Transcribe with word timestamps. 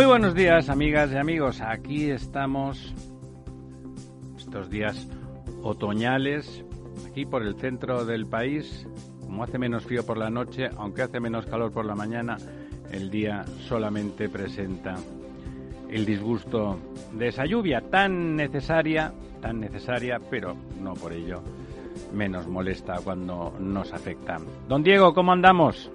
Muy 0.00 0.06
buenos 0.06 0.34
días, 0.34 0.70
amigas 0.70 1.12
y 1.12 1.18
amigos. 1.18 1.60
Aquí 1.60 2.10
estamos 2.10 2.94
estos 4.38 4.70
días 4.70 5.06
otoñales, 5.62 6.64
aquí 7.06 7.26
por 7.26 7.42
el 7.42 7.54
centro 7.56 8.06
del 8.06 8.24
país. 8.24 8.86
Como 9.20 9.44
hace 9.44 9.58
menos 9.58 9.84
frío 9.84 10.06
por 10.06 10.16
la 10.16 10.30
noche, 10.30 10.70
aunque 10.78 11.02
hace 11.02 11.20
menos 11.20 11.44
calor 11.44 11.70
por 11.70 11.84
la 11.84 11.94
mañana, 11.94 12.38
el 12.90 13.10
día 13.10 13.44
solamente 13.68 14.30
presenta 14.30 14.96
el 15.90 16.06
disgusto 16.06 16.78
de 17.12 17.28
esa 17.28 17.44
lluvia 17.44 17.82
tan 17.82 18.36
necesaria, 18.36 19.12
tan 19.42 19.60
necesaria, 19.60 20.18
pero 20.30 20.56
no 20.80 20.94
por 20.94 21.12
ello 21.12 21.42
menos 22.14 22.48
molesta 22.48 23.00
cuando 23.04 23.52
nos 23.60 23.92
afecta. 23.92 24.38
Don 24.66 24.82
Diego, 24.82 25.12
¿cómo 25.12 25.32
andamos? 25.32 25.90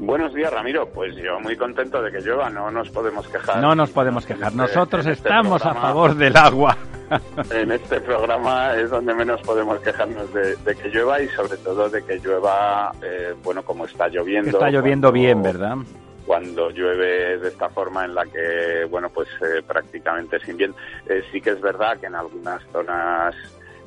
Buenos 0.00 0.32
días, 0.32 0.52
Ramiro. 0.52 0.86
Pues 0.86 1.14
yo 1.16 1.40
muy 1.40 1.56
contento 1.56 2.00
de 2.00 2.12
que 2.12 2.20
llueva, 2.20 2.48
no 2.50 2.70
nos 2.70 2.88
podemos 2.90 3.26
quejar. 3.28 3.60
No 3.60 3.74
nos 3.74 3.90
podemos 3.90 4.24
quejar. 4.24 4.48
Este- 4.48 4.56
Nosotros 4.56 5.06
este 5.06 5.28
estamos 5.28 5.64
a 5.64 5.74
favor 5.74 6.14
del 6.14 6.36
agua. 6.36 6.76
En 7.50 7.72
este 7.72 8.02
programa 8.02 8.74
es 8.74 8.90
donde 8.90 9.14
menos 9.14 9.40
podemos 9.40 9.80
quejarnos 9.80 10.30
de, 10.34 10.56
que 10.76 10.88
llueva 10.90 11.18
y 11.22 11.28
sobre 11.28 11.56
todo 11.56 11.88
de 11.88 12.04
que 12.04 12.18
llueva, 12.18 12.92
eh, 13.02 13.34
bueno, 13.42 13.62
como 13.62 13.86
está 13.86 14.08
lloviendo. 14.08 14.50
Está 14.50 14.68
lloviendo 14.70 15.10
bien, 15.10 15.42
¿verdad? 15.42 15.76
Cuando 16.26 16.68
llueve 16.68 17.38
de 17.38 17.48
esta 17.48 17.70
forma 17.70 18.04
en 18.04 18.14
la 18.14 18.26
que, 18.26 18.84
bueno, 18.90 19.08
pues 19.08 19.26
eh, 19.40 19.62
prácticamente 19.66 20.38
sin 20.40 20.58
bien. 20.58 20.74
Eh, 21.08 21.22
sí 21.32 21.40
que 21.40 21.48
es 21.48 21.60
verdad 21.62 21.96
que 21.98 22.08
en 22.08 22.14
algunas 22.14 22.62
zonas 22.72 23.34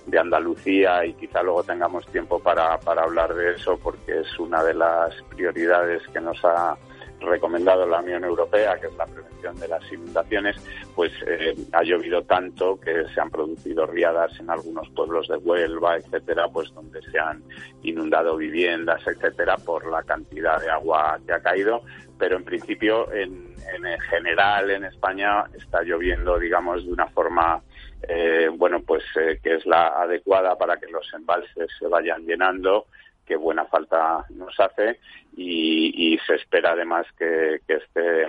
de 0.05 0.19
Andalucía 0.19 1.05
y 1.05 1.13
quizá 1.13 1.43
luego 1.43 1.63
tengamos 1.63 2.05
tiempo 2.07 2.39
para, 2.39 2.79
para 2.79 3.03
hablar 3.03 3.33
de 3.33 3.55
eso 3.55 3.77
porque 3.77 4.19
es 4.19 4.39
una 4.39 4.63
de 4.63 4.73
las 4.73 5.13
prioridades 5.29 6.01
que 6.09 6.19
nos 6.19 6.43
ha 6.43 6.77
recomendado 7.21 7.85
la 7.85 7.99
Unión 7.99 8.23
Europea, 8.23 8.79
que 8.79 8.87
es 8.87 8.95
la 8.95 9.05
prevención 9.05 9.59
de 9.59 9.67
las 9.67 9.91
inundaciones, 9.91 10.55
pues 10.95 11.11
eh, 11.27 11.55
ha 11.71 11.83
llovido 11.83 12.23
tanto 12.23 12.79
que 12.79 13.05
se 13.13 13.21
han 13.21 13.29
producido 13.29 13.85
riadas 13.85 14.39
en 14.39 14.49
algunos 14.49 14.89
pueblos 14.89 15.27
de 15.27 15.37
Huelva, 15.37 15.97
etcétera, 15.97 16.47
pues 16.49 16.73
donde 16.73 17.01
se 17.03 17.19
han 17.19 17.43
inundado 17.83 18.37
viviendas, 18.37 19.05
etcétera, 19.05 19.57
por 19.57 19.89
la 19.89 20.03
cantidad 20.03 20.59
de 20.59 20.69
agua 20.69 21.19
que 21.25 21.33
ha 21.33 21.41
caído. 21.41 21.83
Pero 22.17 22.37
en 22.37 22.43
principio, 22.43 23.11
en, 23.11 23.55
en 23.73 23.99
general, 24.01 24.69
en 24.69 24.85
España 24.85 25.45
está 25.57 25.81
lloviendo, 25.81 26.37
digamos, 26.37 26.85
de 26.85 26.91
una 26.91 27.07
forma 27.07 27.61
eh, 28.07 28.49
bueno, 28.53 28.81
pues 28.81 29.03
eh, 29.15 29.39
que 29.41 29.55
es 29.55 29.65
la 29.65 29.87
adecuada 29.87 30.57
para 30.57 30.77
que 30.77 30.87
los 30.87 31.11
embalses 31.13 31.69
se 31.77 31.87
vayan 31.87 32.25
llenando, 32.25 32.87
que 33.25 33.35
buena 33.35 33.65
falta 33.65 34.25
nos 34.31 34.59
hace 34.59 34.99
y, 35.37 36.19
se 36.27 36.35
espera 36.35 36.71
además 36.71 37.07
que, 37.17 37.61
este, 37.67 38.27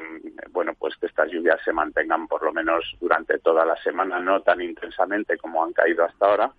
bueno, 0.51 0.73
pues 0.79 0.97
que 0.97 1.07
estas 1.07 1.31
lluvias 1.31 1.61
se 1.65 1.73
mantengan 1.73 2.29
por 2.29 2.43
lo 2.43 2.53
menos 2.53 2.85
durante 3.01 3.39
toda 3.41 3.65
la 3.65 3.77
semana, 3.83 4.21
no 4.21 4.41
tan 4.43 4.61
intensamente 4.61 5.37
como 5.37 5.65
han 5.65 5.73
caído 5.73 6.05
hasta 6.05 6.27
ahora, 6.27 6.53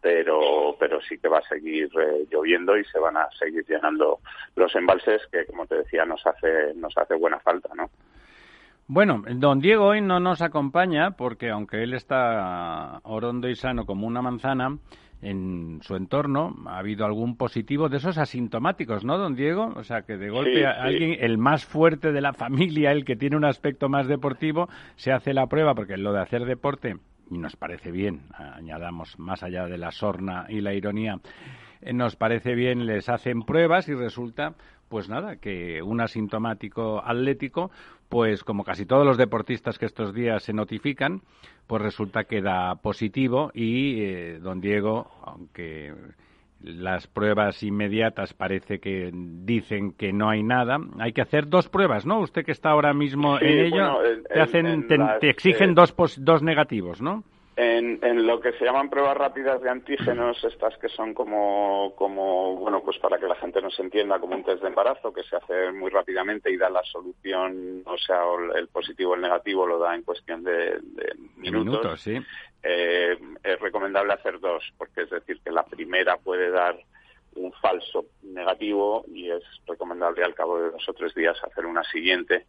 pero 0.00 0.76
pero 0.78 1.00
sí 1.00 1.18
que 1.18 1.28
va 1.28 1.38
a 1.38 1.48
seguir 1.48 1.90
eh, 2.00 2.26
lloviendo 2.30 2.76
y 2.76 2.84
se 2.84 2.98
van 2.98 3.16
a 3.16 3.28
seguir 3.38 3.64
llenando 3.66 4.20
los 4.54 4.74
embalses 4.76 5.20
que 5.32 5.44
como 5.46 5.66
te 5.66 5.78
decía 5.78 6.04
nos 6.04 6.24
hace 6.24 6.72
nos 6.74 6.96
hace 6.96 7.14
buena 7.14 7.40
falta 7.40 7.68
no 7.74 7.90
bueno, 8.88 9.22
don 9.36 9.60
Diego 9.60 9.84
hoy 9.84 10.00
no 10.00 10.18
nos 10.18 10.42
acompaña 10.42 11.12
porque 11.12 11.50
aunque 11.50 11.82
él 11.82 11.94
está 11.94 13.00
orondo 13.04 13.48
y 13.48 13.54
sano 13.54 13.84
como 13.86 14.06
una 14.06 14.22
manzana, 14.22 14.78
en 15.20 15.80
su 15.82 15.96
entorno 15.96 16.56
ha 16.66 16.78
habido 16.78 17.04
algún 17.04 17.36
positivo 17.36 17.88
de 17.88 17.98
esos 17.98 18.18
asintomáticos, 18.18 19.04
¿no, 19.04 19.18
don 19.18 19.34
Diego? 19.34 19.72
O 19.76 19.84
sea, 19.84 20.02
que 20.02 20.16
de 20.16 20.30
golpe 20.30 20.66
alguien, 20.66 21.16
el 21.20 21.38
más 21.38 21.64
fuerte 21.64 22.12
de 22.12 22.20
la 22.20 22.32
familia, 22.32 22.92
el 22.92 23.04
que 23.04 23.16
tiene 23.16 23.36
un 23.36 23.44
aspecto 23.44 23.88
más 23.88 24.06
deportivo, 24.06 24.68
se 24.96 25.12
hace 25.12 25.34
la 25.34 25.46
prueba, 25.46 25.74
porque 25.74 25.96
lo 25.96 26.12
de 26.12 26.20
hacer 26.20 26.44
deporte, 26.44 26.96
y 27.30 27.38
nos 27.38 27.56
parece 27.56 27.90
bien, 27.90 28.22
añadamos 28.32 29.18
más 29.18 29.42
allá 29.42 29.66
de 29.66 29.78
la 29.78 29.90
sorna 29.90 30.46
y 30.48 30.60
la 30.60 30.72
ironía, 30.72 31.20
eh, 31.80 31.92
nos 31.92 32.16
parece 32.16 32.54
bien, 32.54 32.86
les 32.86 33.08
hacen 33.08 33.42
pruebas 33.42 33.88
y 33.88 33.94
resulta 33.94 34.54
pues 34.88 35.08
nada, 35.08 35.36
que 35.36 35.82
un 35.82 36.00
asintomático 36.00 37.02
atlético, 37.04 37.70
pues 38.08 38.44
como 38.44 38.64
casi 38.64 38.86
todos 38.86 39.06
los 39.06 39.18
deportistas 39.18 39.78
que 39.78 39.86
estos 39.86 40.14
días 40.14 40.42
se 40.42 40.52
notifican, 40.52 41.22
pues 41.66 41.82
resulta 41.82 42.24
que 42.24 42.40
da 42.40 42.76
positivo 42.76 43.50
y 43.54 44.00
eh, 44.00 44.38
don 44.40 44.60
Diego, 44.60 45.10
aunque 45.24 45.94
las 46.60 47.06
pruebas 47.06 47.62
inmediatas 47.62 48.34
parece 48.34 48.80
que 48.80 49.10
dicen 49.12 49.92
que 49.92 50.12
no 50.12 50.28
hay 50.28 50.42
nada. 50.42 50.78
Hay 50.98 51.12
que 51.12 51.22
hacer 51.22 51.48
dos 51.48 51.68
pruebas, 51.68 52.04
¿no? 52.04 52.20
Usted 52.20 52.44
que 52.44 52.52
está 52.52 52.70
ahora 52.70 52.92
mismo 52.92 53.38
en 53.40 53.66
ello, 53.66 53.98
te, 54.32 54.40
hacen, 54.40 54.86
te, 54.88 55.30
exigen 55.30 55.74
dos, 55.74 55.94
dos 56.18 56.42
negativos, 56.42 57.00
¿no? 57.00 57.22
En, 57.60 57.98
en, 58.04 58.24
lo 58.24 58.40
que 58.40 58.52
se 58.52 58.64
llaman 58.64 58.88
pruebas 58.88 59.16
rápidas 59.16 59.60
de 59.60 59.68
antígenos, 59.68 60.44
estas 60.44 60.78
que 60.78 60.88
son 60.88 61.12
como, 61.12 61.92
como, 61.96 62.54
bueno, 62.54 62.80
pues 62.84 62.98
para 62.98 63.18
que 63.18 63.26
la 63.26 63.34
gente 63.34 63.60
nos 63.60 63.76
entienda, 63.80 64.20
como 64.20 64.36
un 64.36 64.44
test 64.44 64.62
de 64.62 64.68
embarazo 64.68 65.12
que 65.12 65.24
se 65.24 65.34
hace 65.34 65.72
muy 65.72 65.90
rápidamente 65.90 66.52
y 66.52 66.56
da 66.56 66.70
la 66.70 66.84
solución, 66.84 67.82
o 67.84 67.98
sea, 67.98 68.22
el 68.54 68.68
positivo 68.68 69.10
o 69.10 69.14
el 69.16 69.22
negativo 69.22 69.66
lo 69.66 69.80
da 69.80 69.96
en 69.96 70.04
cuestión 70.04 70.44
de, 70.44 70.78
minutos. 71.36 72.00
sí. 72.00 72.20
Eh, 72.62 73.18
es 73.42 73.60
recomendable 73.60 74.12
hacer 74.12 74.38
dos, 74.38 74.62
porque 74.78 75.02
es 75.02 75.10
decir, 75.10 75.40
que 75.44 75.50
la 75.50 75.64
primera 75.64 76.16
puede 76.16 76.50
dar 76.50 76.78
un 77.34 77.52
falso 77.54 78.06
negativo 78.22 79.04
y 79.12 79.30
es 79.30 79.42
recomendable 79.66 80.22
al 80.22 80.34
cabo 80.36 80.60
de 80.60 80.70
dos 80.70 80.88
o 80.88 80.92
tres 80.92 81.12
días 81.12 81.36
hacer 81.42 81.66
una 81.66 81.82
siguiente 81.82 82.46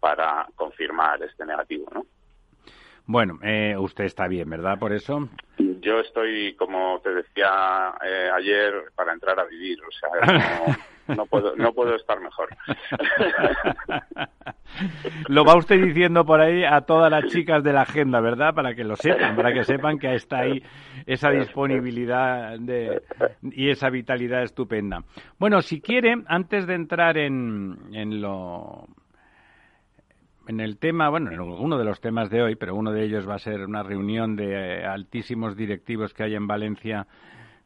para 0.00 0.48
confirmar 0.54 1.22
este 1.22 1.44
negativo, 1.44 1.90
¿no? 1.92 2.06
Bueno, 3.06 3.38
eh, 3.42 3.76
usted 3.78 4.04
está 4.04 4.26
bien, 4.26 4.50
¿verdad? 4.50 4.78
Por 4.78 4.92
eso. 4.92 5.28
Yo 5.58 6.00
estoy, 6.00 6.54
como 6.56 7.00
te 7.02 7.14
decía 7.14 7.94
eh, 8.04 8.28
ayer, 8.34 8.72
para 8.96 9.12
entrar 9.12 9.38
a 9.38 9.44
vivir. 9.44 9.78
O 9.80 9.92
sea, 9.92 10.76
no, 11.14 11.26
puedo, 11.26 11.54
no 11.54 11.72
puedo 11.72 11.94
estar 11.94 12.18
mejor. 12.20 12.48
Lo 15.28 15.44
va 15.44 15.56
usted 15.56 15.80
diciendo 15.80 16.24
por 16.26 16.40
ahí 16.40 16.64
a 16.64 16.80
todas 16.80 17.10
las 17.10 17.26
chicas 17.26 17.62
de 17.62 17.72
la 17.72 17.82
agenda, 17.82 18.20
¿verdad? 18.20 18.52
Para 18.54 18.74
que 18.74 18.82
lo 18.84 18.96
sepan, 18.96 19.36
para 19.36 19.52
que 19.52 19.62
sepan 19.64 19.98
que 19.98 20.14
está 20.14 20.40
ahí 20.40 20.62
esa 21.06 21.30
disponibilidad 21.30 22.58
de, 22.58 23.02
y 23.42 23.70
esa 23.70 23.88
vitalidad 23.88 24.42
estupenda. 24.42 25.04
Bueno, 25.38 25.62
si 25.62 25.80
quiere, 25.80 26.16
antes 26.26 26.66
de 26.66 26.74
entrar 26.74 27.16
en, 27.16 27.78
en 27.92 28.20
lo 28.20 28.86
en 30.46 30.60
el 30.60 30.78
tema, 30.78 31.08
bueno, 31.08 31.32
en 31.32 31.40
uno 31.40 31.78
de 31.78 31.84
los 31.84 32.00
temas 32.00 32.30
de 32.30 32.42
hoy, 32.42 32.56
pero 32.56 32.74
uno 32.74 32.92
de 32.92 33.04
ellos 33.04 33.28
va 33.28 33.34
a 33.34 33.38
ser 33.38 33.64
una 33.64 33.82
reunión 33.82 34.36
de 34.36 34.80
eh, 34.80 34.84
altísimos 34.84 35.56
directivos 35.56 36.14
que 36.14 36.24
hay 36.24 36.34
en 36.34 36.46
Valencia, 36.46 37.06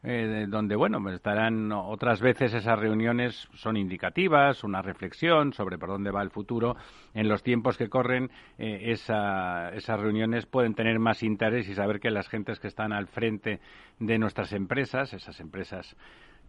eh, 0.03 0.47
donde, 0.49 0.75
bueno, 0.75 0.99
pues 1.01 1.15
estarán 1.15 1.71
otras 1.71 2.21
veces 2.21 2.55
esas 2.55 2.79
reuniones 2.79 3.47
son 3.53 3.77
indicativas, 3.77 4.63
una 4.63 4.81
reflexión 4.81 5.53
sobre 5.53 5.77
por 5.77 5.89
dónde 5.89 6.09
va 6.09 6.23
el 6.23 6.31
futuro. 6.31 6.75
En 7.13 7.27
los 7.27 7.43
tiempos 7.43 7.77
que 7.77 7.87
corren, 7.87 8.31
eh, 8.57 8.91
esas 8.91 9.99
reuniones 9.99 10.47
pueden 10.47 10.73
tener 10.73 10.97
más 10.97 11.21
interés 11.21 11.69
y 11.69 11.75
saber 11.75 11.99
que 11.99 12.09
las 12.09 12.29
gentes 12.29 12.59
que 12.59 12.67
están 12.67 12.93
al 12.93 13.07
frente 13.07 13.59
de 13.99 14.17
nuestras 14.17 14.53
empresas, 14.53 15.13
esas 15.13 15.39
empresas 15.39 15.95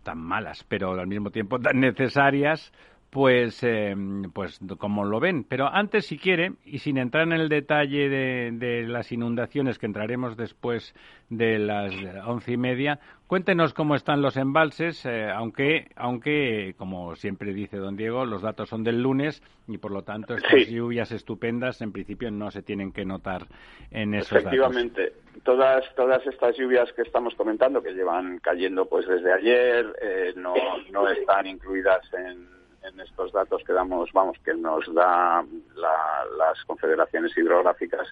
tan 0.02 0.19
malas, 0.19 0.64
pero 0.69 0.93
al 0.93 1.06
mismo 1.06 1.31
tiempo 1.31 1.58
tan 1.58 1.79
necesarias, 1.79 2.73
pues, 3.12 3.62
eh, 3.62 3.94
pues 4.32 4.59
como 4.79 5.05
lo 5.05 5.20
ven. 5.20 5.44
Pero 5.44 5.69
antes, 5.70 6.06
si 6.06 6.17
quiere, 6.17 6.53
y 6.64 6.79
sin 6.79 6.97
entrar 6.97 7.25
en 7.25 7.35
el 7.35 7.50
detalle 7.50 8.09
de, 8.09 8.85
las 8.88 9.12
inundaciones, 9.12 9.79
que 9.79 9.85
entraremos 9.85 10.35
después 10.38 10.94
de 11.29 11.59
las 11.59 11.93
once 12.26 12.53
y 12.53 12.56
media, 12.56 13.00
cuéntenos 13.26 13.75
cómo 13.75 13.97
están 13.97 14.23
los 14.23 14.38
embalses, 14.38 15.05
eh, 15.05 15.29
aunque, 15.29 15.91
aunque, 15.94 16.75
como 16.79 17.14
siempre 17.14 17.53
dice 17.53 17.76
don 17.76 17.99
Diego, 17.99 18.25
los 18.25 18.41
datos 18.41 18.70
son 18.70 18.82
del 18.82 19.03
lunes 19.03 19.43
y, 19.69 19.76
por 19.76 19.91
lo 19.91 20.05
tanto, 20.05 20.35
estas 20.35 20.69
lluvias 20.69 21.12
estupendas, 21.12 21.82
en 21.82 21.93
principio, 21.93 22.31
no 22.31 22.50
se 22.50 22.62
tienen 22.62 22.93
que 22.93 23.05
notar 23.05 23.43
en 23.91 24.15
esos 24.15 24.38
Efectivamente. 24.38 25.12
Todas, 25.43 25.85
todas 25.97 26.26
estas 26.26 26.56
lluvias 26.56 26.91
que 26.94 27.03
estamos 27.03 27.35
comentando, 27.35 27.82
que 27.82 27.93
llevan 27.93 28.38
cayendo 28.38 28.87
pues 28.87 29.06
desde 29.06 29.35
ayer, 29.35 29.85
eh, 30.00 30.32
no, 30.35 30.55
no 30.91 31.08
están 31.08 31.47
incluidas 31.47 32.00
en 32.15 32.62
en 32.84 33.00
estos 33.00 33.32
datos 33.32 33.62
que 33.64 33.73
damos, 33.73 34.12
vamos, 34.12 34.38
que 34.44 34.55
nos 34.55 34.93
da 34.94 35.44
las 35.76 36.64
confederaciones 36.67 37.37
hidrográficas, 37.37 38.08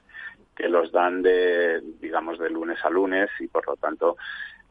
que 0.55 0.69
los 0.69 0.93
dan 0.93 1.23
de, 1.23 1.81
digamos, 2.01 2.39
de 2.39 2.51
lunes 2.51 2.79
a 2.85 2.91
lunes 2.91 3.31
y 3.41 3.49
por 3.49 3.67
lo 3.67 3.77
tanto 3.77 4.17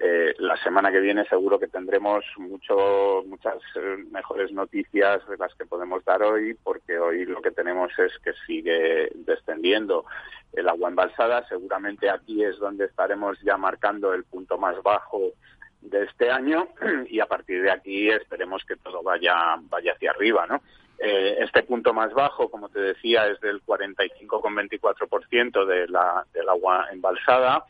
eh, 0.01 0.33
la 0.37 0.55
semana 0.63 0.93
que 0.93 1.01
viene 1.01 1.25
seguro 1.25 1.59
que 1.59 1.67
tendremos 1.67 2.23
mucho, 2.37 3.21
muchas 3.25 3.57
eh, 3.75 3.97
mejores 4.09 4.49
noticias 4.53 5.27
de 5.27 5.35
las 5.35 5.53
que 5.55 5.65
podemos 5.65 6.05
dar 6.05 6.23
hoy, 6.23 6.53
porque 6.63 6.97
hoy 6.97 7.25
lo 7.25 7.41
que 7.41 7.51
tenemos 7.51 7.91
es 7.99 8.17
que 8.19 8.31
sigue 8.47 9.11
descendiendo 9.13 10.05
el 10.53 10.69
agua 10.69 10.87
embalsada. 10.87 11.45
Seguramente 11.49 12.09
aquí 12.09 12.45
es 12.45 12.57
donde 12.59 12.85
estaremos 12.85 13.37
ya 13.41 13.57
marcando 13.57 14.13
el 14.13 14.23
punto 14.23 14.57
más 14.57 14.81
bajo 14.83 15.33
de 15.81 16.03
este 16.03 16.31
año 16.31 16.69
y 17.09 17.19
a 17.19 17.25
partir 17.25 17.61
de 17.61 17.71
aquí 17.71 18.09
esperemos 18.09 18.63
que 18.65 18.75
todo 18.75 19.03
vaya, 19.03 19.55
vaya 19.69 19.93
hacia 19.93 20.11
arriba, 20.11 20.45
¿no? 20.47 20.61
Eh, 21.01 21.37
este 21.39 21.63
punto 21.63 21.93
más 21.93 22.13
bajo, 22.13 22.51
como 22.51 22.67
te 22.67 22.81
decía, 22.81 23.25
es 23.27 23.39
del 23.39 23.63
45,24% 23.63 25.65
de 25.65 25.87
la, 25.87 26.25
del 26.33 26.49
agua 26.49 26.87
embalsada 26.91 27.65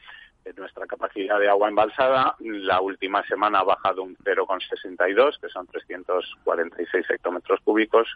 nuestra 0.58 0.86
capacidad 0.86 1.40
de 1.40 1.50
agua 1.50 1.70
embalsada. 1.70 2.36
La 2.40 2.82
última 2.82 3.24
semana 3.28 3.60
ha 3.60 3.64
bajado 3.64 4.04
un 4.04 4.16
0,62, 4.18 5.40
que 5.40 5.50
son 5.50 5.68
346 5.68 7.06
hectómetros 7.10 7.60
cúbicos. 7.64 8.08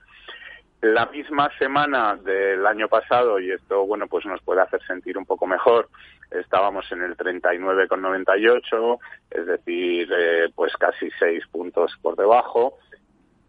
La 0.81 1.06
misma 1.06 1.50
semana 1.58 2.16
del 2.16 2.66
año 2.66 2.90
pasado, 2.90 3.40
y 3.40 3.52
esto, 3.52 3.86
bueno, 3.86 4.08
pues 4.08 4.25
nos 4.25 4.42
puede 4.42 4.62
hacer 4.62 4.81
sentir 4.86 5.18
un 5.18 5.25
poco 5.25 5.48
mejor, 5.48 5.90
estábamos 6.30 6.92
en 6.92 7.04
el 7.04 7.16
39,98, 7.16 9.00
es 9.31 9.46
decir, 9.46 10.10
eh, 10.12 10.50
pues 10.54 10.75
casi 10.78 11.10
seis 11.20 11.46
puntos 11.48 11.94
por 12.02 12.16
debajo 12.18 12.78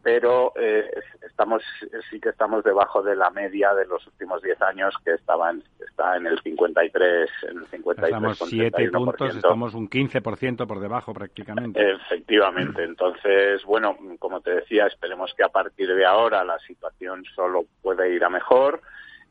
pero 0.04 0.52
eh, 0.54 0.88
estamos 1.26 1.62
sí 2.10 2.20
que 2.20 2.28
estamos 2.28 2.62
debajo 2.62 3.02
de 3.02 3.16
la 3.16 3.30
media 3.30 3.74
de 3.74 3.86
los 3.86 4.06
últimos 4.06 4.42
10 4.42 4.60
años 4.62 4.94
que 5.02 5.12
estaban 5.12 5.64
está 5.80 6.16
en 6.16 6.26
el 6.26 6.38
53 6.40 7.30
en 7.50 7.58
el 7.58 7.66
53 7.66 8.08
estamos 8.08 8.38
7 8.38 8.90
puntos 8.90 9.36
estamos 9.36 9.74
un 9.74 9.88
15% 9.88 10.66
por 10.66 10.78
debajo 10.78 11.14
prácticamente. 11.14 11.92
Efectivamente 11.92 12.84
entonces 12.84 13.64
bueno 13.64 13.96
como 14.18 14.42
te 14.42 14.56
decía 14.56 14.86
esperemos 14.86 15.32
que 15.34 15.42
a 15.42 15.48
partir 15.48 15.92
de 15.92 16.04
ahora 16.04 16.44
la 16.44 16.58
situación 16.60 17.24
solo 17.34 17.64
puede 17.82 18.14
ir 18.14 18.22
a 18.24 18.28
mejor 18.28 18.82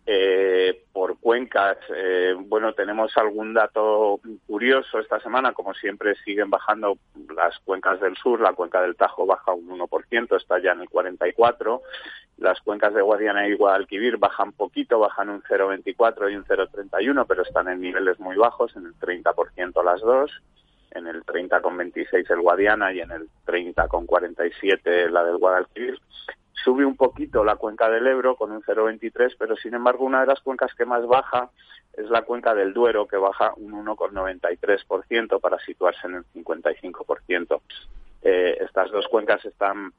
eh, 0.06 0.84
por 0.92 1.18
cuencas, 1.20 1.78
eh, 1.96 2.36
bueno, 2.38 2.74
tenemos 2.74 3.16
algún 3.16 3.54
dato 3.54 4.20
curioso 4.46 5.00
esta 5.00 5.20
semana, 5.22 5.54
como 5.54 5.74
siempre 5.74 6.16
siguen 6.26 6.50
bajando 6.50 6.98
las 7.34 7.58
cuencas 7.60 8.02
del 8.02 8.18
sur, 8.18 8.42
la 8.42 8.54
cuenca 8.54 8.82
del 8.82 8.98
Tajo 8.98 9.26
baja 9.26 9.54
un 9.54 9.70
1%, 9.70 10.36
está 10.36 10.60
ya 10.60 10.74
en 10.74 10.82
el 10.82 10.90
44%, 10.90 11.82
las 12.38 12.60
cuencas 12.62 12.94
de 12.94 13.02
Guadiana 13.02 13.48
y 13.48 13.56
Guadalquivir 13.56 14.18
bajan 14.18 14.52
poquito, 14.52 15.00
bajan 15.00 15.30
un 15.30 15.42
0,24 15.44 16.32
y 16.32 16.36
un 16.36 16.44
0,31, 16.44 17.26
pero 17.26 17.44
están 17.44 17.70
en 17.70 17.80
niveles 17.80 18.20
muy 18.20 18.36
bajos, 18.36 18.76
en 18.76 18.88
el 18.88 18.96
30% 18.96 19.84
las 19.84 20.02
dos, 20.02 20.32
en 20.92 21.08
el 21.08 21.24
30,26 21.24 22.30
el 22.30 22.42
Guadiana 22.42 22.92
y 22.92 23.00
en 23.00 23.12
el 23.12 23.30
30,47 23.46 25.10
la 25.10 25.24
del 25.24 25.38
Guadalquivir. 25.38 26.00
Sube 26.64 26.86
un 26.86 26.96
poquito 26.96 27.44
la 27.44 27.56
cuenca 27.56 27.90
del 27.90 28.08
Ebro 28.08 28.36
con 28.36 28.52
un 28.52 28.62
0,23, 28.62 29.36
pero 29.38 29.56
sin 29.56 29.74
embargo 29.74 30.06
una 30.06 30.22
de 30.22 30.28
las 30.28 30.40
cuencas 30.40 30.74
que 30.76 30.86
más 30.86 31.06
baja 31.06 31.50
es 31.94 32.10
la 32.10 32.24
cuenca 32.24 32.56
del 32.56 32.74
Duero, 32.74 33.08
que 33.08 33.18
baja 33.18 33.54
un 33.58 33.74
1,93% 33.86 35.40
para 35.40 35.60
situarse 35.60 36.08
en 36.08 36.16
el 36.16 36.26
55%. 36.34 37.62
Eh, 38.24 38.58
estas 38.62 38.90
dos 38.92 39.08
cuencas 39.08 39.44
están 39.46 39.94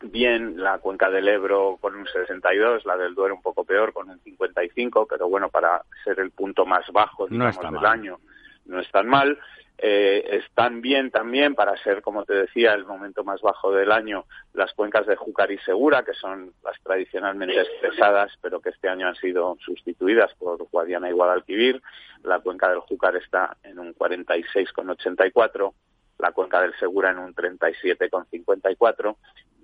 bien, 0.00 0.62
la 0.62 0.78
cuenca 0.78 1.10
del 1.10 1.28
Ebro 1.28 1.76
con 1.80 1.94
un 1.94 2.06
62, 2.06 2.86
la 2.86 2.96
del 2.96 3.14
Duero 3.14 3.34
un 3.34 3.42
poco 3.42 3.64
peor 3.64 3.92
con 3.92 4.08
un 4.08 4.18
55, 4.20 5.06
pero 5.06 5.28
bueno, 5.28 5.48
para 5.48 5.82
ser 6.04 6.20
el 6.20 6.30
punto 6.30 6.64
más 6.64 6.86
bajo 6.92 7.26
digamos, 7.26 7.60
del 7.60 7.86
año 7.86 8.18
no 8.66 8.80
es 8.80 8.90
tan 8.90 9.08
mal 9.08 9.38
eh, 9.78 10.40
están 10.42 10.80
bien 10.80 11.10
también 11.10 11.54
para 11.54 11.76
ser, 11.82 12.02
como 12.02 12.24
te 12.24 12.34
decía, 12.34 12.74
el 12.74 12.84
momento 12.84 13.22
más 13.22 13.40
bajo 13.40 13.72
del 13.72 13.92
año, 13.92 14.24
las 14.52 14.72
cuencas 14.74 15.06
de 15.06 15.16
Júcar 15.16 15.52
y 15.52 15.58
Segura, 15.58 16.02
que 16.04 16.14
son 16.14 16.52
las 16.64 16.80
tradicionalmente 16.82 17.64
pesadas, 17.80 18.32
pero 18.42 18.60
que 18.60 18.70
este 18.70 18.88
año 18.88 19.06
han 19.06 19.14
sido 19.16 19.56
sustituidas 19.60 20.34
por 20.34 20.62
Guadiana 20.70 21.08
y 21.08 21.12
Guadalquivir. 21.12 21.80
La 22.24 22.40
cuenca 22.40 22.68
del 22.68 22.80
Júcar 22.80 23.14
está 23.16 23.56
en 23.62 23.78
un 23.78 23.94
46,84 23.94 25.72
la 26.18 26.32
cuenca 26.32 26.60
del 26.60 26.74
Segura 26.78 27.10
en 27.10 27.18
un 27.18 27.34
37,54 27.34 29.16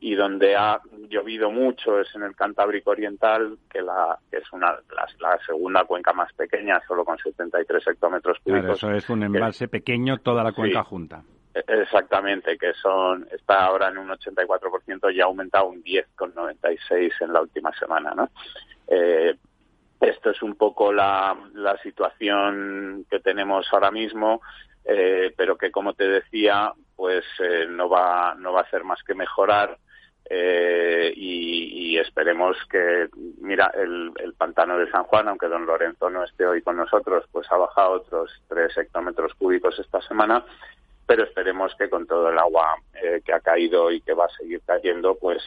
y 0.05 0.15
donde 0.17 0.55
ha 0.55 0.83
llovido 1.09 1.51
mucho 1.51 1.99
es 1.99 2.15
en 2.15 2.25
el 2.25 2.37
Cantábrico 2.37 2.91
Oriental, 2.91 3.57
que, 3.71 3.81
la, 3.81 4.19
que 4.31 4.37
es 4.37 4.53
una, 4.53 4.77
la, 5.19 5.39
segunda 5.47 5.85
cuenca 5.85 6.13
más 6.13 6.31
pequeña, 6.35 6.79
solo 6.87 7.07
con 7.07 7.17
73 7.17 7.87
hectómetros 7.87 8.37
cúbicos. 8.45 8.77
eso 8.77 8.91
es 8.91 9.09
un 9.09 9.23
embalse 9.23 9.67
pequeño, 9.67 10.19
toda 10.19 10.45
la 10.45 10.53
cuenca 10.53 10.85
junta. 10.85 11.23
E, 11.55 11.65
exactamente, 11.81 12.59
que 12.59 12.75
son 12.75 13.27
está 13.33 13.65
ahora 13.65 13.89
en 13.89 13.97
un 13.97 14.11
84% 14.11 15.15
y 15.15 15.23
ha 15.23 15.25
aumentado 15.25 15.69
un 15.69 15.83
10,96 15.83 17.13
en 17.23 17.33
la 17.33 17.41
última 17.41 17.73
semana, 17.73 18.13
¿no? 18.15 18.29
Eh, 18.87 19.35
esto 20.01 20.29
es 20.33 20.43
un 20.43 20.57
poco 20.57 20.93
la, 20.93 21.35
la 21.55 21.79
situación 21.79 23.07
que 23.09 23.21
tenemos 23.21 23.67
ahora 23.73 23.91
mismo. 23.91 24.43
Eh, 24.87 25.33
pero 25.35 25.57
que 25.57 25.71
como 25.71 25.95
te 25.95 26.07
decía, 26.07 26.71
pues 26.95 27.25
eh, 27.39 27.65
no 27.71 27.89
va 27.89 28.35
no 28.35 28.53
va 28.53 28.61
a 28.61 28.65
hacer 28.65 28.85
más 28.85 29.03
que 29.03 29.15
mejorar 29.15 29.79
eh, 30.31 31.13
y, 31.17 31.99
esperemos 31.99 32.57
que, 32.71 33.09
mira, 33.41 33.71
el, 33.75 34.13
pantano 34.37 34.77
de 34.77 34.91
San 34.91 35.05
Juan, 35.05 35.29
aunque 35.29 35.47
don 35.47 35.65
Lorenzo 35.65 36.11
no 36.11 36.25
esté 36.25 36.45
hoy 36.45 36.61
con 36.61 36.77
nosotros, 36.77 37.25
pues 37.31 37.51
ha 37.51 37.57
bajado 37.57 37.93
otros 37.93 38.31
tres 38.49 38.77
hectómetros 38.77 39.33
cúbicos 39.35 39.79
esta 39.79 40.03
semana, 40.03 40.45
pero 41.07 41.25
esperemos 41.25 41.75
que 41.77 41.89
con 41.89 42.07
todo 42.07 42.31
el 42.31 42.39
agua 42.39 42.77
que 43.25 43.33
ha 43.33 43.41
caído 43.41 43.93
y 43.93 44.01
que 44.01 44.13
va 44.13 44.25
a 44.25 44.37
seguir 44.37 44.61
cayendo, 44.67 45.17
pues 45.17 45.43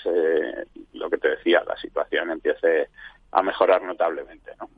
lo 0.94 1.10
que 1.10 1.18
te 1.18 1.30
decía, 1.30 1.64
la 1.68 1.76
situación 1.78 2.32
empiece 2.32 2.88
a 3.32 3.44
mejorar 3.44 3.84
notablemente, 3.84 4.52
¿no? 4.60 4.70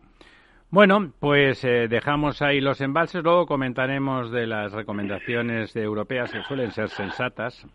Bueno, 0.72 1.14
pues 1.20 1.64
eh, 1.64 1.88
dejamos 1.88 2.44
ahí 2.44 2.62
los 2.62 2.80
embalses, 2.80 3.24
luego 3.24 3.48
comentaremos 3.48 4.32
de 4.32 4.46
las 4.46 4.72
recomendaciones 4.72 5.76
europeas 5.76 6.32
que 6.32 6.44
suelen 6.44 6.72
ser 6.72 6.90
sensatas, 6.90 7.66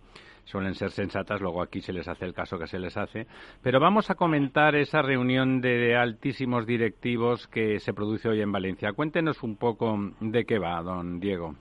suelen 0.45 0.75
ser 0.75 0.91
sensatas, 0.91 1.41
luego 1.41 1.63
aquí 1.63 1.81
se 1.81 1.93
les 1.93 2.09
hace 2.09 2.25
el 2.25 2.35
caso 2.35 2.59
que 2.59 2.67
se 2.67 2.79
les 2.79 2.97
hace, 2.97 3.27
pero 3.63 3.81
vamos 3.81 4.11
a 4.11 4.15
comentar 4.15 4.75
esa 4.75 5.03
reunión 5.03 5.61
de 5.61 5.97
altísimos 5.97 6.67
directivos 6.67 7.47
que 7.49 7.81
se 7.81 7.95
produce 7.95 8.29
hoy 8.29 8.41
en 8.41 8.53
Valencia. 8.53 8.93
Cuéntenos 8.93 9.43
un 9.43 9.57
poco 9.57 9.97
de 10.21 10.45
qué 10.45 10.59
va, 10.59 10.83
don 10.83 11.21
Diego. 11.21 11.55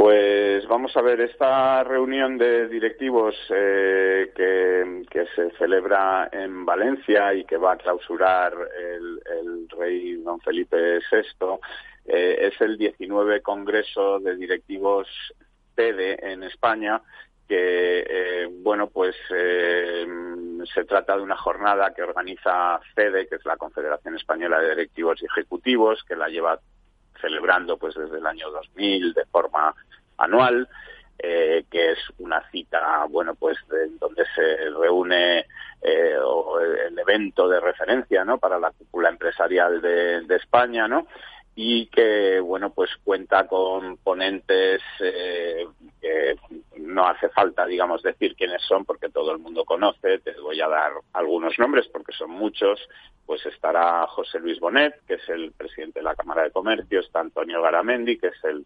Pues 0.00 0.66
vamos 0.66 0.96
a 0.96 1.02
ver, 1.02 1.20
esta 1.20 1.84
reunión 1.84 2.38
de 2.38 2.68
directivos 2.68 3.34
eh, 3.54 4.32
que, 4.34 5.26
se 5.36 5.50
celebra 5.58 6.30
en 6.32 6.64
Valencia 6.64 7.34
y 7.34 7.44
que 7.44 7.58
va 7.58 7.72
a 7.72 7.76
clausurar 7.76 8.54
el, 8.78 9.68
rey 9.78 10.14
don 10.22 10.40
Felipe 10.40 10.98
VI 10.98 11.58
eh, 12.06 12.48
es 12.50 12.60
el 12.62 12.78
19 12.78 13.42
Congreso 13.42 14.18
de 14.20 14.36
Directivos 14.36 15.06
PEDE 15.74 16.32
en 16.32 16.44
España 16.44 17.02
que, 17.50 18.06
eh, 18.08 18.48
bueno, 18.62 18.86
pues 18.90 19.16
se 19.26 20.84
trata 20.84 21.16
de 21.16 21.22
una 21.22 21.36
jornada 21.36 21.92
que 21.92 22.04
organiza 22.04 22.78
CEDE, 22.94 23.26
que 23.26 23.34
es 23.34 23.44
la 23.44 23.56
Confederación 23.56 24.14
Española 24.14 24.60
de 24.60 24.68
Directivos 24.68 25.20
y 25.20 25.24
Ejecutivos, 25.24 26.04
que 26.04 26.14
la 26.14 26.28
lleva 26.28 26.60
celebrando 27.20 27.76
pues 27.76 27.96
desde 27.96 28.18
el 28.18 28.26
año 28.26 28.52
2000 28.52 29.14
de 29.14 29.26
forma 29.26 29.74
anual, 30.18 30.68
eh, 31.18 31.64
que 31.68 31.90
es 31.90 31.98
una 32.18 32.40
cita, 32.52 33.04
bueno, 33.10 33.34
pues 33.34 33.58
donde 33.98 34.24
se 34.32 34.70
reúne 34.70 35.40
eh, 35.82 36.16
el 36.86 36.96
evento 37.00 37.48
de 37.48 37.58
referencia, 37.58 38.24
¿no? 38.24 38.38
Para 38.38 38.60
la 38.60 38.70
cúpula 38.70 39.08
empresarial 39.08 39.82
de, 39.82 40.36
España, 40.36 40.86
¿no? 40.86 41.08
Y 41.54 41.86
que 41.86 42.40
bueno 42.40 42.70
pues 42.70 42.90
cuenta 43.02 43.46
con 43.46 43.96
ponentes 43.98 44.80
eh, 45.00 45.66
que 46.00 46.36
no 46.78 47.06
hace 47.06 47.28
falta 47.30 47.66
digamos 47.66 48.02
decir 48.02 48.36
quiénes 48.36 48.62
son 48.62 48.84
porque 48.84 49.08
todo 49.08 49.32
el 49.32 49.38
mundo 49.38 49.64
conoce 49.64 50.20
te 50.20 50.32
voy 50.40 50.60
a 50.60 50.68
dar 50.68 50.92
algunos 51.12 51.58
nombres 51.58 51.88
porque 51.88 52.12
son 52.12 52.30
muchos 52.30 52.80
pues 53.26 53.44
estará 53.46 54.06
José 54.06 54.38
Luis 54.38 54.60
Bonet 54.60 54.94
que 55.06 55.14
es 55.14 55.28
el 55.28 55.52
presidente 55.52 55.98
de 55.98 56.04
la 56.04 56.14
Cámara 56.14 56.44
de 56.44 56.52
Comercio 56.52 57.00
está 57.00 57.20
Antonio 57.20 57.60
Garamendi 57.60 58.16
que 58.16 58.28
es 58.28 58.44
el 58.44 58.64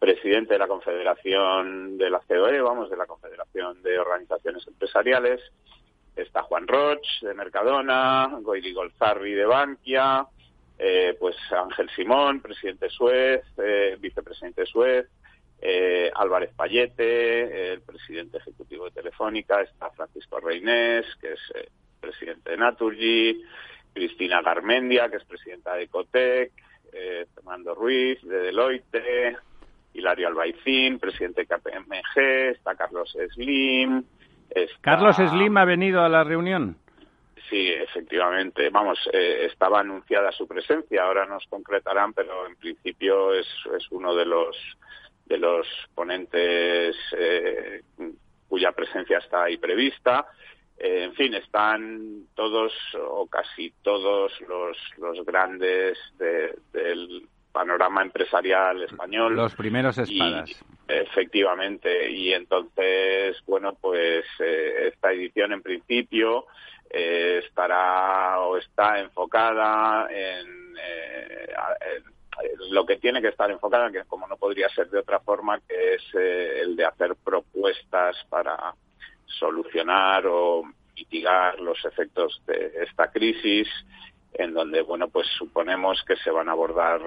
presidente 0.00 0.54
de 0.54 0.58
la 0.58 0.66
Confederación 0.66 1.98
de 1.98 2.10
la 2.10 2.20
COE, 2.20 2.60
vamos, 2.62 2.90
de 2.90 2.96
la 2.96 3.06
Confederación 3.06 3.82
de 3.82 3.98
Organizaciones 3.98 4.66
Empresariales, 4.66 5.40
está 6.16 6.42
Juan 6.42 6.66
Roch 6.66 7.06
de 7.20 7.34
Mercadona, 7.34 8.38
Goiri 8.40 8.72
Golzarri 8.72 9.34
de 9.34 9.44
Bankia, 9.44 10.26
eh, 10.82 11.14
pues 11.20 11.36
Ángel 11.52 11.90
Simón, 11.94 12.40
presidente 12.40 12.88
Suez, 12.88 13.42
eh, 13.58 13.98
vicepresidente 14.00 14.64
Suez, 14.64 15.06
eh, 15.60 16.10
Álvarez 16.14 16.52
Payete, 16.56 17.74
el 17.74 17.82
presidente 17.82 18.38
ejecutivo 18.38 18.86
de 18.86 18.92
Telefónica, 18.92 19.60
está 19.60 19.90
Francisco 19.90 20.40
Reinés, 20.40 21.04
que 21.20 21.34
es 21.34 21.40
eh, 21.54 21.68
presidente 22.00 22.52
de 22.52 22.56
Naturgy, 22.56 23.42
Cristina 23.92 24.40
Garmendia, 24.40 25.10
que 25.10 25.18
es 25.18 25.24
presidenta 25.24 25.74
de 25.74 25.82
Ecotec, 25.82 26.52
eh, 26.94 27.26
Fernando 27.34 27.74
Ruiz, 27.74 28.22
de 28.22 28.38
Deloitte, 28.38 29.36
Hilario 29.92 30.28
Albaicín, 30.28 30.98
presidente 30.98 31.42
de 31.42 31.46
KPMG, 31.46 32.52
está 32.52 32.74
Carlos 32.74 33.14
Slim. 33.34 34.02
¿Carlos 34.80 35.16
Slim 35.16 35.58
ha 35.58 35.64
venido 35.66 36.00
a 36.02 36.08
la 36.08 36.24
reunión? 36.24 36.76
Sí, 37.50 37.68
efectivamente. 37.68 38.70
Vamos, 38.70 38.98
eh, 39.12 39.48
estaba 39.50 39.80
anunciada 39.80 40.30
su 40.30 40.46
presencia. 40.46 41.02
Ahora 41.02 41.26
nos 41.26 41.44
concretarán, 41.48 42.12
pero 42.12 42.46
en 42.46 42.54
principio 42.54 43.34
es, 43.34 43.46
es 43.76 43.90
uno 43.90 44.14
de 44.14 44.24
los 44.24 44.56
de 45.26 45.38
los 45.38 45.66
ponentes 45.94 46.96
eh, 47.16 47.82
cuya 48.48 48.72
presencia 48.72 49.18
está 49.18 49.44
ahí 49.44 49.58
prevista. 49.58 50.26
Eh, 50.76 51.04
en 51.04 51.14
fin, 51.14 51.34
están 51.34 52.26
todos 52.34 52.72
o 52.98 53.26
casi 53.26 53.72
todos 53.82 54.32
los, 54.48 54.76
los 54.98 55.24
grandes 55.24 55.98
del 56.18 57.28
panorama 57.52 58.02
empresarial 58.02 58.82
español. 58.82 59.34
Los 59.34 59.54
primeros 59.54 59.98
espadas. 59.98 60.50
efectivamente. 60.86 62.10
Y 62.10 62.32
entonces, 62.32 63.36
bueno, 63.46 63.76
pues 63.80 64.24
esta 64.38 65.12
edición 65.12 65.52
en 65.52 65.62
principio 65.62 66.46
eh, 66.92 67.42
estará 67.46 68.40
o 68.40 68.56
está 68.56 68.98
enfocada 68.98 70.08
en, 70.10 70.76
eh, 70.76 71.54
lo 72.70 72.84
que 72.84 72.96
tiene 72.96 73.20
que 73.20 73.28
estar 73.28 73.48
enfocada, 73.50 73.92
que 73.92 74.04
como 74.04 74.26
no 74.26 74.36
podría 74.36 74.68
ser 74.70 74.90
de 74.90 74.98
otra 74.98 75.20
forma, 75.20 75.60
que 75.60 75.94
es 75.94 76.02
eh, 76.14 76.60
el 76.62 76.74
de 76.74 76.84
hacer 76.84 77.14
propuestas 77.22 78.16
para 78.28 78.74
solucionar 79.26 80.26
o 80.26 80.64
mitigar 80.96 81.60
los 81.60 81.84
efectos 81.84 82.42
de 82.46 82.72
esta 82.82 83.10
crisis, 83.12 83.68
en 84.32 84.52
donde, 84.52 84.82
bueno, 84.82 85.08
pues 85.08 85.28
suponemos 85.38 86.02
que 86.04 86.16
se 86.16 86.30
van 86.30 86.48
a 86.48 86.52
abordar 86.52 87.00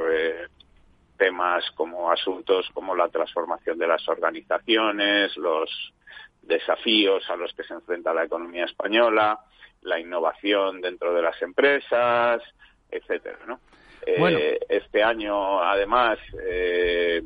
temas 1.17 1.63
como 1.71 2.11
asuntos 2.11 2.69
como 2.73 2.95
la 2.95 3.09
transformación 3.09 3.77
de 3.77 3.87
las 3.87 4.07
organizaciones, 4.07 5.35
los 5.37 5.93
desafíos 6.41 7.29
a 7.29 7.35
los 7.35 7.53
que 7.53 7.63
se 7.63 7.73
enfrenta 7.73 8.13
la 8.13 8.25
economía 8.25 8.65
española, 8.65 9.39
la 9.83 9.99
innovación 9.99 10.81
dentro 10.81 11.13
de 11.13 11.21
las 11.21 11.41
empresas, 11.41 12.41
etcétera, 12.89 13.39
¿no? 13.47 13.59
Eh, 14.05 14.59
este 14.67 15.01
año, 15.01 15.61
además, 15.61 16.19
eh, 16.41 17.21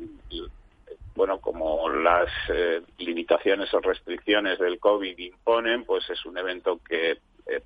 bueno, 1.14 1.40
como 1.40 1.88
las 1.88 2.30
eh, 2.50 2.82
limitaciones 2.98 3.72
o 3.74 3.80
restricciones 3.80 4.58
del 4.58 4.78
COVID 4.78 5.18
imponen, 5.18 5.84
pues 5.84 6.08
es 6.10 6.24
un 6.24 6.38
evento 6.38 6.80
que 6.88 7.18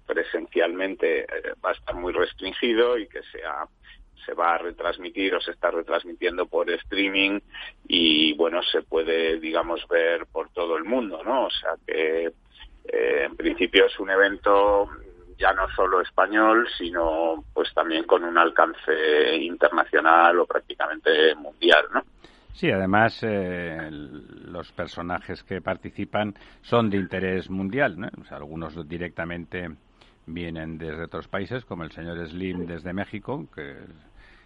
presencialmente 0.07 1.27
va 1.63 1.71
a 1.71 1.73
estar 1.73 1.97
muy 1.97 2.13
restringido 2.13 2.97
y 2.97 3.09
que 3.09 3.21
sea 3.33 3.67
se 4.25 4.35
va 4.35 4.55
a 4.55 4.59
retransmitir 4.59 5.35
o 5.35 5.41
se 5.41 5.51
está 5.51 5.73
retransmitiendo 5.73 6.47
por 6.47 6.71
streaming 6.71 7.41
y 7.89 8.33
bueno 8.35 8.63
se 8.63 8.83
puede 8.83 9.41
digamos 9.41 9.87
ver 9.89 10.27
por 10.27 10.51
todo 10.51 10.77
el 10.77 10.85
mundo 10.85 11.25
no 11.25 11.47
o 11.47 11.51
sea 11.51 11.73
que 11.85 12.31
eh, 12.85 13.25
en 13.25 13.37
principio 13.37 13.87
es 13.87 13.99
un 13.99 14.11
evento 14.11 14.89
ya 15.39 15.53
no 15.53 15.69
solo 15.75 16.01
español, 16.01 16.69
sino 16.79 17.45
pues 17.53 17.73
también 17.75 18.05
con 18.05 18.25
un 18.25 18.39
alcance 18.39 19.37
internacional 19.37 20.39
o 20.39 20.47
prácticamente 20.47 21.35
mundial, 21.35 21.85
¿no? 21.93 22.03
Sí, 22.53 22.71
además 22.71 23.19
eh, 23.23 23.89
los 23.91 24.71
personajes 24.73 25.43
que 25.43 25.61
participan 25.61 26.35
son 26.61 26.91
de 26.91 26.99
interés 26.99 27.49
mundial, 27.49 27.99
¿no? 27.99 28.09
algunos 28.31 28.87
directamente 28.87 29.69
vienen 30.27 30.79
desde 30.79 31.05
otros 31.05 31.29
países, 31.29 31.65
como 31.65 31.83
el 31.83 31.91
señor 31.93 32.25
Slim 32.29 32.67
desde 32.67 32.93
México, 32.93 33.47
que 33.55 33.77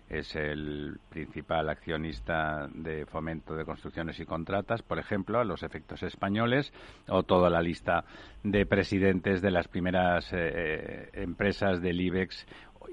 es 0.08 0.36
el 0.36 0.98
principal 1.08 1.68
accionista 1.68 2.68
de 2.72 3.06
fomento 3.06 3.54
de 3.54 3.64
construcciones 3.64 4.20
y 4.20 4.24
contratas, 4.24 4.82
por 4.82 4.98
ejemplo, 4.98 5.40
a 5.40 5.44
los 5.44 5.62
efectos 5.62 6.02
españoles, 6.02 6.72
o 7.08 7.22
toda 7.24 7.50
la 7.50 7.60
lista 7.60 8.04
de 8.42 8.66
presidentes 8.66 9.42
de 9.42 9.50
las 9.50 9.68
primeras 9.68 10.32
eh, 10.32 10.38
eh, 10.38 11.10
empresas 11.14 11.80
del 11.80 12.00
IBEX 12.00 12.46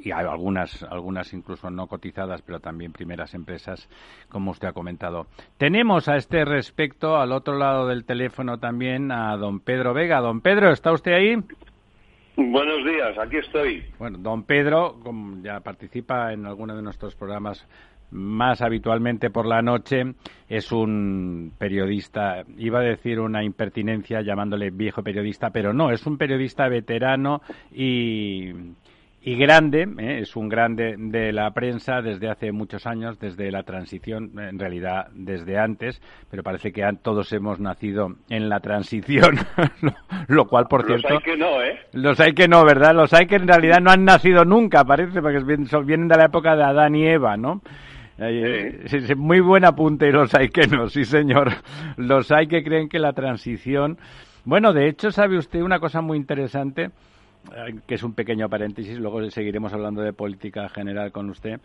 y 0.04 0.12
hay 0.12 0.26
algunas, 0.26 0.84
algunas 0.84 1.34
incluso 1.34 1.70
no 1.70 1.88
cotizadas, 1.88 2.42
pero 2.42 2.60
también 2.60 2.92
primeras 2.92 3.34
empresas, 3.34 3.88
como 4.30 4.52
usted 4.52 4.70
ha 4.70 4.74
comentado. 4.74 5.28
Tenemos 5.58 6.08
a 6.08 6.16
este 6.16 6.46
respecto, 6.46 7.18
al 7.18 7.32
otro 7.32 7.58
lado 7.58 7.88
del 7.88 8.06
teléfono 8.06 8.58
también, 8.58 9.12
a 9.12 9.38
don 9.38 9.60
Pedro 9.60 9.94
Vega. 9.94 10.20
Don 10.20 10.42
Pedro, 10.42 10.72
¿está 10.72 10.92
usted 10.92 11.14
ahí? 11.14 11.36
Buenos 12.36 12.84
días, 12.84 13.18
aquí 13.20 13.38
estoy. 13.38 13.84
Bueno, 14.00 14.18
don 14.20 14.44
Pedro 14.44 14.98
ya 15.42 15.60
participa 15.60 16.34
en 16.34 16.46
alguno 16.46 16.76
de 16.76 16.82
nuestros 16.82 17.16
programas 17.16 17.68
más 18.14 18.62
habitualmente 18.62 19.30
por 19.30 19.46
la 19.46 19.62
noche, 19.62 20.14
es 20.48 20.72
un 20.72 21.52
periodista, 21.58 22.44
iba 22.58 22.80
a 22.80 22.84
decir 22.84 23.20
una 23.20 23.44
impertinencia 23.44 24.22
llamándole 24.22 24.70
viejo 24.70 25.04
periodista, 25.04 25.50
pero 25.50 25.74
no, 25.74 25.92
es 25.92 26.06
un 26.06 26.18
periodista 26.18 26.68
veterano 26.68 27.42
y 27.72 28.52
y 29.26 29.38
grande, 29.38 29.88
¿eh? 30.00 30.20
es 30.20 30.36
un 30.36 30.50
grande 30.50 30.96
de 30.98 31.32
la 31.32 31.52
prensa 31.52 32.02
desde 32.02 32.30
hace 32.30 32.52
muchos 32.52 32.86
años, 32.86 33.18
desde 33.20 33.52
la 33.52 33.64
transición, 33.64 34.38
en 34.38 34.60
realidad 34.60 35.08
desde 35.14 35.58
antes, 35.58 36.02
pero 36.30 36.44
parece 36.44 36.74
que 36.74 36.84
todos 37.02 37.32
hemos 37.32 37.58
nacido 37.60 38.16
en 38.30 38.50
la 38.50 38.60
transición, 38.60 39.38
lo, 40.28 40.46
cual, 40.46 40.66
por 40.68 40.86
cierto... 40.86 41.08
Los 41.08 41.18
hay 41.18 41.24
que 41.24 41.38
no, 41.38 41.62
¿eh? 41.62 41.80
Los 41.94 42.20
hay 42.20 42.34
que 42.34 42.48
no, 42.50 42.66
¿verdad? 42.66 42.94
Los 42.94 43.14
hay 43.14 43.26
que 43.26 43.38
en 43.38 43.48
realidad 43.48 43.80
no 43.80 43.92
han 43.92 44.04
nacido 44.04 44.44
nunca, 44.44 44.84
parece, 44.84 45.22
porque 45.22 45.40
vienen 45.86 46.10
de 46.10 46.18
la 46.18 46.26
época 46.26 46.58
de 46.58 46.64
Adán 46.64 46.94
y 46.96 47.08
Eva, 47.08 47.38
¿no? 47.38 47.62
Sí. 48.18 49.16
Muy 49.16 49.40
buen 49.40 49.64
apunte, 49.64 50.12
los 50.12 50.36
hay 50.36 50.50
que 50.50 50.68
no, 50.68 50.88
sí 50.88 51.06
señor. 51.06 51.50
Los 51.98 52.32
hay 52.32 52.48
que 52.48 52.64
creen 52.64 52.90
que 52.90 53.00
la 53.00 53.14
transición... 53.14 53.98
Bueno, 54.46 54.74
de 54.74 54.90
hecho, 54.90 55.10
¿sabe 55.10 55.38
usted 55.38 55.62
una 55.62 55.80
cosa 55.80 56.02
muy 56.02 56.18
interesante? 56.18 56.92
Eh, 57.52 57.76
que 57.86 57.96
es 57.96 58.04
un 58.04 58.14
pequeño 58.14 58.48
paréntesis, 58.48 58.98
luego 58.98 59.30
seguiremos 59.30 59.74
hablando 59.74 60.02
de 60.02 60.14
política 60.14 60.70
general 60.70 61.12
con 61.12 61.30
usted, 61.30 61.60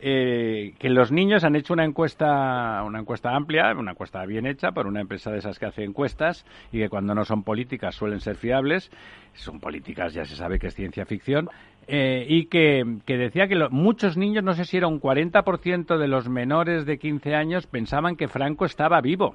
eh, 0.00 0.74
que 0.78 0.88
los 0.88 1.10
niños 1.10 1.42
han 1.42 1.56
hecho 1.56 1.72
una 1.72 1.84
encuesta, 1.84 2.82
una 2.84 3.00
encuesta 3.00 3.34
amplia, 3.34 3.74
una 3.76 3.90
encuesta 3.90 4.24
bien 4.24 4.46
hecha 4.46 4.70
por 4.70 4.86
una 4.86 5.00
empresa 5.00 5.32
de 5.32 5.38
esas 5.38 5.58
que 5.58 5.66
hace 5.66 5.82
encuestas 5.82 6.46
y 6.70 6.78
que 6.78 6.88
cuando 6.88 7.14
no 7.14 7.24
son 7.24 7.42
políticas 7.42 7.96
suelen 7.96 8.20
ser 8.20 8.36
fiables, 8.36 8.90
son 9.34 9.58
políticas 9.58 10.14
ya 10.14 10.24
se 10.24 10.36
sabe 10.36 10.60
que 10.60 10.68
es 10.68 10.74
ciencia 10.74 11.04
ficción, 11.04 11.48
eh, 11.88 12.24
y 12.28 12.46
que, 12.46 12.84
decía 13.06 13.48
que 13.48 13.56
muchos 13.70 14.16
niños, 14.16 14.44
no 14.44 14.54
sé 14.54 14.64
si 14.64 14.76
era 14.76 14.86
un 14.86 15.00
40% 15.00 15.98
de 15.98 16.08
los 16.08 16.28
menores 16.28 16.86
de 16.86 16.98
15 16.98 17.34
años, 17.34 17.66
pensaban 17.66 18.16
que 18.16 18.28
Franco 18.28 18.64
estaba 18.64 19.00
vivo. 19.00 19.34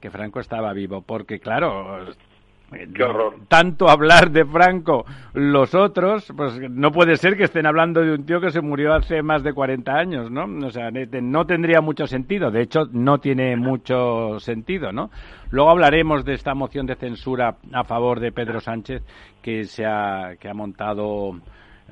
que 0.00 0.10
Franco 0.10 0.38
estaba 0.38 0.72
vivo, 0.74 1.02
porque 1.02 1.40
claro, 1.40 2.06
tanto 3.48 3.88
hablar 3.88 4.30
de 4.30 4.44
Franco 4.44 5.04
los 5.34 5.74
otros, 5.74 6.32
pues 6.36 6.58
no 6.70 6.90
puede 6.90 7.16
ser 7.16 7.36
que 7.36 7.44
estén 7.44 7.66
hablando 7.66 8.00
de 8.00 8.14
un 8.14 8.26
tío 8.26 8.40
que 8.40 8.50
se 8.50 8.60
murió 8.60 8.94
hace 8.94 9.22
más 9.22 9.42
de 9.42 9.52
40 9.52 9.92
años, 9.92 10.30
¿no? 10.30 10.44
O 10.66 10.70
sea, 10.70 10.90
no 10.90 11.46
tendría 11.46 11.80
mucho 11.80 12.06
sentido. 12.06 12.50
De 12.50 12.62
hecho, 12.62 12.86
no 12.92 13.18
tiene 13.18 13.56
mucho 13.56 14.38
sentido, 14.40 14.92
¿no? 14.92 15.10
Luego 15.50 15.70
hablaremos 15.70 16.24
de 16.24 16.34
esta 16.34 16.54
moción 16.54 16.86
de 16.86 16.96
censura 16.96 17.56
a 17.72 17.84
favor 17.84 18.20
de 18.20 18.32
Pedro 18.32 18.60
Sánchez 18.60 19.02
que 19.42 19.64
se 19.64 19.84
ha, 19.86 20.36
que 20.38 20.48
ha 20.48 20.54
montado 20.54 21.32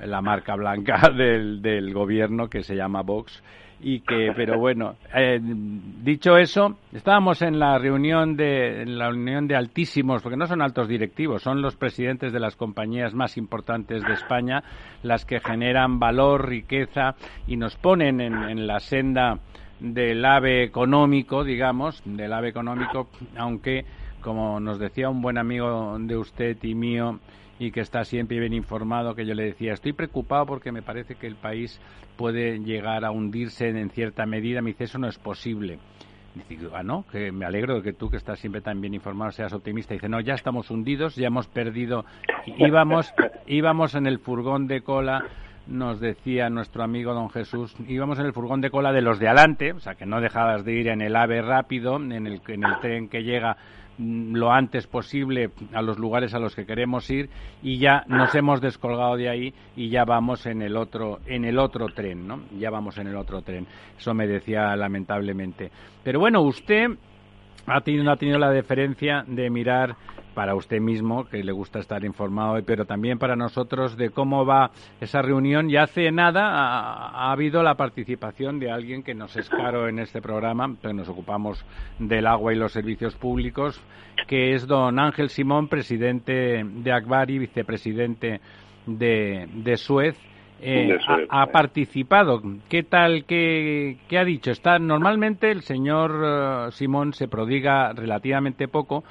la 0.03 0.21
marca 0.21 0.55
blanca 0.55 1.11
del, 1.17 1.61
del 1.63 1.93
gobierno 1.93 2.49
que 2.49 2.63
se 2.63 2.75
llama 2.75 3.03
Vox 3.03 3.43
y 3.83 4.01
que 4.01 4.33
pero 4.37 4.59
bueno 4.59 4.97
eh, 5.15 5.41
dicho 5.41 6.37
eso 6.37 6.77
estábamos 6.93 7.41
en 7.43 7.59
la 7.59 7.79
reunión 7.79 8.37
de 8.37 8.83
en 8.83 8.99
la 8.99 9.09
reunión 9.09 9.49
de 9.49 9.57
altísimos 9.57 10.23
porque 10.23 10.37
no 10.37 10.47
son 10.47 10.61
altos 10.61 10.89
directivos 10.89 11.43
son 11.43 11.63
los 11.63 11.77
presidentes 11.77 12.33
de 12.33 12.41
las 12.41 12.57
compañías 12.57 13.15
más 13.15 13.37
importantes 13.37 14.03
de 14.03 14.13
España 14.13 14.63
las 15.03 15.25
que 15.25 15.41
generan 15.41 15.99
valor 15.99 16.49
riqueza 16.49 17.15
y 17.47 17.57
nos 17.57 17.77
ponen 17.77 18.21
en, 18.21 18.35
en 18.35 18.67
la 18.67 18.81
senda 18.81 19.39
del 19.81 20.25
ave 20.25 20.63
económico 20.63 21.43
digamos 21.43 22.03
del 22.05 22.33
ave 22.33 22.51
económico 22.51 23.09
aunque 23.37 23.85
como 24.21 24.61
nos 24.61 24.79
decía 24.79 25.09
un 25.09 25.23
buen 25.23 25.39
amigo 25.39 25.97
de 25.99 26.17
usted 26.17 26.57
y 26.63 26.75
mío 26.75 27.19
y 27.61 27.73
que 27.73 27.81
está 27.81 28.05
siempre 28.05 28.41
bien 28.41 28.55
informado, 28.55 29.15
que 29.15 29.27
yo 29.27 29.35
le 29.35 29.45
decía, 29.45 29.75
estoy 29.75 29.93
preocupado 29.93 30.47
porque 30.47 30.73
me 30.73 30.81
parece 30.81 31.17
que 31.17 31.27
el 31.27 31.37
país 31.37 31.79
puede 32.17 32.59
llegar 32.59 33.05
a 33.05 33.11
hundirse 33.11 33.69
en 33.69 33.91
cierta 33.91 34.25
medida. 34.25 34.63
Me 34.63 34.71
dice, 34.71 34.85
eso 34.85 34.99
no 34.99 35.07
es 35.09 35.19
posible. 35.19 35.79
Dice, 36.49 36.69
ah, 36.75 36.83
no, 36.83 37.05
que 37.13 37.31
me 37.31 37.45
alegro 37.45 37.75
de 37.75 37.83
que 37.83 37.93
tú, 37.93 38.09
que 38.09 38.17
estás 38.17 38.39
siempre 38.39 38.63
tan 38.63 38.81
bien 38.81 38.95
informado, 38.95 39.31
seas 39.31 39.53
optimista. 39.53 39.93
Dice, 39.93 40.09
no, 40.09 40.21
ya 40.21 40.33
estamos 40.33 40.71
hundidos, 40.71 41.17
ya 41.17 41.27
hemos 41.27 41.49
perdido. 41.49 42.07
Íbamos, 42.47 43.13
íbamos 43.47 43.95
en 43.95 44.07
el 44.07 44.21
furgón 44.21 44.67
de 44.67 44.81
cola 44.81 45.27
nos 45.67 46.01
decía 46.01 46.51
nuestro 46.51 46.83
amigo 46.83 47.15
don 47.15 47.31
Jesús, 47.31 47.77
íbamos 47.87 48.19
en 48.19 48.27
el 48.27 48.33
furgón 48.33 48.61
de 48.61 48.71
cola 48.71 48.93
de 48.93 49.03
los 49.03 49.21
de 49.21 49.29
adelante, 49.29 49.73
o 49.73 49.79
sea 49.79 49.95
que 49.95 50.05
no 50.05 50.21
dejabas 50.21 50.65
de 50.65 50.73
ir 50.73 50.89
en 50.89 51.01
el 51.01 51.15
AVE 51.15 51.43
rápido, 51.43 51.97
en 51.97 52.27
el, 52.27 52.41
en 52.49 52.65
el 52.65 52.81
tren 52.81 53.09
que 53.09 53.23
llega 53.23 53.57
lo 54.01 54.53
antes 54.53 54.87
posible 54.87 55.51
a 55.75 55.83
los 55.83 55.99
lugares 55.99 56.33
a 56.33 56.39
los 56.39 56.55
que 56.55 56.65
queremos 56.65 57.11
ir 57.11 57.29
y 57.63 57.79
ya 57.79 58.05
nos 58.09 58.35
hemos 58.35 58.61
descolgado 58.61 59.17
de 59.17 59.29
ahí 59.29 59.55
y 59.77 59.91
ya 59.91 60.05
vamos 60.05 60.47
en 60.47 60.63
el 60.63 60.77
otro 60.77 61.21
en 61.27 61.45
el 61.45 61.59
otro 61.59 61.89
tren, 61.89 62.27
¿no? 62.27 62.41
Ya 62.59 62.71
vamos 62.71 62.97
en 62.99 63.09
el 63.09 63.17
otro 63.17 63.43
tren. 63.43 63.67
Eso 63.99 64.15
me 64.15 64.27
decía 64.27 64.75
lamentablemente. 64.77 65.71
Pero 66.03 66.19
bueno, 66.19 66.41
usted 66.41 66.91
ha 67.67 67.81
tenido, 67.83 68.11
ha 68.11 68.17
tenido 68.17 68.39
la 68.39 68.51
deferencia 68.51 69.25
de 69.27 69.51
mirar 69.51 69.97
para 70.35 70.55
usted 70.55 70.81
mismo, 70.81 71.25
que 71.25 71.43
le 71.43 71.53
gusta 71.53 71.79
estar 71.79 72.05
informado, 72.05 72.59
pero 72.65 72.85
también 72.85 73.19
para 73.19 73.37
nosotros 73.37 73.97
de 73.97 74.11
cómo 74.11 74.45
va 74.47 74.71
esa 75.01 75.23
reunión. 75.23 75.71
Y 75.71 75.77
hace 75.77 76.11
nada 76.11 76.43
ha, 76.51 77.33
habido 77.33 77.63
la 77.63 77.75
participación 77.75 78.59
de 78.59 78.71
alguien 78.71 79.03
que 79.03 79.15
nos 79.15 79.37
es 79.37 79.49
caro 79.49 79.89
en 79.89 79.99
este 79.99 80.21
programa, 80.21 80.75
pero 80.81 80.95
nos 80.95 81.09
ocupamos 81.09 81.65
del 81.99 82.27
agua 82.27 82.53
y 82.53 82.57
los 82.57 82.73
servicios 82.73 83.15
públicos, 83.17 83.83
que 84.27 84.55
es 84.55 84.67
don 84.67 84.99
Ángel 84.99 85.29
Simón, 85.29 85.69
presidente 85.69 86.63
de 86.65 86.93
Akbar 86.93 87.31
y 87.31 87.39
vicepresidente 87.39 88.41
de, 88.87 89.49
de 89.53 89.77
Suez. 89.77 90.17
Eh, 90.63 90.99
ha, 91.31 91.47
participado. 91.47 92.43
¿Qué 92.69 92.83
tal? 92.83 93.25
Qué, 93.25 93.97
qué, 94.09 94.19
ha 94.19 94.25
dicho? 94.25 94.51
Está 94.51 94.79
normalmente 94.79 95.51
el 95.51 95.63
señor 95.63 96.23
eh, 96.23 96.73
Simón 96.73 97.15
se 97.15 97.29
prodiga 97.29 97.95
relativamente 97.95 98.69
poco, 98.69 99.03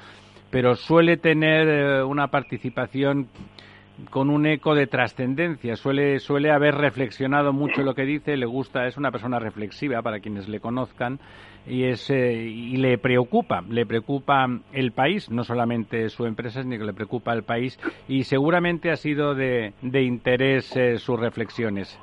pero 0.50 0.74
suele 0.74 1.16
tener 1.16 1.68
eh, 1.68 2.02
una 2.02 2.28
participación 2.28 3.28
con 4.08 4.30
un 4.30 4.46
eco 4.46 4.74
de 4.74 4.86
trascendencia. 4.86 5.76
Suele, 5.76 6.18
suele 6.20 6.50
haber 6.50 6.74
reflexionado 6.74 7.52
mucho 7.52 7.82
lo 7.82 7.94
que 7.94 8.04
dice, 8.04 8.36
le 8.36 8.46
gusta, 8.46 8.86
es 8.86 8.96
una 8.96 9.10
persona 9.10 9.38
reflexiva 9.38 10.00
para 10.02 10.20
quienes 10.20 10.48
le 10.48 10.60
conozcan 10.60 11.20
y, 11.66 11.84
es, 11.84 12.08
eh, 12.10 12.32
y 12.34 12.76
le 12.78 12.96
preocupa, 12.98 13.62
le 13.68 13.84
preocupa 13.84 14.46
el 14.72 14.92
país, 14.92 15.30
no 15.30 15.44
solamente 15.44 16.08
su 16.08 16.24
empresa, 16.24 16.62
sino 16.62 16.78
que 16.78 16.84
le 16.84 16.94
preocupa 16.94 17.34
el 17.34 17.42
país 17.42 17.78
y 18.08 18.24
seguramente 18.24 18.90
ha 18.90 18.96
sido 18.96 19.34
de, 19.34 19.74
de 19.82 20.02
interés 20.02 20.74
eh, 20.76 20.98
sus 20.98 21.20
reflexiones. 21.20 21.98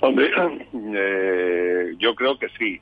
Hombre, 0.00 0.30
yo 1.98 2.14
creo 2.14 2.38
que 2.38 2.48
sí 2.58 2.80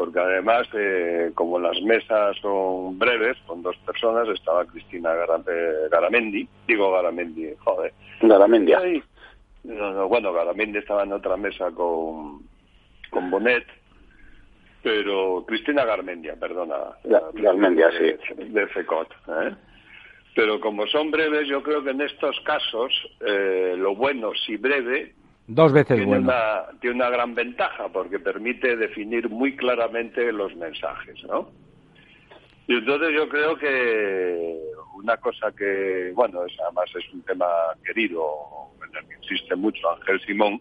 porque 0.00 0.18
además, 0.18 0.66
eh, 0.72 1.30
como 1.34 1.58
las 1.58 1.78
mesas 1.82 2.34
son 2.40 2.98
breves, 2.98 3.36
con 3.46 3.60
dos 3.60 3.76
personas, 3.84 4.26
estaba 4.30 4.64
Cristina 4.64 5.12
Garamendi, 5.90 6.48
digo 6.66 6.90
Garamendi, 6.90 7.52
joder. 7.58 7.92
Garamendi. 8.22 8.72
bueno, 10.08 10.32
Garamendi 10.32 10.78
estaba 10.78 11.02
en 11.02 11.12
otra 11.12 11.36
mesa 11.36 11.70
con, 11.72 12.40
con 13.10 13.30
Bonet, 13.30 13.66
pero 14.82 15.44
Cristina 15.46 15.84
Garmendia, 15.84 16.34
perdona. 16.40 16.76
Garmendia, 17.34 17.90
sí. 17.90 18.34
De 18.42 18.66
FECOT. 18.68 19.12
¿eh? 19.28 19.54
Pero 20.34 20.60
como 20.60 20.86
son 20.86 21.10
breves, 21.10 21.46
yo 21.46 21.62
creo 21.62 21.84
que 21.84 21.90
en 21.90 22.00
estos 22.00 22.40
casos 22.40 22.90
eh, 23.20 23.74
lo 23.76 23.94
bueno, 23.94 24.32
si 24.46 24.56
breve, 24.56 25.12
Dos 25.52 25.72
veces 25.72 25.96
tiene 25.96 26.06
bueno. 26.06 26.22
Una, 26.28 26.78
tiene 26.80 26.94
una 26.94 27.10
gran 27.10 27.34
ventaja 27.34 27.88
porque 27.88 28.20
permite 28.20 28.76
definir 28.76 29.28
muy 29.28 29.56
claramente 29.56 30.30
los 30.30 30.54
mensajes, 30.54 31.24
¿no? 31.24 31.50
Y 32.68 32.74
entonces 32.74 33.08
yo 33.12 33.28
creo 33.28 33.56
que 33.58 34.60
una 34.94 35.16
cosa 35.16 35.50
que, 35.50 36.12
bueno, 36.14 36.46
es, 36.46 36.52
además 36.60 36.88
es 36.96 37.12
un 37.12 37.22
tema 37.22 37.48
querido, 37.84 38.22
en 38.78 38.96
el 38.96 39.08
que 39.08 39.16
insiste 39.16 39.56
mucho 39.56 39.90
Ángel 39.90 40.20
Simón, 40.20 40.60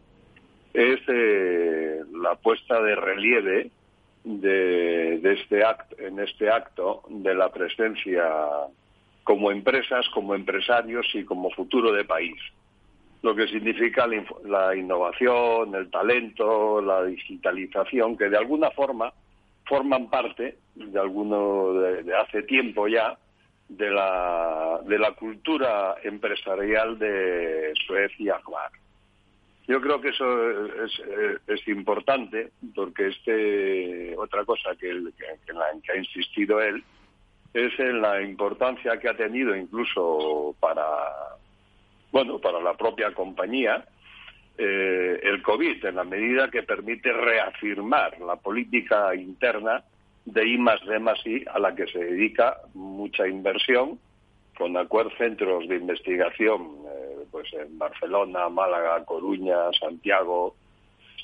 es 0.73 0.99
eh, 1.07 2.01
la 2.23 2.33
puesta 2.33 2.81
de 2.81 2.95
relieve 2.95 3.69
de, 4.23 5.19
de 5.19 5.33
este 5.33 5.63
acto, 5.63 5.97
en 5.99 6.17
este 6.19 6.49
acto 6.49 7.03
de 7.09 7.35
la 7.35 7.51
presencia 7.51 8.25
como 9.23 9.51
empresas, 9.51 10.09
como 10.15 10.33
empresarios 10.33 11.05
y 11.13 11.23
como 11.25 11.51
futuro 11.51 11.91
de 11.91 12.05
país 12.05 12.41
lo 13.21 13.35
que 13.35 13.47
significa 13.47 14.07
la, 14.45 14.75
innovación, 14.75 15.75
el 15.75 15.89
talento, 15.89 16.81
la 16.81 17.03
digitalización, 17.03 18.17
que 18.17 18.29
de 18.29 18.37
alguna 18.37 18.71
forma 18.71 19.11
forman 19.65 20.09
parte 20.09 20.57
de 20.75 20.99
alguno 20.99 21.73
de, 21.73 22.15
hace 22.15 22.43
tiempo 22.43 22.87
ya 22.87 23.17
de 23.67 23.89
la, 23.89 24.79
de 24.85 24.97
la 24.97 25.11
cultura 25.11 25.95
empresarial 26.03 26.97
de 26.97 27.73
Suecia. 27.85 28.39
Yo 29.67 29.79
creo 29.81 30.01
que 30.01 30.09
eso 30.09 30.85
es, 30.85 31.01
es, 31.45 31.67
importante 31.67 32.51
porque 32.73 33.09
este 33.09 34.17
otra 34.17 34.43
cosa 34.43 34.71
que, 34.79 34.87
que, 35.45 35.53
la, 35.53 35.65
que 35.83 35.91
ha 35.91 35.97
insistido 35.97 36.59
él 36.59 36.83
es 37.53 37.79
en 37.79 38.01
la 38.01 38.21
importancia 38.21 38.97
que 38.99 39.09
ha 39.09 39.15
tenido 39.15 39.55
incluso 39.55 40.55
para 40.59 40.83
bueno, 42.11 42.39
para 42.39 42.59
la 42.59 42.73
propia 42.73 43.13
compañía, 43.13 43.85
eh, 44.57 45.19
el 45.23 45.41
COVID, 45.41 45.85
en 45.85 45.95
la 45.95 46.03
medida 46.03 46.49
que 46.49 46.63
permite 46.63 47.11
reafirmar 47.13 48.19
la 48.19 48.35
política 48.35 49.15
interna 49.15 49.83
de 50.25 50.47
I 50.47 50.57
D 50.57 51.11
I, 51.25 51.45
a 51.47 51.59
la 51.59 51.73
que 51.73 51.87
se 51.87 51.99
dedica 51.99 52.57
mucha 52.73 53.27
inversión, 53.27 53.99
con 54.57 54.75
acuerdos 54.75 55.13
centros 55.17 55.67
de 55.69 55.77
investigación 55.77 56.79
eh, 56.85 57.25
pues 57.31 57.47
en 57.53 57.79
Barcelona, 57.79 58.49
Málaga, 58.49 59.05
Coruña, 59.05 59.71
Santiago, 59.79 60.55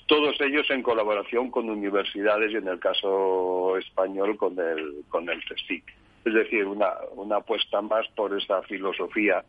todos 0.07 0.39
ellos 0.39 0.69
en 0.69 0.81
colaboración 0.81 1.51
con 1.51 1.69
universidades 1.69 2.51
y 2.53 2.55
en 2.55 2.67
el 2.67 2.79
caso 2.79 3.75
español 3.77 4.37
con 4.37 4.57
el, 4.57 5.03
con 5.09 5.27
el 5.27 5.43
CSIC. 5.43 5.83
Es 6.23 6.33
decir, 6.33 6.65
una, 6.65 6.93
una 7.15 7.37
apuesta 7.37 7.81
más 7.81 8.07
por 8.15 8.37
esa 8.37 8.61
filosofía 8.63 9.43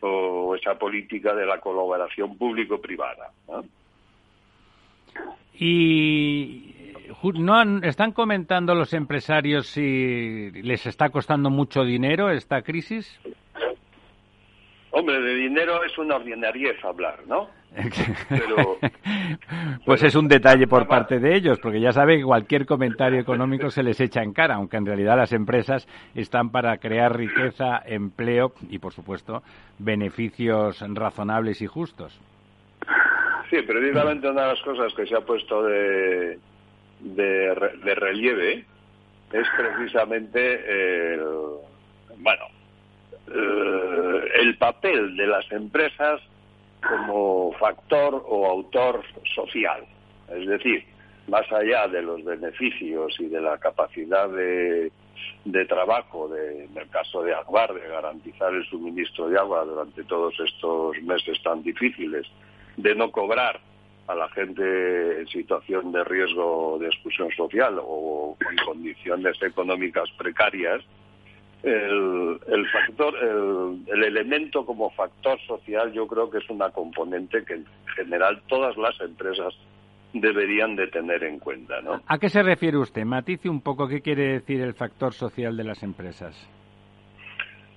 o 0.00 0.54
esa 0.54 0.74
política 0.78 1.34
de 1.34 1.46
la 1.46 1.60
colaboración 1.60 2.36
público-privada. 2.36 3.30
Y 5.58 6.74
no 7.34 7.78
están 7.82 8.12
comentando 8.12 8.74
los 8.74 8.92
empresarios 8.92 9.66
si 9.68 10.50
les 10.62 10.86
está 10.86 11.08
costando 11.08 11.50
mucho 11.50 11.82
dinero 11.82 12.30
esta 12.30 12.62
crisis. 12.62 13.18
Hombre, 14.98 15.20
de 15.20 15.34
dinero 15.34 15.84
es 15.84 15.98
una 15.98 16.16
ordinariez 16.16 16.82
hablar, 16.82 17.18
¿no? 17.26 17.50
pues 19.84 20.02
es 20.02 20.14
un 20.14 20.26
detalle 20.26 20.66
por 20.66 20.88
parte 20.88 21.18
de 21.18 21.36
ellos, 21.36 21.58
porque 21.60 21.82
ya 21.82 21.92
saben 21.92 22.20
que 22.20 22.24
cualquier 22.24 22.64
comentario 22.64 23.20
económico 23.20 23.68
se 23.68 23.82
les 23.82 24.00
echa 24.00 24.22
en 24.22 24.32
cara, 24.32 24.54
aunque 24.54 24.78
en 24.78 24.86
realidad 24.86 25.18
las 25.18 25.34
empresas 25.34 25.86
están 26.14 26.50
para 26.50 26.78
crear 26.78 27.14
riqueza, 27.14 27.82
empleo 27.84 28.54
y, 28.70 28.78
por 28.78 28.94
supuesto, 28.94 29.42
beneficios 29.78 30.82
razonables 30.94 31.60
y 31.60 31.66
justos. 31.66 32.18
Sí, 33.50 33.60
precisamente 33.66 34.30
una 34.30 34.44
de 34.44 34.48
las 34.48 34.62
cosas 34.62 34.94
que 34.94 35.04
se 35.04 35.14
ha 35.14 35.20
puesto 35.20 35.62
de, 35.62 36.38
de, 37.00 37.94
relieve 37.94 38.64
es 39.30 39.46
precisamente 39.58 41.12
el, 41.12 41.20
bueno, 42.16 42.55
eh, 43.28 44.28
el 44.40 44.56
papel 44.58 45.16
de 45.16 45.26
las 45.26 45.50
empresas 45.50 46.20
como 46.80 47.52
factor 47.58 48.22
o 48.26 48.46
autor 48.46 49.02
social. 49.34 49.84
Es 50.28 50.46
decir, 50.46 50.84
más 51.28 51.50
allá 51.52 51.88
de 51.88 52.02
los 52.02 52.24
beneficios 52.24 53.14
y 53.18 53.26
de 53.26 53.40
la 53.40 53.58
capacidad 53.58 54.28
de, 54.28 54.90
trabajo, 55.68 56.28
de, 56.28 56.64
en 56.64 56.76
el 56.76 56.88
caso 56.88 57.22
de 57.22 57.34
Akbar, 57.34 57.74
de 57.74 57.88
garantizar 57.88 58.54
el 58.54 58.64
suministro 58.66 59.28
de 59.28 59.38
agua 59.38 59.64
durante 59.64 60.04
todos 60.04 60.34
estos 60.38 60.96
meses 61.02 61.42
tan 61.42 61.62
difíciles, 61.62 62.26
de 62.76 62.94
no 62.94 63.10
cobrar 63.10 63.60
a 64.06 64.14
la 64.14 64.28
gente 64.28 65.20
en 65.20 65.26
situación 65.26 65.90
de 65.90 66.04
riesgo 66.04 66.78
de 66.78 66.86
exclusión 66.86 67.30
social 67.32 67.80
o 67.82 68.36
en 68.48 68.64
condiciones 68.64 69.42
económicas 69.42 70.08
precarias, 70.16 70.84
el, 71.66 72.66
factor, 72.70 73.14
el, 73.16 74.04
elemento 74.04 74.64
como 74.64 74.90
factor 74.90 75.38
social 75.46 75.92
yo 75.92 76.06
creo 76.06 76.30
que 76.30 76.38
es 76.38 76.48
una 76.48 76.70
componente 76.70 77.44
que 77.44 77.54
en 77.54 77.66
general 77.96 78.40
todas 78.46 78.76
las 78.76 78.98
empresas 79.00 79.54
deberían 80.12 80.76
de 80.76 80.86
tener 80.86 81.24
en 81.24 81.38
cuenta, 81.38 81.80
¿no? 81.82 82.00
¿A 82.06 82.18
qué 82.18 82.28
se 82.28 82.42
refiere 82.42 82.78
usted? 82.78 83.04
Matice 83.04 83.48
un 83.48 83.60
poco 83.60 83.88
qué 83.88 84.00
quiere 84.00 84.34
decir 84.34 84.60
el 84.60 84.74
factor 84.74 85.12
social 85.12 85.56
de 85.56 85.64
las 85.64 85.82
empresas. 85.82 86.34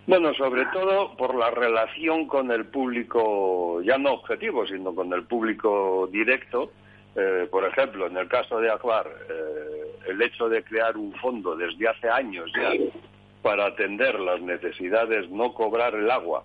Bueno, 0.05 0.33
sobre 0.35 0.65
todo 0.67 1.15
por 1.17 1.35
la 1.35 1.51
relación 1.51 2.27
con 2.27 2.51
el 2.51 2.65
público, 2.65 3.81
ya 3.81 3.97
no 3.97 4.13
objetivo, 4.13 4.65
sino 4.65 4.93
con 4.95 5.11
el 5.13 5.23
público 5.23 6.07
directo. 6.11 6.71
Eh, 7.15 7.47
por 7.49 7.65
ejemplo, 7.65 8.07
en 8.07 8.17
el 8.17 8.27
caso 8.27 8.59
de 8.59 8.71
Akbar, 8.71 9.07
eh, 9.07 10.09
el 10.09 10.21
hecho 10.21 10.47
de 10.47 10.63
crear 10.63 10.95
un 10.95 11.13
fondo 11.13 11.55
desde 11.55 11.87
hace 11.87 12.09
años 12.09 12.49
ya 12.55 12.71
para 13.41 13.67
atender 13.67 14.19
las 14.19 14.41
necesidades, 14.41 15.29
no 15.29 15.53
cobrar 15.53 15.95
el 15.95 16.09
agua 16.11 16.43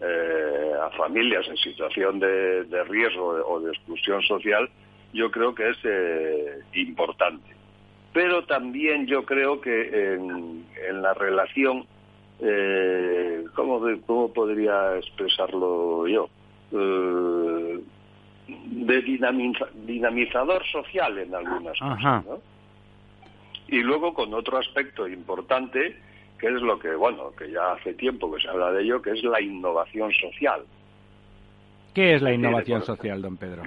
eh, 0.00 0.72
a 0.82 0.90
familias 0.90 1.46
en 1.48 1.56
situación 1.56 2.18
de, 2.18 2.84
riesgo 2.88 3.26
o 3.46 3.60
de 3.60 3.72
exclusión 3.72 4.22
social, 4.22 4.68
yo 5.12 5.30
creo 5.30 5.54
que 5.54 5.70
es 5.70 5.78
eh, 5.84 6.58
importante. 6.74 7.54
Pero 8.12 8.44
también 8.44 9.06
yo 9.06 9.24
creo 9.24 9.60
que 9.60 10.14
en, 10.14 11.02
la 11.02 11.14
relación, 11.14 11.84
eh, 12.40 13.44
¿cómo, 13.54 13.80
¿cómo, 14.06 14.32
podría 14.32 14.96
expresarlo 14.96 16.06
yo? 16.06 16.28
Eh, 16.72 17.80
de 18.46 19.02
dinamizador 19.74 20.64
social 20.66 21.18
en 21.18 21.34
algunas 21.34 21.78
cosas, 21.78 22.24
¿no? 22.26 22.38
Y 23.68 23.78
luego 23.78 24.12
con 24.12 24.34
otro 24.34 24.58
aspecto 24.58 25.08
importante, 25.08 25.96
que 26.38 26.48
es 26.48 26.62
lo 26.62 26.78
que, 26.78 26.94
bueno, 26.94 27.32
que 27.36 27.50
ya 27.50 27.72
hace 27.72 27.94
tiempo 27.94 28.32
que 28.32 28.40
se 28.40 28.48
habla 28.48 28.72
de 28.72 28.82
ello, 28.82 29.00
que 29.00 29.12
es 29.12 29.22
la 29.24 29.40
innovación 29.40 30.12
social. 30.12 30.62
¿Qué 31.94 32.14
es 32.14 32.22
la 32.22 32.32
innovación 32.32 32.82
social, 32.82 33.22
don 33.22 33.36
Pedro? 33.36 33.62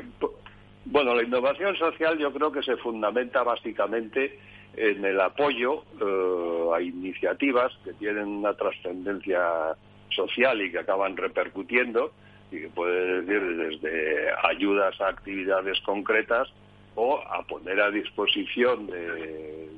Bueno, 0.86 1.16
la 1.16 1.24
innovación 1.24 1.76
social 1.76 2.18
yo 2.18 2.32
creo 2.34 2.52
que 2.52 2.62
se 2.64 2.78
fundamenta 2.78 3.44
básicamente 3.44 4.38
en 4.76 5.04
el 5.04 5.20
apoyo 5.20 5.84
eh, 6.00 6.76
a 6.76 6.82
iniciativas 6.82 7.72
que 7.84 7.94
tienen 7.94 8.28
una 8.28 8.54
trascendencia 8.54 9.76
social 10.10 10.62
y 10.62 10.72
que 10.72 10.80
acaban 10.80 11.18
repercutiendo, 11.18 12.12
y 12.52 12.62
que 12.62 12.68
puede 12.70 13.22
decir 13.22 13.58
desde 13.58 14.32
ayudas 14.44 15.00
a 15.02 15.10
actividades 15.10 15.80
concretas 15.82 16.48
o 16.96 17.20
a 17.20 17.44
poner 17.44 17.80
a 17.82 17.92
disposición 17.92 18.88
de, 18.88 19.70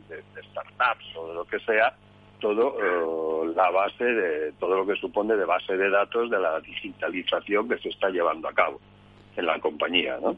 startups 0.52 1.06
o 1.16 1.28
de 1.30 1.34
lo 1.34 1.46
que 1.46 1.60
sea 1.60 1.96
todo 2.40 2.76
eh, 2.80 3.54
la 3.56 3.70
base 3.72 4.04
de 4.04 4.52
todo 4.54 4.76
lo 4.78 4.86
que 4.86 4.96
supone 4.96 5.36
de 5.36 5.46
base 5.46 5.76
de 5.76 5.90
datos 5.90 6.30
de 6.30 6.40
la 6.40 6.60
digitalización 6.60 7.70
que 7.70 7.78
se 7.78 7.90
está 7.90 8.10
llevando 8.10 8.48
a 8.48 8.54
cabo 8.54 8.80
en 9.36 9.46
la 9.46 9.60
compañía, 9.60 10.18
¿no? 10.22 10.36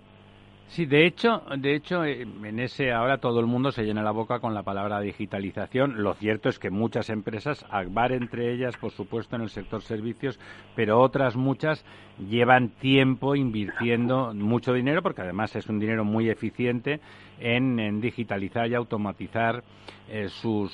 Sí, 0.72 0.86
de 0.86 1.06
hecho, 1.06 1.44
de 1.58 1.76
hecho, 1.76 2.06
eh, 2.06 2.22
en 2.22 2.60
ese 2.62 2.94
ahora 2.94 3.18
todo 3.18 3.42
el 3.42 3.46
mundo 3.46 3.74
se 3.74 3.84
llena 3.84 4.04
la 4.04 4.12
boca 4.12 4.40
con 4.40 4.54
la 4.54 4.64
palabra 4.64 5.02
digitalización. 5.02 6.02
Lo 6.02 6.14
cierto 6.14 6.48
es 6.48 6.60
que 6.60 6.70
muchas 6.70 7.10
empresas, 7.10 7.66
Akbar 7.70 8.14
entre 8.14 8.54
ellas, 8.54 8.78
por 8.78 8.92
supuesto, 8.92 9.36
en 9.36 9.42
el 9.42 9.50
sector 9.50 9.82
servicios, 9.82 10.40
pero 10.74 11.02
otras 11.02 11.36
muchas 11.36 11.84
llevan 12.30 12.70
tiempo 12.70 13.36
invirtiendo 13.36 14.34
mucho 14.34 14.72
dinero, 14.72 15.02
porque 15.02 15.24
además 15.24 15.54
es 15.58 15.68
un 15.68 15.78
dinero 15.78 16.06
muy 16.06 16.30
eficiente 16.30 17.02
en, 17.42 18.00
digitalizar 18.00 18.70
y 18.70 18.76
automatizar 18.76 19.66
eh, 20.08 20.30
sus, 20.30 20.72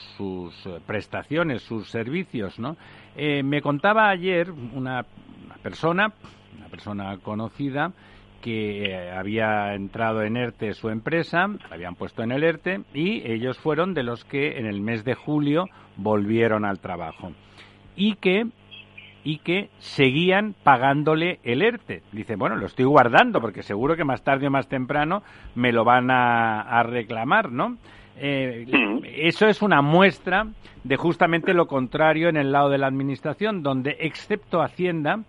prestaciones, 0.86 1.64
sus 1.64 1.90
servicios, 1.90 2.60
¿no? 2.60 2.78
Eh, 3.16 3.42
me 3.42 3.64
contaba 3.64 4.10
ayer 4.10 4.52
una 4.52 5.04
persona, 5.64 6.14
una 6.56 6.68
persona 6.68 7.18
conocida, 7.18 7.94
que 8.42 8.86
eh, 8.86 9.12
había 9.12 9.74
entrado 9.74 10.22
en 10.22 10.38
ERTE 10.38 10.74
su 10.74 10.90
empresa, 10.90 11.48
habían 11.70 11.96
puesto 11.96 12.24
en 12.24 12.32
el 12.32 12.44
ERTE 12.44 12.82
y 12.94 13.30
ellos 13.30 13.58
fueron 13.58 13.94
de 13.94 14.04
los 14.04 14.24
que 14.26 14.58
en 14.58 14.66
el 14.66 14.82
mes 14.82 15.04
de 15.04 15.16
julio 15.16 15.66
volvieron 15.96 16.66
al 16.66 16.80
trabajo 16.80 17.32
y 17.96 18.16
que 18.16 18.48
y 19.24 19.40
que 19.40 19.70
seguían 19.80 20.56
pagándole 20.64 21.40
el 21.44 21.62
ERTE. 21.62 22.02
Dice, 22.14 22.38
bueno, 22.38 22.56
lo 22.56 22.66
estoy 22.66 22.86
guardando 22.86 23.42
porque 23.42 23.62
seguro 23.62 23.98
que 23.98 24.06
más 24.06 24.24
tarde 24.24 24.48
o 24.48 24.52
más 24.52 24.70
temprano 24.70 25.22
me 25.54 25.74
lo 25.74 25.84
van 25.84 26.10
a 26.10 26.82
reclamar, 26.84 27.52
¿no? 27.52 27.78
Eh, 28.20 28.66
eso 29.18 29.48
es 29.48 29.62
una 29.62 29.82
muestra 29.82 30.48
de 30.84 30.96
justamente 30.96 31.54
lo 31.54 31.68
contrario 31.68 32.30
en 32.30 32.38
el 32.38 32.52
lado 32.52 32.70
de 32.70 32.78
la 32.78 32.88
administración, 32.88 33.62
donde 33.62 33.98
excepto 34.00 34.62
Hacienda, 34.62 35.22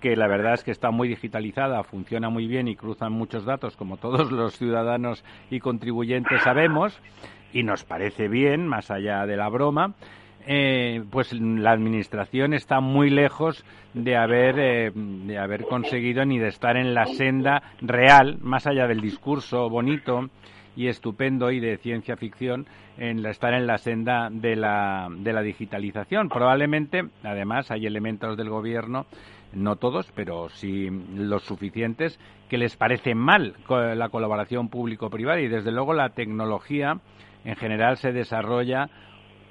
que 0.00 0.14
la 0.14 0.28
verdad 0.28 0.54
es 0.54 0.62
que 0.62 0.70
está 0.70 0.90
muy 0.90 1.08
digitalizada, 1.08 1.82
funciona 1.82 2.28
muy 2.28 2.46
bien 2.46 2.68
y 2.68 2.76
cruzan 2.76 3.12
muchos 3.12 3.44
datos, 3.44 3.76
como 3.76 3.96
todos 3.96 4.30
los 4.30 4.56
ciudadanos 4.56 5.24
y 5.50 5.60
contribuyentes 5.60 6.42
sabemos, 6.42 7.00
y 7.52 7.62
nos 7.62 7.84
parece 7.84 8.28
bien, 8.28 8.66
más 8.66 8.90
allá 8.90 9.24
de 9.26 9.36
la 9.36 9.48
broma, 9.48 9.94
eh, 10.46 11.02
pues 11.10 11.32
la 11.32 11.72
administración 11.72 12.52
está 12.52 12.80
muy 12.80 13.10
lejos 13.10 13.64
de 13.94 14.16
haber 14.16 14.58
eh, 14.58 14.92
de 14.94 15.38
haber 15.38 15.64
conseguido 15.64 16.24
ni 16.24 16.38
de 16.38 16.48
estar 16.48 16.76
en 16.76 16.94
la 16.94 17.06
senda 17.06 17.62
real, 17.80 18.38
más 18.40 18.66
allá 18.66 18.86
del 18.86 19.00
discurso 19.00 19.68
bonito 19.68 20.28
y 20.76 20.88
estupendo 20.88 21.50
y 21.50 21.58
de 21.58 21.78
ciencia 21.78 22.16
ficción 22.16 22.66
en 22.98 23.24
estar 23.26 23.54
en 23.54 23.66
la 23.66 23.78
senda 23.78 24.28
de 24.30 24.54
la, 24.54 25.08
de 25.10 25.32
la 25.32 25.42
digitalización. 25.42 26.28
Probablemente, 26.28 27.02
además, 27.24 27.70
hay 27.70 27.86
elementos 27.86 28.36
del 28.36 28.50
gobierno, 28.50 29.06
no 29.52 29.76
todos, 29.76 30.12
pero 30.14 30.48
sí 30.50 30.88
los 31.14 31.42
suficientes, 31.44 32.20
que 32.48 32.58
les 32.58 32.76
parece 32.76 33.14
mal 33.14 33.54
la 33.68 34.08
colaboración 34.10 34.68
público-privada 34.68 35.40
y, 35.40 35.48
desde 35.48 35.72
luego, 35.72 35.94
la 35.94 36.10
tecnología 36.10 37.00
en 37.44 37.56
general 37.56 37.96
se 37.96 38.12
desarrolla 38.12 38.90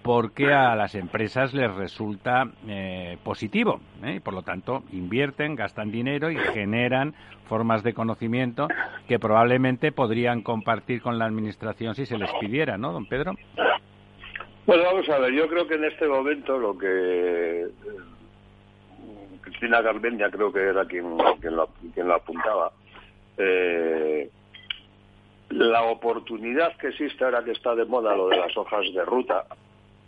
porque 0.05 0.53
a 0.53 0.75
las 0.75 0.93
empresas 0.93 1.51
les 1.55 1.73
resulta 1.73 2.47
eh, 2.67 3.17
positivo. 3.23 3.79
¿eh? 4.03 4.21
Por 4.23 4.35
lo 4.35 4.43
tanto, 4.43 4.83
invierten, 4.91 5.55
gastan 5.55 5.91
dinero 5.91 6.29
y 6.29 6.37
generan 6.37 7.15
formas 7.49 7.81
de 7.81 7.95
conocimiento 7.95 8.67
que 9.07 9.17
probablemente 9.17 9.91
podrían 9.91 10.43
compartir 10.43 11.01
con 11.01 11.17
la 11.17 11.25
Administración 11.25 11.95
si 11.95 12.05
se 12.05 12.19
les 12.19 12.31
pidiera, 12.33 12.77
¿no, 12.77 12.93
don 12.93 13.07
Pedro? 13.07 13.33
Bueno, 14.67 14.83
vamos 14.83 15.09
a 15.09 15.17
ver, 15.17 15.33
yo 15.33 15.47
creo 15.47 15.65
que 15.65 15.73
en 15.73 15.85
este 15.85 16.07
momento 16.07 16.59
lo 16.59 16.77
que 16.77 17.61
eh, 17.63 17.67
Cristina 19.41 19.81
Garmendia 19.81 20.29
creo 20.29 20.53
que 20.53 20.59
era 20.59 20.85
quien, 20.85 21.17
quien, 21.41 21.55
lo, 21.55 21.67
quien 21.95 22.07
lo 22.07 22.13
apuntaba, 22.13 22.71
la 25.49 25.81
oportunidad 25.85 26.77
que 26.77 26.89
existe 26.89 27.23
ahora 27.23 27.43
que 27.43 27.53
está 27.53 27.73
de 27.73 27.85
moda 27.85 28.15
lo 28.15 28.27
de 28.27 28.37
las 28.37 28.55
hojas 28.55 28.85
de 28.93 29.03
ruta, 29.03 29.45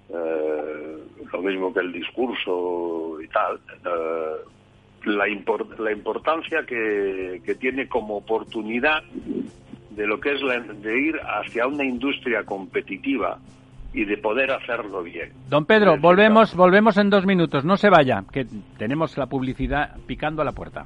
eh, 0.10 0.98
lo 1.32 1.42
mismo 1.42 1.74
que 1.74 1.80
el 1.82 1.92
discurso 1.92 3.18
y 3.22 3.28
tal, 3.28 3.60
eh, 3.86 5.06
la, 5.06 5.26
la 5.80 5.92
importancia 5.92 6.64
que, 6.66 7.42
que, 7.46 7.56
tiene 7.56 7.88
como 7.88 8.18
oportunidad 8.18 9.04
de 9.92 10.08
lo 10.08 10.20
que 10.20 10.34
es 10.34 10.42
de 10.82 11.00
ir 11.00 11.16
hacia 11.22 11.68
una 11.68 11.84
industria 11.84 12.44
competitiva 12.44 13.40
y 13.94 14.06
de 14.06 14.18
poder 14.18 14.52
hacerlo 14.52 15.04
bien. 15.04 15.32
Don 15.50 15.66
Pedro, 15.66 15.98
volvemos, 15.98 16.56
volvemos 16.56 16.98
en 16.98 17.10
dos 17.10 17.26
minutos. 17.26 17.66
No 17.66 17.78
se 17.78 17.90
vaya, 17.90 18.24
que 18.32 18.46
tenemos 18.78 19.18
la 19.18 19.26
publicidad 19.26 19.98
picando 20.06 20.42
a 20.42 20.46
la 20.46 20.52
puerta. 20.52 20.86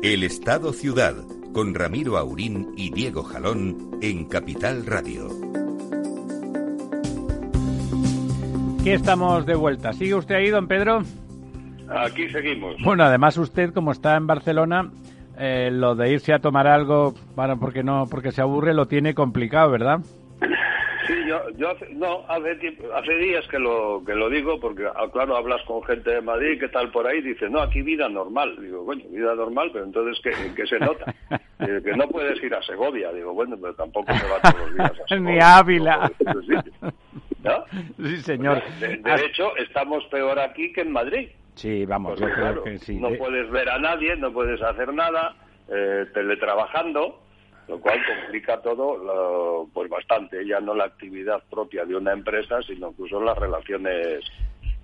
El 0.00 0.22
Estado 0.22 0.72
Ciudad, 0.72 1.16
con 1.52 1.74
Ramiro 1.74 2.18
Aurín 2.18 2.68
y 2.76 2.90
Diego 2.90 3.24
Jalón 3.24 3.98
en 4.00 4.26
Capital 4.26 4.86
Radio. 4.86 5.26
Aquí 8.78 8.90
estamos 8.90 9.44
de 9.44 9.56
vuelta. 9.56 9.92
¿Sigue 9.92 10.14
usted 10.14 10.36
ahí, 10.36 10.50
don 10.50 10.68
Pedro? 10.68 11.02
Aquí 11.88 12.28
seguimos. 12.28 12.76
Bueno, 12.84 13.02
además 13.02 13.36
usted, 13.38 13.72
como 13.74 13.90
está 13.90 14.16
en 14.16 14.28
Barcelona, 14.28 14.88
eh, 15.36 15.70
lo 15.72 15.96
de 15.96 16.12
irse 16.12 16.32
a 16.32 16.38
tomar 16.38 16.68
algo, 16.68 17.14
para 17.34 17.56
porque 17.56 17.82
no, 17.82 18.06
porque 18.08 18.30
se 18.30 18.40
aburre, 18.40 18.74
lo 18.74 18.86
tiene 18.86 19.14
complicado, 19.14 19.72
¿verdad? 19.72 19.98
Sí, 21.08 21.14
yo, 21.26 21.40
yo 21.56 21.70
hace, 21.70 21.88
no, 21.94 22.24
hace, 22.28 22.76
hace 22.94 23.14
días 23.16 23.44
que 23.48 23.58
lo, 23.58 24.02
que 24.06 24.14
lo 24.14 24.28
digo, 24.30 24.60
porque 24.60 24.86
ah, 24.86 25.08
claro, 25.12 25.36
hablas 25.36 25.60
con 25.64 25.82
gente 25.84 26.10
de 26.10 26.20
Madrid, 26.20 26.60
¿qué 26.60 26.68
tal 26.68 26.90
por 26.92 27.06
ahí? 27.06 27.20
Dice, 27.22 27.48
no, 27.50 27.60
aquí 27.60 27.82
vida 27.82 28.08
normal. 28.08 28.56
Digo, 28.60 28.84
bueno, 28.84 29.02
vida 29.10 29.34
normal, 29.34 29.70
pero 29.72 29.84
entonces, 29.86 30.20
¿qué, 30.22 30.30
¿en 30.46 30.54
qué 30.54 30.66
se 30.66 30.78
nota? 30.78 31.12
que 31.58 31.96
no 31.96 32.06
puedes 32.08 32.40
ir 32.42 32.54
a 32.54 32.62
Segovia. 32.62 33.10
Digo, 33.12 33.32
bueno, 33.32 33.56
pero 33.60 33.74
tampoco 33.74 34.12
se 34.12 34.28
va 34.28 34.40
todos 34.52 34.66
los 34.68 34.74
días 34.76 34.90
a 34.90 34.94
Segovia. 35.08 35.32
Ni 35.32 35.40
a 35.40 35.56
Ávila. 35.58 36.12
¿No? 37.42 37.64
Sí, 38.04 38.16
señor. 38.18 38.62
De, 38.80 38.96
de 38.96 39.24
hecho, 39.24 39.56
estamos 39.56 40.04
peor 40.06 40.38
aquí 40.38 40.72
que 40.72 40.82
en 40.82 40.92
Madrid. 40.92 41.28
Sí, 41.54 41.86
vamos, 41.86 42.12
Porque, 42.12 42.26
yo 42.26 42.32
creo 42.34 42.44
claro, 42.44 42.62
que 42.64 42.78
sí. 42.78 42.96
No 42.96 43.08
Eh, 43.08 43.16
puedes 43.18 43.50
ver 43.50 43.68
a 43.68 43.78
nadie, 43.78 44.14
no 44.16 44.32
puedes 44.32 44.60
hacer 44.62 44.92
nada, 44.92 45.34
eh, 45.68 46.06
teletrabajando, 46.14 47.20
lo 47.68 47.78
cual 47.80 47.98
complica 48.06 48.60
todo 48.60 48.96
lo- 48.98 49.68
pues 49.72 49.88
bastante, 49.90 50.46
ya 50.46 50.60
no 50.60 50.74
la 50.74 50.84
actividad 50.84 51.42
propia 51.50 51.84
de 51.84 51.96
una 51.96 52.12
empresa, 52.12 52.62
sino 52.62 52.88
incluso 52.88 53.20
las 53.20 53.36
relaciones 53.38 54.24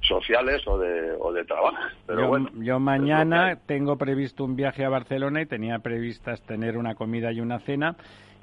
sociales 0.02 0.62
o 0.66 0.78
de, 0.78 1.12
o 1.18 1.32
de 1.32 1.44
trabajo. 1.44 1.76
Pero 2.06 2.20
yo, 2.22 2.28
bueno, 2.28 2.50
yo 2.56 2.78
mañana 2.78 3.58
tengo 3.66 3.96
previsto 3.96 4.44
un 4.44 4.54
viaje 4.56 4.84
a 4.84 4.90
Barcelona 4.90 5.40
y 5.40 5.46
tenía 5.46 5.78
previstas 5.78 6.42
tener 6.42 6.76
una 6.76 6.94
comida 6.94 7.32
y 7.32 7.40
una 7.40 7.58
cena 7.60 7.96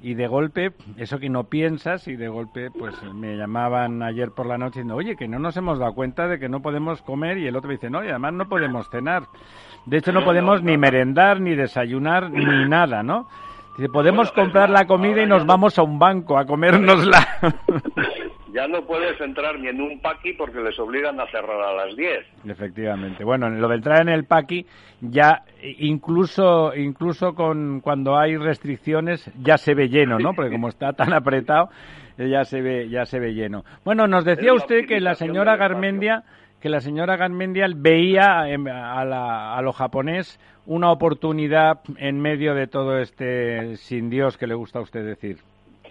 y 0.04 0.14
de 0.14 0.26
golpe, 0.26 0.72
eso 0.96 1.20
que 1.20 1.28
no 1.28 1.44
piensas 1.44 2.08
y 2.08 2.16
de 2.16 2.26
golpe 2.26 2.72
pues 2.76 3.00
me 3.14 3.36
llamaban 3.36 4.02
ayer 4.02 4.32
por 4.32 4.46
la 4.46 4.58
noche 4.58 4.80
diciendo, 4.80 4.96
oye, 4.96 5.14
que 5.14 5.28
no 5.28 5.38
nos 5.38 5.56
hemos 5.56 5.78
dado 5.78 5.94
cuenta 5.94 6.26
de 6.26 6.40
que 6.40 6.48
no 6.48 6.60
podemos 6.60 7.00
comer 7.02 7.38
y 7.38 7.46
el 7.46 7.54
otro 7.54 7.70
dice, 7.70 7.88
no, 7.88 8.02
y 8.04 8.08
además 8.08 8.32
no 8.32 8.48
podemos 8.48 8.90
cenar. 8.90 9.22
De 9.86 9.98
hecho 9.98 10.10
no, 10.10 10.24
podemos 10.24 10.64
ni 10.64 10.76
merendar, 10.76 11.40
ni 11.40 11.54
desayunar, 11.54 12.28
ni 12.30 12.44
nada, 12.68 13.04
¿no? 13.04 13.28
Dice, 13.76 13.88
podemos 13.88 14.32
Bueno, 14.32 14.44
comprar 14.44 14.70
la 14.70 14.86
comida 14.86 15.22
y 15.22 15.26
nos 15.26 15.42
no- 15.42 15.46
vamos 15.46 15.78
a 15.78 15.82
un 15.82 15.98
banco 15.98 16.36
a 16.38 16.44
comérnosla. 16.46 17.26
Ya 18.54 18.68
no 18.68 18.82
puedes 18.84 19.18
entrar 19.18 19.58
ni 19.58 19.68
en 19.68 19.80
un 19.80 19.98
paqui 20.00 20.34
porque 20.34 20.60
les 20.60 20.78
obligan 20.78 21.18
a 21.18 21.26
cerrar 21.28 21.58
a 21.62 21.72
las 21.72 21.96
10. 21.96 22.18
Efectivamente. 22.46 23.24
Bueno, 23.24 23.48
lo 23.48 23.66
de 23.66 23.76
entrar 23.76 24.02
en 24.02 24.10
el 24.10 24.24
paqui 24.26 24.66
ya 25.00 25.40
eh, 25.62 25.74
incluso 25.78 26.74
incluso 26.76 27.34
con 27.34 27.80
cuando 27.80 28.18
hay 28.18 28.36
restricciones 28.36 29.24
ya 29.42 29.56
se 29.56 29.72
ve 29.72 29.88
lleno, 29.88 30.18
¿no? 30.18 30.34
Porque 30.34 30.50
como 30.50 30.68
está 30.68 30.92
tan 30.92 31.14
apretado 31.14 31.70
eh, 32.18 32.28
ya 32.28 32.44
se 32.44 32.60
ve 32.60 32.90
ya 32.90 33.06
se 33.06 33.18
ve 33.20 33.32
lleno. 33.32 33.64
Bueno, 33.86 34.06
nos 34.06 34.26
decía 34.26 34.52
usted 34.52 34.84
que 34.86 35.00
la 35.00 35.14
señora. 35.14 35.56
Garmendia 35.56 36.22
que 36.62 36.68
la 36.68 36.80
señora 36.80 37.16
Garmendia 37.16 37.66
veía 37.74 38.42
a, 38.42 39.04
la- 39.04 39.56
a 39.58 39.62
lo 39.62 39.72
japonés 39.72 40.38
una 40.64 40.92
oportunidad 40.92 41.80
en 41.98 42.20
medio 42.20 42.54
de 42.54 42.68
todo 42.68 42.98
este 42.98 43.76
sin 43.76 44.08
Dios 44.08 44.38
que 44.38 44.46
le 44.46 44.54
gusta 44.54 44.78
a 44.78 44.82
usted 44.82 45.04
decir. 45.04 45.38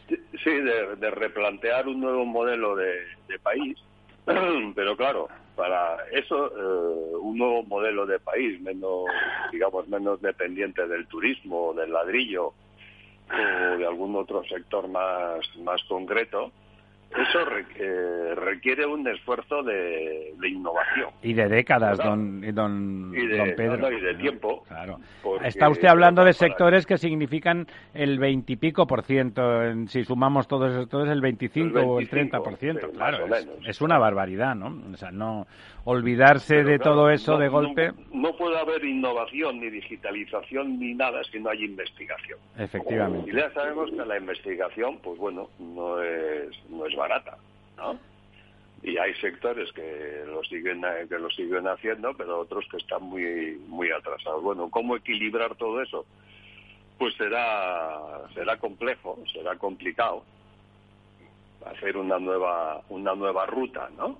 Sí, 0.07 0.49
de, 0.49 1.11
replantear 1.11 1.87
un 1.89 1.99
nuevo 1.99 2.25
modelo 2.25 2.75
de, 2.77 2.93
de 3.27 3.37
país, 3.39 3.77
pero 4.75 4.95
claro, 4.95 5.27
para 5.57 5.97
eso 6.13 6.47
eh, 6.47 7.15
un 7.21 7.37
nuevo 7.37 7.63
modelo 7.63 8.05
de 8.05 8.19
país 8.19 8.59
menos, 8.61 9.05
digamos, 9.51 9.87
menos 9.89 10.21
dependiente 10.21 10.87
del 10.87 11.05
turismo, 11.07 11.73
del 11.73 11.91
ladrillo 11.91 12.53
o 13.29 13.77
de 13.77 13.85
algún 13.85 14.15
otro 14.15 14.41
sector 14.45 14.87
más 14.87 15.39
más 15.63 15.83
concreto, 15.83 16.51
eso 17.17 17.45
re- 17.45 17.65
eh, 17.75 18.35
requiere 18.35 18.85
un 18.85 19.07
esfuerzo 19.07 19.63
de, 19.63 20.33
de 20.37 20.49
innovación. 20.49 21.09
Y 21.21 21.33
de 21.33 21.47
décadas, 21.49 21.97
don, 21.97 22.41
don, 22.53 23.13
Y 23.15 23.25
de- 23.27 23.37
don 23.37 23.49
Pedro. 23.55 23.77
no, 23.77 23.89
no, 23.89 23.97
y 23.97 24.01
de 24.01 24.15
tiempo, 24.15 24.63
Claro. 24.67 24.97
Está 25.43 25.69
usted 25.69 25.87
hablando 25.87 26.23
de 26.23 26.33
sectores 26.33 26.85
que 26.85 26.97
significan 26.97 27.67
el 27.93 28.19
veintipico 28.19 28.87
por 28.87 29.03
ciento. 29.03 29.63
en- 29.63 29.87
Si 29.87 30.03
sumamos 30.03 30.47
todos 30.47 30.69
esos 30.71 30.83
sectores, 30.83 31.11
el 31.11 31.21
25 31.21 31.79
El 31.79 31.85
o 31.85 31.99
el 31.99 32.05
25, 32.07 32.11
30 32.11 32.39
por 32.39 32.55
ciento. 32.57 32.89
Claro, 32.91 33.25
es, 33.65 33.81
una 33.81 33.97
barbaridad, 33.97 34.55
¿no? 34.55 34.73
O 34.93 34.97
sea, 34.97 35.11
no 35.11 35.45
olvidarse 35.83 36.55
Pero 36.57 36.69
de 36.69 36.77
claro, 36.79 36.91
todo 36.95 37.09
eso 37.09 37.33
no- 37.33 37.39
de 37.39 37.45
no- 37.47 37.51
golpe. 37.51 37.91
No, 38.13 38.35
puede 38.37 38.57
haber 38.59 38.83
innovación, 38.85 39.59
ni 39.59 39.69
digitalización, 39.69 40.79
ni 40.79 40.93
nada 40.93 41.23
si 41.31 41.39
no 41.39 41.49
hay 41.49 41.63
investigación. 41.65 42.39
Efectivamente. 42.57 43.31
Y 43.31 43.35
ya 43.35 43.51
sabemos 43.53 43.89
que 43.89 43.97
la 44.05 44.17
investigación, 44.17 44.99
pues 45.03 45.17
bueno, 45.19 45.49
no 45.59 46.01
es, 46.01 46.49
no 46.69 46.85
es 46.85 46.95
barata, 47.01 47.37
¿no? 47.77 47.97
Y 48.83 48.97
hay 48.97 49.13
sectores 49.15 49.71
que 49.73 50.23
lo 50.25 50.43
siguen 50.43 50.81
que 51.07 51.19
lo 51.19 51.29
siguen 51.29 51.67
haciendo, 51.67 52.13
pero 52.15 52.39
otros 52.39 52.65
que 52.69 52.77
están 52.77 53.03
muy 53.03 53.59
muy 53.67 53.91
atrasados. 53.91 54.41
Bueno, 54.41 54.69
¿cómo 54.69 54.95
equilibrar 54.95 55.55
todo 55.55 55.81
eso? 55.81 56.05
Pues 56.97 57.13
será 57.15 58.21
será 58.33 58.57
complejo, 58.57 59.19
será 59.31 59.55
complicado 59.57 60.23
hacer 61.65 61.97
una 61.97 62.17
nueva 62.17 62.81
una 62.89 63.13
nueva 63.15 63.45
ruta, 63.45 63.89
¿no? 63.97 64.17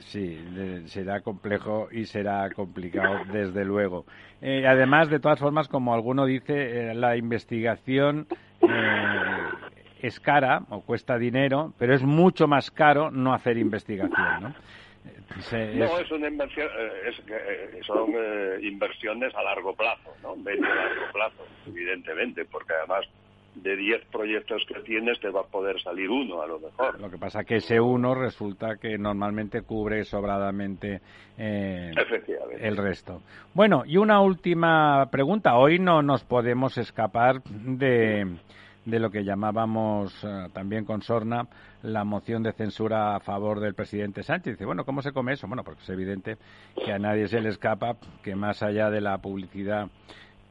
Sí, 0.00 0.38
será 0.86 1.20
complejo 1.20 1.88
y 1.90 2.04
será 2.06 2.48
complicado, 2.50 3.20
desde 3.32 3.64
luego. 3.64 4.04
Eh, 4.40 4.64
además, 4.66 5.10
de 5.10 5.18
todas 5.18 5.40
formas, 5.40 5.66
como 5.66 5.92
alguno 5.92 6.24
dice, 6.24 6.90
eh, 6.90 6.94
la 6.94 7.16
investigación 7.16 8.28
eh, 8.60 9.48
es 10.00 10.20
cara 10.20 10.62
o 10.70 10.80
cuesta 10.82 11.18
dinero, 11.18 11.72
pero 11.78 11.94
es 11.94 12.02
mucho 12.02 12.46
más 12.48 12.70
caro 12.70 13.10
no 13.10 13.32
hacer 13.34 13.58
investigación, 13.58 14.42
¿no? 14.42 14.54
No, 15.78 15.84
es- 15.84 16.00
es 16.02 16.10
una 16.10 16.28
inversión, 16.28 16.66
eh, 16.78 16.90
es 17.08 17.18
eh, 17.28 17.80
son 17.86 18.10
eh, 18.14 18.58
inversiones 18.62 19.34
a 19.34 19.42
largo 19.42 19.74
plazo, 19.74 20.10
¿no? 20.22 20.36
Medio 20.36 20.64
a 20.64 20.74
largo 20.74 21.12
plazo, 21.12 21.46
evidentemente, 21.66 22.44
porque 22.44 22.74
además 22.74 23.06
de 23.54 23.74
10 23.76 24.04
proyectos 24.12 24.62
que 24.68 24.80
tienes 24.80 25.18
te 25.20 25.30
va 25.30 25.40
a 25.40 25.44
poder 25.44 25.80
salir 25.80 26.10
uno 26.10 26.42
a 26.42 26.46
lo 26.46 26.60
mejor. 26.60 27.00
Lo 27.00 27.10
que 27.10 27.16
pasa 27.18 27.42
que 27.44 27.56
ese 27.56 27.80
uno 27.80 28.14
resulta 28.14 28.76
que 28.76 28.98
normalmente 28.98 29.62
cubre 29.62 30.04
sobradamente 30.04 31.00
eh, 31.38 31.92
el 32.60 32.76
resto. 32.76 33.22
Bueno, 33.54 33.84
y 33.86 33.96
una 33.96 34.20
última 34.20 35.08
pregunta. 35.10 35.56
Hoy 35.56 35.78
no 35.78 36.02
nos 36.02 36.22
podemos 36.24 36.76
escapar 36.78 37.42
de, 37.44 38.26
de 38.88 38.98
lo 38.98 39.10
que 39.10 39.22
llamábamos 39.22 40.12
eh, 40.24 40.48
también 40.52 40.84
con 40.84 41.02
Sorna 41.02 41.46
la 41.82 42.04
moción 42.04 42.42
de 42.42 42.52
censura 42.52 43.14
a 43.14 43.20
favor 43.20 43.60
del 43.60 43.74
presidente 43.74 44.22
Sánchez. 44.22 44.54
Dice, 44.54 44.64
bueno, 44.64 44.84
¿cómo 44.84 45.02
se 45.02 45.12
come 45.12 45.34
eso? 45.34 45.46
Bueno, 45.46 45.62
porque 45.62 45.82
es 45.82 45.90
evidente 45.90 46.38
que 46.84 46.92
a 46.92 46.98
nadie 46.98 47.28
se 47.28 47.40
le 47.40 47.50
escapa 47.50 47.96
que 48.22 48.34
más 48.34 48.62
allá 48.62 48.90
de 48.90 49.00
la 49.00 49.18
publicidad 49.18 49.88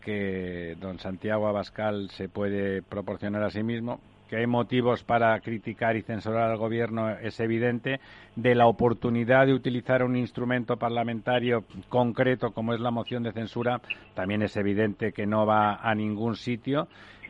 que 0.02 0.78
don 0.80 1.00
Santiago 1.00 1.48
Abascal 1.48 2.10
se 2.12 2.30
puede 2.30 2.82
proporcionar 2.82 3.44
a 3.44 3.50
sí 3.50 3.64
mismo, 3.64 4.00
que 4.30 4.38
hay 4.38 4.48
motivos 4.48 5.04
para 5.04 5.40
criticar 5.40 5.96
y 5.96 6.02
censurar 6.02 6.52
al 6.52 6.58
gobierno 6.58 7.10
es 7.10 7.40
evidente, 7.40 8.00
de 8.36 8.56
la 8.56 8.68
oportunidad 8.68 9.48
de 9.48 9.54
utilizar 9.54 10.04
un 10.04 10.16
instrumento 10.16 10.78
parlamentario 10.78 11.64
concreto 11.90 12.52
como 12.52 12.74
es 12.74 12.80
la 12.80 12.92
moción 12.92 13.24
de 13.24 13.32
censura, 13.32 13.82
también 14.14 14.44
es 14.44 14.56
evidente 14.58 15.12
que 15.12 15.26
no 15.26 15.46
va 15.46 15.76
a 15.76 15.96
ningún 15.96 16.36
sitio. 16.36 16.88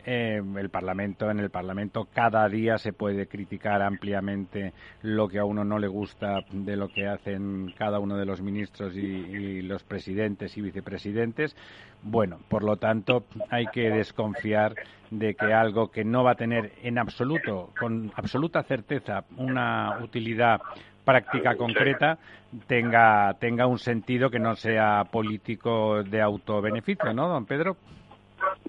Eh, 0.09 0.41
el 0.57 0.69
Parlamento, 0.69 1.29
en 1.29 1.39
el 1.39 1.49
Parlamento 1.49 2.07
cada 2.13 2.47
día 2.47 2.77
se 2.77 2.93
puede 2.93 3.27
criticar 3.27 3.81
ampliamente 3.81 4.71
lo 5.01 5.27
que 5.27 5.37
a 5.37 5.43
uno 5.43 5.65
no 5.65 5.79
le 5.79 5.89
gusta 5.89 6.45
de 6.49 6.77
lo 6.77 6.87
que 6.87 7.09
hacen 7.09 7.73
cada 7.77 7.99
uno 7.99 8.15
de 8.15 8.25
los 8.25 8.41
ministros 8.41 8.95
y, 8.95 9.61
los 9.63 9.83
presidentes 9.83 10.55
y 10.55 10.61
vicepresidentes. 10.61 11.57
Bueno, 12.03 12.39
por 12.47 12.63
lo 12.63 12.77
tanto, 12.77 13.25
hay 13.49 13.65
que 13.65 13.89
desconfiar 13.89 14.75
de 15.11 15.35
que 15.35 15.53
algo 15.53 15.91
que 15.91 16.05
no 16.05 16.23
va 16.23 16.31
a 16.31 16.35
tener 16.35 16.71
en 16.83 16.99
absoluto, 16.99 17.73
con 17.77 18.13
absoluta 18.15 18.63
certeza, 18.63 19.25
una 19.35 19.99
utilidad 20.01 20.61
práctica 21.03 21.57
concreta 21.57 22.17
tenga, 22.67 23.33
tenga 23.41 23.67
un 23.67 23.79
sentido 23.79 24.29
que 24.29 24.39
no 24.39 24.55
sea 24.55 25.03
político 25.11 26.01
de 26.01 26.21
autobeneficio, 26.21 27.13
¿no, 27.13 27.27
don 27.27 27.45
Pedro? 27.45 27.75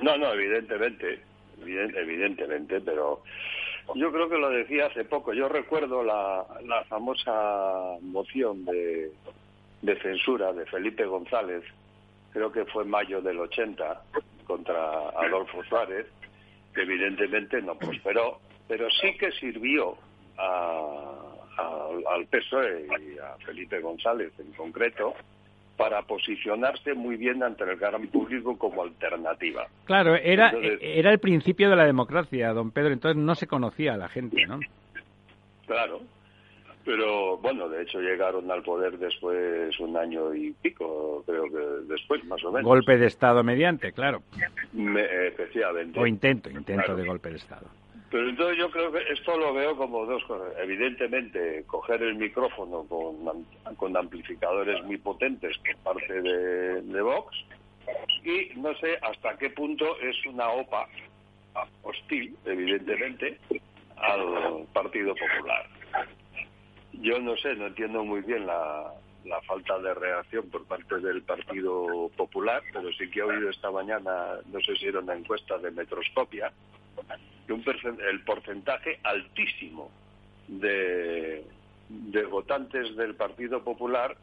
No, 0.02 0.16
no, 0.16 0.32
evidentemente, 0.32 1.20
evidentemente, 1.66 2.80
pero 2.80 3.22
yo 3.94 4.12
creo 4.12 4.28
que 4.28 4.38
lo 4.38 4.50
decía 4.50 4.86
hace 4.86 5.04
poco. 5.04 5.32
Yo 5.32 5.48
recuerdo 5.48 6.02
la, 6.02 6.44
la 6.64 6.84
famosa 6.84 7.96
moción 8.02 8.64
de, 8.64 9.10
de 9.82 10.00
censura 10.00 10.52
de 10.52 10.66
Felipe 10.66 11.04
González, 11.04 11.64
creo 12.32 12.52
que 12.52 12.64
fue 12.66 12.84
mayo 12.84 13.20
del 13.20 13.38
80, 13.40 14.02
contra 14.46 15.10
Adolfo 15.10 15.62
Suárez, 15.64 16.06
que 16.74 16.82
evidentemente 16.82 17.60
no 17.62 17.76
prosperó, 17.76 18.40
pero 18.66 18.88
sí 18.90 19.16
que 19.18 19.30
sirvió 19.32 19.96
a, 20.36 21.28
al 22.10 22.26
PSOE 22.26 22.86
y 22.86 23.18
a 23.18 23.36
Felipe 23.44 23.80
González 23.80 24.32
en 24.38 24.52
concreto 24.52 25.14
para 25.78 26.02
posicionarse 26.02 26.92
muy 26.92 27.16
bien 27.16 27.42
ante 27.42 27.62
el 27.62 27.76
gran 27.76 28.06
público 28.08 28.58
como 28.58 28.82
alternativa. 28.82 29.68
Claro, 29.84 30.16
era, 30.16 30.52
era 30.80 31.12
el 31.12 31.20
principio 31.20 31.70
de 31.70 31.76
la 31.76 31.86
democracia, 31.86 32.52
don 32.52 32.72
Pedro, 32.72 32.92
entonces 32.92 33.16
no 33.16 33.34
se 33.36 33.46
conocía 33.46 33.94
a 33.94 33.96
la 33.96 34.08
gente, 34.08 34.44
¿no? 34.44 34.58
Claro, 35.66 36.00
pero 36.84 37.36
bueno, 37.38 37.68
de 37.68 37.82
hecho 37.82 38.00
llegaron 38.00 38.50
al 38.50 38.62
poder 38.62 38.98
después 38.98 39.78
un 39.78 39.96
año 39.96 40.34
y 40.34 40.52
pico, 40.52 41.22
creo 41.24 41.44
que 41.44 41.92
después, 41.92 42.24
más 42.24 42.42
o 42.44 42.50
menos. 42.50 42.66
Golpe 42.66 42.96
de 42.96 43.06
Estado 43.06 43.44
mediante, 43.44 43.92
claro. 43.92 44.22
especialmente. 45.28 46.00
O 46.00 46.06
intento, 46.06 46.50
intento 46.50 46.96
de 46.96 47.06
golpe 47.06 47.30
de 47.30 47.36
Estado. 47.36 47.66
Pero 48.10 48.28
entonces 48.28 48.56
yo 48.56 48.70
creo 48.70 48.90
que 48.90 49.02
esto 49.12 49.36
lo 49.36 49.52
veo 49.52 49.76
como 49.76 50.06
dos 50.06 50.24
cosas. 50.24 50.54
Evidentemente, 50.58 51.64
coger 51.66 52.02
el 52.02 52.14
micrófono 52.14 52.84
con, 52.84 53.44
con 53.76 53.96
amplificadores 53.96 54.82
muy 54.84 54.96
potentes 54.96 55.56
por 55.58 55.94
parte 55.94 56.22
de, 56.22 56.82
de 56.82 57.02
Vox 57.02 57.36
y 58.24 58.50
no 58.56 58.74
sé 58.76 58.98
hasta 59.02 59.36
qué 59.36 59.50
punto 59.50 59.98
es 60.00 60.16
una 60.26 60.48
OPA 60.50 60.88
hostil, 61.82 62.36
evidentemente, 62.44 63.38
al 63.96 64.66
Partido 64.72 65.14
Popular. 65.14 65.66
Yo 66.92 67.18
no 67.20 67.36
sé, 67.36 67.54
no 67.54 67.66
entiendo 67.66 68.04
muy 68.04 68.22
bien 68.22 68.46
la, 68.46 68.92
la 69.24 69.40
falta 69.42 69.78
de 69.78 69.94
reacción 69.94 70.48
por 70.50 70.66
parte 70.66 70.98
del 70.98 71.22
Partido 71.22 72.10
Popular, 72.16 72.62
pero 72.72 72.92
sí 72.92 73.10
que 73.10 73.20
he 73.20 73.22
oído 73.22 73.50
esta 73.50 73.70
mañana, 73.70 74.38
no 74.46 74.60
sé 74.60 74.76
si 74.76 74.86
era 74.86 75.00
una 75.00 75.14
encuesta 75.14 75.58
de 75.58 75.70
Metroscopia, 75.70 76.52
un 77.48 77.64
el 78.00 78.20
porcentaje 78.24 78.98
altísimo 79.02 79.90
de, 80.46 81.44
de 81.88 82.24
votantes 82.26 82.96
del 82.96 83.14
Partido 83.14 83.62
Popular 83.62 84.16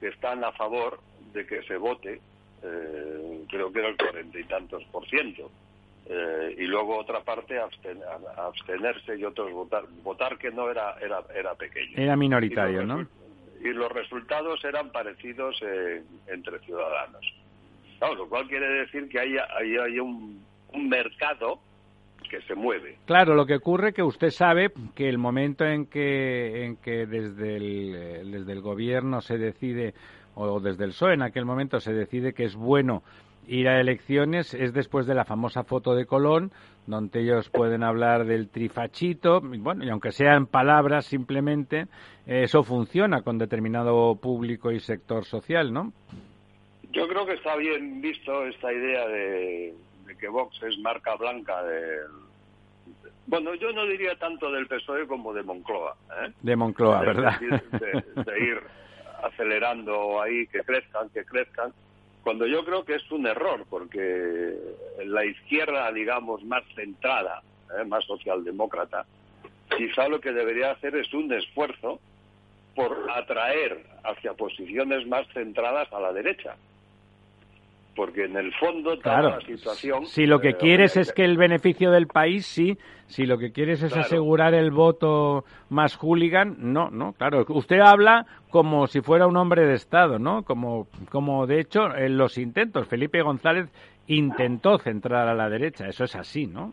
que 0.00 0.08
están 0.08 0.44
a 0.44 0.52
favor 0.52 0.98
de 1.32 1.46
que 1.46 1.62
se 1.62 1.76
vote, 1.76 2.20
eh, 2.62 3.44
creo 3.48 3.72
que 3.72 3.78
era 3.78 3.88
el 3.88 3.96
cuarenta 3.96 4.38
y 4.38 4.44
tantos 4.44 4.82
por 4.84 5.06
ciento. 5.08 5.50
Eh, 6.06 6.56
y 6.58 6.62
luego 6.62 6.96
otra 6.98 7.20
parte 7.20 7.58
abstenerse 7.58 9.16
y 9.16 9.24
otros 9.24 9.52
votar 9.52 9.84
votar 10.02 10.38
que 10.38 10.50
no 10.50 10.68
era 10.70 10.96
era 11.00 11.22
era 11.34 11.54
pequeño. 11.54 11.96
Era 11.96 12.16
minoritario 12.16 12.84
no 12.84 13.06
y 13.62 13.68
los 13.68 13.92
resultados 13.92 14.64
eran 14.64 14.90
parecidos 14.90 15.60
eh, 15.62 16.02
entre 16.28 16.58
ciudadanos. 16.60 17.34
Lo 18.00 18.28
cual 18.28 18.48
quiere 18.48 18.66
decir 18.66 19.08
que 19.10 19.20
hay, 19.20 19.36
hay, 19.36 19.76
hay 19.76 20.00
un, 20.00 20.42
un 20.72 20.88
mercado 20.88 21.60
que 22.30 22.40
se 22.42 22.54
mueve. 22.54 22.96
Claro, 23.06 23.34
lo 23.34 23.44
que 23.44 23.56
ocurre 23.56 23.92
que 23.92 24.02
usted 24.02 24.30
sabe 24.30 24.70
que 24.94 25.08
el 25.08 25.18
momento 25.18 25.64
en 25.64 25.86
que, 25.86 26.64
en 26.64 26.76
que 26.76 27.06
desde, 27.06 27.56
el, 27.56 27.94
eh, 27.94 28.22
desde 28.24 28.52
el 28.52 28.60
gobierno 28.60 29.20
se 29.20 29.36
decide, 29.36 29.94
o 30.34 30.60
desde 30.60 30.84
el 30.84 30.90
PSOE 30.90 31.14
en 31.14 31.22
aquel 31.22 31.44
momento 31.44 31.80
se 31.80 31.92
decide 31.92 32.32
que 32.32 32.44
es 32.44 32.54
bueno 32.54 33.02
ir 33.48 33.68
a 33.68 33.80
elecciones 33.80 34.54
es 34.54 34.72
después 34.72 35.06
de 35.06 35.14
la 35.14 35.24
famosa 35.24 35.64
foto 35.64 35.94
de 35.94 36.06
Colón, 36.06 36.52
donde 36.86 37.20
ellos 37.20 37.50
pueden 37.50 37.82
hablar 37.82 38.24
del 38.24 38.48
trifachito, 38.48 39.40
y 39.52 39.58
bueno, 39.58 39.84
y 39.84 39.90
aunque 39.90 40.12
sean 40.12 40.46
palabras 40.46 41.06
simplemente, 41.06 41.86
eso 42.26 42.62
funciona 42.62 43.22
con 43.22 43.38
determinado 43.38 44.14
público 44.16 44.70
y 44.70 44.78
sector 44.78 45.24
social, 45.24 45.72
¿no? 45.72 45.92
Yo 46.92 47.08
creo 47.08 47.26
que 47.26 47.34
está 47.34 47.56
bien 47.56 48.00
visto 48.00 48.46
esta 48.46 48.72
idea 48.72 49.06
de, 49.08 49.74
que 50.16 50.28
Vox 50.28 50.62
es 50.62 50.78
marca 50.78 51.14
blanca 51.16 51.62
del... 51.62 52.08
Bueno, 53.26 53.54
yo 53.54 53.72
no 53.72 53.86
diría 53.86 54.18
tanto 54.18 54.50
del 54.50 54.66
PSOE 54.66 55.06
como 55.06 55.32
de 55.32 55.42
Moncloa. 55.42 55.96
¿eh? 56.22 56.32
De 56.40 56.56
Moncloa, 56.56 57.00
¿verdad? 57.00 57.38
De, 57.40 58.40
ir 58.40 58.60
acelerando 59.22 60.20
ahí, 60.20 60.46
que 60.48 60.60
crezcan, 60.60 61.08
que 61.10 61.24
crezcan, 61.24 61.72
cuando 62.22 62.46
yo 62.46 62.64
creo 62.64 62.84
que 62.84 62.96
es 62.96 63.10
un 63.10 63.26
error, 63.26 63.64
porque 63.70 64.54
la 65.04 65.24
izquierda, 65.24 65.90
digamos, 65.92 66.42
más 66.44 66.64
centrada, 66.74 67.42
¿eh? 67.78 67.84
más 67.84 68.04
socialdemócrata, 68.04 69.06
quizá 69.76 70.08
lo 70.08 70.20
que 70.20 70.32
debería 70.32 70.72
hacer 70.72 70.96
es 70.96 71.12
un 71.14 71.32
esfuerzo 71.32 72.00
por 72.74 73.10
atraer 73.10 73.84
hacia 74.04 74.34
posiciones 74.34 75.06
más 75.06 75.26
centradas 75.32 75.92
a 75.92 76.00
la 76.00 76.12
derecha 76.12 76.56
porque 77.94 78.24
en 78.24 78.36
el 78.36 78.52
fondo 78.54 78.98
toda 78.98 79.22
la 79.22 79.40
situación... 79.40 80.06
Si 80.06 80.26
lo 80.26 80.40
que 80.40 80.54
quieres 80.54 80.96
es 80.96 81.12
que 81.12 81.24
el 81.24 81.36
beneficio 81.36 81.90
del 81.90 82.06
país, 82.06 82.46
sí. 82.46 82.78
Si 83.06 83.26
lo 83.26 83.38
que 83.38 83.52
quieres 83.52 83.82
es 83.82 83.96
asegurar 83.96 84.54
el 84.54 84.70
voto 84.70 85.44
más 85.68 85.96
hooligan, 85.96 86.56
no, 86.58 86.90
no, 86.90 87.12
claro. 87.12 87.44
Usted 87.48 87.80
habla 87.80 88.26
como 88.50 88.86
si 88.86 89.00
fuera 89.00 89.26
un 89.26 89.36
hombre 89.36 89.66
de 89.66 89.74
Estado, 89.74 90.18
¿no? 90.18 90.44
Como, 90.44 90.86
como 91.10 91.46
de 91.46 91.60
hecho, 91.60 91.94
en 91.94 92.16
los 92.16 92.38
intentos, 92.38 92.86
Felipe 92.86 93.22
González 93.22 93.68
intentó 94.06 94.78
centrar 94.78 95.28
a 95.28 95.34
la 95.34 95.48
derecha, 95.48 95.88
eso 95.88 96.04
es 96.04 96.14
así, 96.14 96.46
¿no? 96.46 96.72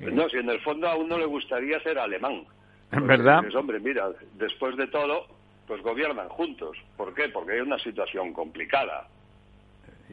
Eh, 0.00 0.10
no, 0.10 0.28
si 0.28 0.38
en 0.38 0.48
el 0.48 0.60
fondo 0.60 0.88
a 0.88 0.96
uno 0.96 1.18
le 1.18 1.26
gustaría 1.26 1.80
ser 1.80 1.98
alemán. 1.98 2.44
¿Verdad? 2.90 3.42
hombre, 3.56 3.80
mira, 3.80 4.10
después 4.34 4.76
de 4.76 4.86
todo, 4.86 5.26
pues 5.66 5.82
gobiernan 5.82 6.28
juntos. 6.28 6.76
¿Por 6.96 7.14
qué? 7.14 7.28
Porque 7.28 7.52
hay 7.52 7.60
una 7.60 7.78
situación 7.78 8.32
complicada 8.32 9.08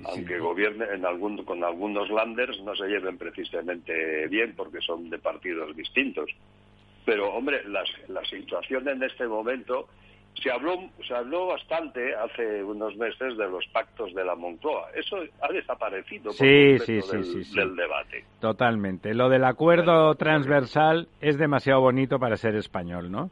aunque 0.06 0.40
gobierne 0.40 0.86
en 0.94 1.06
algún, 1.06 1.44
con 1.44 1.64
algunos 1.64 2.10
landers 2.10 2.62
no 2.64 2.76
se 2.76 2.88
lleven 2.88 3.18
precisamente 3.18 4.28
bien 4.28 4.54
porque 4.56 4.80
son 4.82 5.10
de 5.10 5.20
partidos 5.20 5.76
distintos. 5.76 6.30
Pero, 7.06 7.34
hombre, 7.34 7.64
la, 7.68 7.84
la 8.08 8.24
situación 8.26 8.88
en 8.88 9.04
este 9.04 9.28
momento 9.28 9.88
se 10.42 10.52
habló, 10.52 10.90
se 11.06 11.14
habló 11.14 11.48
bastante 11.48 12.16
hace 12.16 12.64
unos 12.64 12.96
meses 12.96 13.38
de 13.38 13.50
los 13.50 13.66
pactos 13.68 14.14
de 14.14 14.24
la 14.24 14.36
Moncloa. 14.36 14.90
Eso 14.96 15.18
ha 15.42 15.52
desaparecido 15.52 16.26
por 16.26 16.36
sí, 16.36 16.78
del, 17.56 17.76
debate. 17.76 18.26
Totalmente. 18.40 19.14
Lo 19.14 19.30
del 19.30 19.44
acuerdo 19.44 20.16
transversal 20.16 21.08
es 21.20 21.38
demasiado 21.38 21.82
bonito 21.82 22.20
para 22.20 22.38
ser 22.38 22.56
español, 22.56 23.12
¿no? 23.12 23.32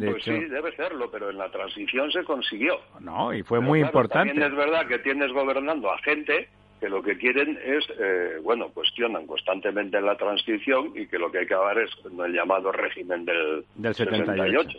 Pues 0.00 0.24
sí, 0.24 0.32
debe 0.32 0.74
serlo, 0.76 1.10
pero 1.10 1.30
en 1.30 1.38
la 1.38 1.50
transición 1.50 2.10
se 2.10 2.24
consiguió. 2.24 2.78
No, 3.00 3.34
y 3.34 3.42
fue 3.42 3.60
muy 3.60 3.80
importante. 3.80 4.30
También 4.30 4.52
es 4.52 4.56
verdad 4.56 4.86
que 4.86 4.98
tienes 5.00 5.32
gobernando 5.32 5.90
a 5.90 5.98
gente 5.98 6.48
que 6.80 6.88
lo 6.88 7.02
que 7.02 7.16
quieren 7.16 7.58
es, 7.64 7.84
eh, 7.98 8.38
bueno, 8.42 8.68
cuestionan 8.68 9.26
constantemente 9.26 10.00
la 10.00 10.16
transición 10.16 10.92
y 10.94 11.06
que 11.06 11.18
lo 11.18 11.30
que 11.30 11.38
hay 11.38 11.46
que 11.46 11.54
acabar 11.54 11.78
es 11.78 11.90
el 12.04 12.32
llamado 12.32 12.72
régimen 12.72 13.24
del, 13.24 13.64
del 13.76 13.94
78. 13.94 14.78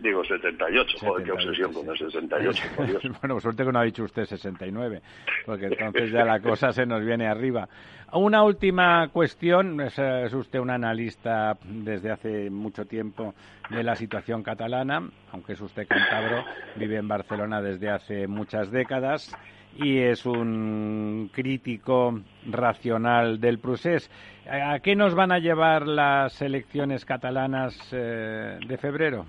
Digo 0.00 0.24
78, 0.24 0.98
joder, 1.00 1.24
qué 1.24 1.32
obsesión 1.32 1.72
con 1.72 1.88
el 1.88 1.98
68, 1.98 2.62
por 2.76 2.86
Dios. 2.86 3.02
bueno, 3.20 3.40
suerte 3.40 3.64
que 3.64 3.72
no 3.72 3.80
ha 3.80 3.84
dicho 3.84 4.04
usted 4.04 4.24
69, 4.26 5.02
porque 5.44 5.66
entonces 5.66 6.12
ya 6.12 6.24
la 6.24 6.40
cosa 6.40 6.72
se 6.72 6.86
nos 6.86 7.04
viene 7.04 7.26
arriba. 7.26 7.68
Una 8.12 8.44
última 8.44 9.08
cuestión, 9.08 9.80
es, 9.80 9.98
es, 9.98 10.32
usted 10.32 10.60
un 10.60 10.70
analista 10.70 11.58
desde 11.64 12.12
hace 12.12 12.48
mucho 12.48 12.84
tiempo 12.84 13.34
de 13.70 13.82
la 13.82 13.96
situación 13.96 14.42
catalana, 14.44 15.02
aunque 15.32 15.54
es 15.54 15.60
usted 15.60 15.86
cántabro, 15.88 16.44
vive 16.76 16.96
en 16.96 17.08
Barcelona 17.08 17.60
desde 17.60 17.90
hace 17.90 18.28
muchas 18.28 18.70
décadas 18.70 19.36
y 19.76 19.98
es 19.98 20.24
un 20.26 21.30
crítico 21.32 22.20
racional 22.46 23.40
del 23.40 23.58
procés. 23.58 24.10
¿A 24.50 24.78
qué 24.80 24.96
nos 24.96 25.14
van 25.14 25.32
a 25.32 25.38
llevar 25.38 25.86
las 25.86 26.40
elecciones 26.40 27.04
catalanas 27.04 27.76
eh, 27.92 28.58
de 28.66 28.78
febrero? 28.78 29.26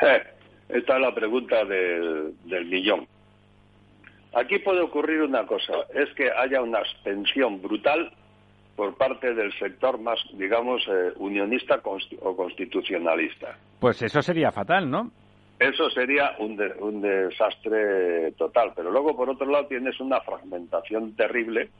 Esta 0.68 0.96
es 0.96 1.00
la 1.00 1.14
pregunta 1.14 1.64
del, 1.64 2.34
millón. 2.66 3.06
Aquí 4.34 4.58
puede 4.58 4.80
ocurrir 4.80 5.22
una 5.22 5.46
cosa, 5.46 5.72
es 5.94 6.12
que 6.14 6.30
haya 6.30 6.60
una 6.60 6.78
abstención 6.78 7.62
brutal 7.62 8.12
por 8.74 8.94
parte 8.96 9.32
del 9.32 9.52
sector 9.58 9.98
más, 9.98 10.18
digamos, 10.34 10.86
eh, 10.88 11.12
unionista 11.16 11.80
o 12.20 12.36
constitucionalista. 12.36 13.56
Pues 13.80 14.02
eso 14.02 14.20
sería 14.20 14.52
fatal, 14.52 14.90
¿no? 14.90 15.10
Eso 15.58 15.88
sería 15.88 16.34
un, 16.38 16.60
un 16.80 17.00
desastre 17.00 18.32
total. 18.32 18.72
Pero 18.76 18.90
luego, 18.90 19.16
por 19.16 19.30
otro 19.30 19.46
lado, 19.46 19.66
tienes 19.66 19.98
una 20.00 20.20
fragmentación 20.20 21.16
terrible 21.16 21.70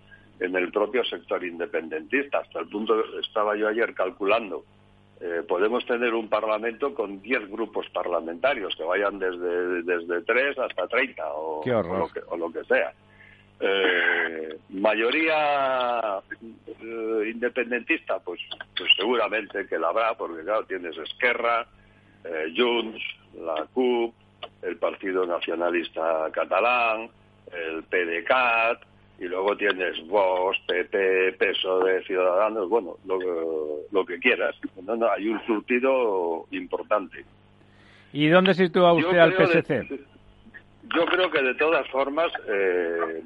en 0.40 0.56
el 0.56 0.70
propio 0.70 1.04
sector 1.04 1.44
independentista. 1.44 2.38
Hasta 2.38 2.60
el 2.60 2.68
punto, 2.68 2.94
estaba 3.20 3.54
yo 3.56 3.68
ayer 3.68 3.92
calculando, 3.94 4.64
eh, 5.20 5.42
podemos 5.48 5.84
tener 5.86 6.14
un 6.14 6.28
parlamento 6.28 6.94
con 6.94 7.22
10 7.22 7.50
grupos 7.50 7.88
parlamentarios 7.90 8.74
que 8.76 8.84
vayan 8.84 9.18
desde, 9.18 9.82
desde 9.82 10.22
3 10.22 10.58
hasta 10.58 10.86
30 10.86 11.24
o, 11.32 11.62
lo, 11.64 12.08
que, 12.08 12.20
o 12.28 12.36
lo 12.36 12.52
que 12.52 12.64
sea. 12.64 12.92
Eh, 13.58 14.58
mayoría 14.68 16.18
eh, 16.82 17.30
independentista, 17.32 18.18
pues, 18.18 18.40
pues 18.76 18.90
seguramente 18.98 19.66
que 19.66 19.78
la 19.78 19.88
habrá, 19.88 20.14
porque 20.14 20.42
claro, 20.42 20.66
tienes 20.66 20.96
Esquerra, 20.98 21.66
eh, 22.24 22.52
Junts, 22.54 23.02
la 23.38 23.66
CUP, 23.72 24.14
el 24.60 24.76
Partido 24.76 25.24
Nacionalista 25.24 26.28
Catalán, 26.32 27.08
el 27.50 27.82
PDCAT, 27.84 28.82
y 29.18 29.24
luego 29.24 29.56
tienes 29.56 30.06
Vox, 30.08 30.58
PP, 30.66 31.32
Peso 31.38 31.80
de 31.80 32.02
Ciudadanos, 32.04 32.68
bueno, 32.68 32.96
lo, 33.06 33.18
lo 33.90 34.04
que 34.04 34.18
quieras. 34.18 34.54
No, 34.82 34.96
no, 34.96 35.10
hay 35.10 35.28
un 35.28 35.44
surtido 35.46 36.46
importante. 36.50 37.24
¿Y 38.12 38.28
dónde 38.28 38.54
sitúa 38.54 38.92
usted 38.92 39.18
al 39.18 39.34
PSC? 39.34 40.06
yo 40.94 41.04
creo 41.06 41.30
que 41.30 41.42
de 41.42 41.54
todas 41.54 41.88
formas 41.88 42.30
eh, 42.48 43.22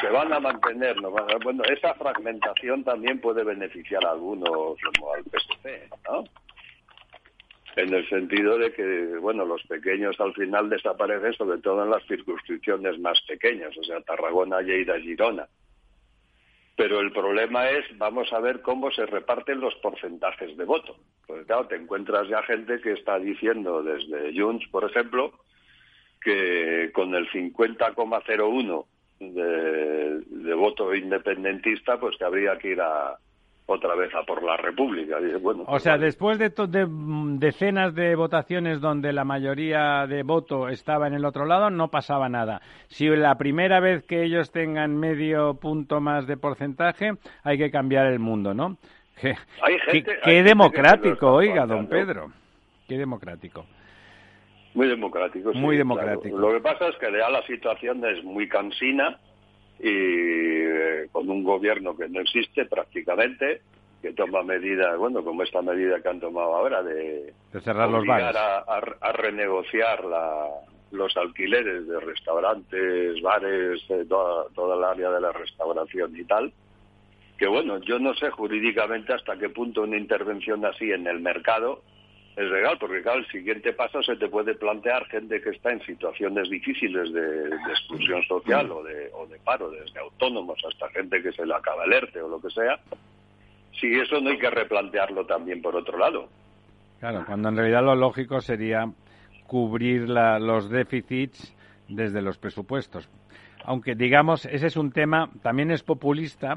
se 0.00 0.08
van 0.08 0.32
a 0.32 0.40
mantener. 0.40 0.96
Bueno, 1.42 1.62
esa 1.64 1.94
fragmentación 1.94 2.84
también 2.84 3.20
puede 3.20 3.44
beneficiar 3.44 4.04
a 4.06 4.12
algunos, 4.12 4.48
como 4.50 5.14
al 5.14 5.24
PSC, 5.24 5.88
¿no? 6.08 6.24
En 7.76 7.94
el 7.94 8.08
sentido 8.08 8.58
de 8.58 8.72
que, 8.72 9.16
bueno, 9.20 9.44
los 9.44 9.62
pequeños 9.62 10.18
al 10.20 10.34
final 10.34 10.68
desaparecen, 10.68 11.32
sobre 11.34 11.58
todo 11.58 11.84
en 11.84 11.90
las 11.90 12.04
circunscripciones 12.06 12.98
más 12.98 13.20
pequeñas, 13.28 13.76
o 13.76 13.84
sea, 13.84 14.00
Tarragona, 14.00 14.60
Lleida, 14.60 14.98
Girona. 14.98 15.46
Pero 16.76 17.00
el 17.00 17.12
problema 17.12 17.68
es, 17.70 17.84
vamos 17.98 18.32
a 18.32 18.40
ver 18.40 18.62
cómo 18.62 18.90
se 18.90 19.06
reparten 19.06 19.60
los 19.60 19.74
porcentajes 19.76 20.56
de 20.56 20.64
voto. 20.64 20.96
Porque 21.26 21.44
claro, 21.44 21.66
te 21.66 21.76
encuentras 21.76 22.26
ya 22.28 22.42
gente 22.42 22.80
que 22.80 22.92
está 22.92 23.18
diciendo 23.18 23.82
desde 23.82 24.32
Junts, 24.38 24.66
por 24.68 24.84
ejemplo, 24.84 25.32
que 26.20 26.90
con 26.92 27.14
el 27.14 27.28
50,01 27.30 28.86
de, 29.20 30.20
de 30.20 30.54
voto 30.54 30.94
independentista, 30.94 32.00
pues 32.00 32.16
que 32.16 32.24
habría 32.24 32.58
que 32.58 32.68
ir 32.68 32.80
a, 32.80 33.18
otra 33.70 33.94
vez 33.94 34.12
a 34.14 34.22
por 34.24 34.42
la 34.42 34.56
República. 34.56 35.18
Bueno, 35.40 35.64
o 35.66 35.78
sea, 35.78 35.96
después 35.96 36.38
de, 36.38 36.50
de, 36.50 36.86
decenas 37.38 37.94
de 37.94 38.16
votaciones 38.16 38.80
donde 38.80 39.12
la 39.12 39.24
mayoría 39.24 40.06
de 40.06 40.22
voto 40.22 40.68
estaba 40.68 41.06
en 41.06 41.14
el 41.14 41.24
otro 41.24 41.46
lado, 41.46 41.70
no 41.70 41.88
pasaba 41.88 42.28
nada. 42.28 42.60
Si 42.88 43.08
la 43.08 43.36
primera 43.36 43.80
vez 43.80 44.04
que 44.04 44.24
ellos 44.24 44.50
tengan 44.50 44.98
medio 44.98 45.54
punto 45.54 46.00
más 46.00 46.26
de 46.26 46.36
porcentaje, 46.36 47.12
hay 47.44 47.58
que 47.58 47.70
cambiar 47.70 48.06
el 48.06 48.18
mundo, 48.18 48.54
¿no? 48.54 48.76
Qué, 49.20 50.42
democrático, 50.42 51.32
oiga, 51.32 51.66
don 51.66 51.86
Pedro. 51.86 52.32
Qué 52.88 52.96
democrático. 52.96 53.66
Muy 54.74 54.88
democrático. 54.88 55.52
Muy 55.52 55.76
democrático. 55.76 56.38
Lo 56.38 56.52
que 56.52 56.60
pasa 56.60 56.88
es 56.88 56.96
que 56.96 57.06
ya 57.12 57.28
la 57.28 57.42
situación 57.46 58.04
es 58.04 58.24
muy 58.24 58.48
cansina 58.48 59.18
y 59.82 59.88
eh, 59.88 61.08
con 61.10 61.28
un 61.30 61.42
gobierno 61.42 61.96
que 61.96 62.08
no 62.08 62.20
existe 62.20 62.66
prácticamente, 62.66 63.62
que 64.02 64.12
toma 64.12 64.42
medidas, 64.42 64.96
bueno, 64.98 65.24
como 65.24 65.42
esta 65.42 65.62
medida 65.62 66.00
que 66.00 66.08
han 66.08 66.20
tomado 66.20 66.54
ahora 66.54 66.82
de, 66.82 67.32
cerrar 67.62 67.90
los 67.90 68.06
bares. 68.06 68.36
A, 68.36 69.12
renegociar 69.12 70.04
la, 70.04 70.46
los 70.92 71.16
alquileres 71.16 71.86
de 71.86 72.00
restaurantes, 72.00 73.20
bares, 73.22 73.80
toda, 74.08 74.46
toda 74.54 74.76
el 74.76 74.84
área 74.84 75.10
de 75.10 75.20
la 75.20 75.32
restauración 75.32 76.16
y 76.16 76.24
tal. 76.24 76.52
Que 77.38 77.46
bueno, 77.46 77.78
yo 77.78 77.98
no 77.98 78.14
sé 78.14 78.30
jurídicamente 78.30 79.14
hasta 79.14 79.38
qué 79.38 79.48
punto 79.48 79.82
una 79.82 79.96
intervención 79.96 80.64
así 80.66 80.92
en 80.92 81.06
el 81.06 81.20
mercado 81.20 81.82
es 82.36 82.50
legal, 82.50 82.76
porque 82.78 83.02
claro, 83.02 83.18
el 83.18 83.26
siguiente 83.28 83.72
paso 83.72 84.02
se 84.02 84.16
te 84.16 84.28
puede 84.28 84.54
plantear 84.54 85.04
gente 85.06 85.40
que 85.40 85.50
está 85.50 85.72
en 85.72 85.82
situaciones 85.82 86.48
difíciles 86.48 87.12
de, 87.12 87.48
exclusión 87.70 88.22
social 88.24 88.70
o 88.70 88.82
de, 88.82 89.10
o 89.12 89.26
de 89.26 89.38
paro, 89.38 89.70
desde 89.70 89.98
autónomos 89.98 90.58
hasta 90.66 90.88
gente 90.90 91.22
que 91.22 91.32
se 91.32 91.44
le 91.44 91.54
acaba 91.54 91.84
el 91.84 91.92
ERTE 91.92 92.22
o 92.22 92.28
lo 92.28 92.40
que 92.40 92.50
sea. 92.50 92.78
Si 93.78 93.92
eso 93.94 94.20
no 94.20 94.30
hay 94.30 94.38
que 94.38 94.50
replantearlo 94.50 95.26
también 95.26 95.60
por 95.60 95.74
otro 95.74 95.98
lado. 95.98 96.28
Claro, 97.00 97.24
cuando 97.26 97.48
en 97.48 97.56
realidad 97.56 97.82
lo 97.82 97.94
lógico 97.94 98.40
sería 98.40 98.84
cubrir 99.46 100.08
los 100.08 100.70
déficits 100.70 101.54
desde 101.88 102.22
los 102.22 102.38
presupuestos. 102.38 103.08
Aunque 103.64 103.94
digamos, 103.94 104.46
ese 104.46 104.68
es 104.68 104.76
un 104.76 104.92
tema, 104.92 105.30
también 105.42 105.70
es 105.70 105.82
populista, 105.82 106.56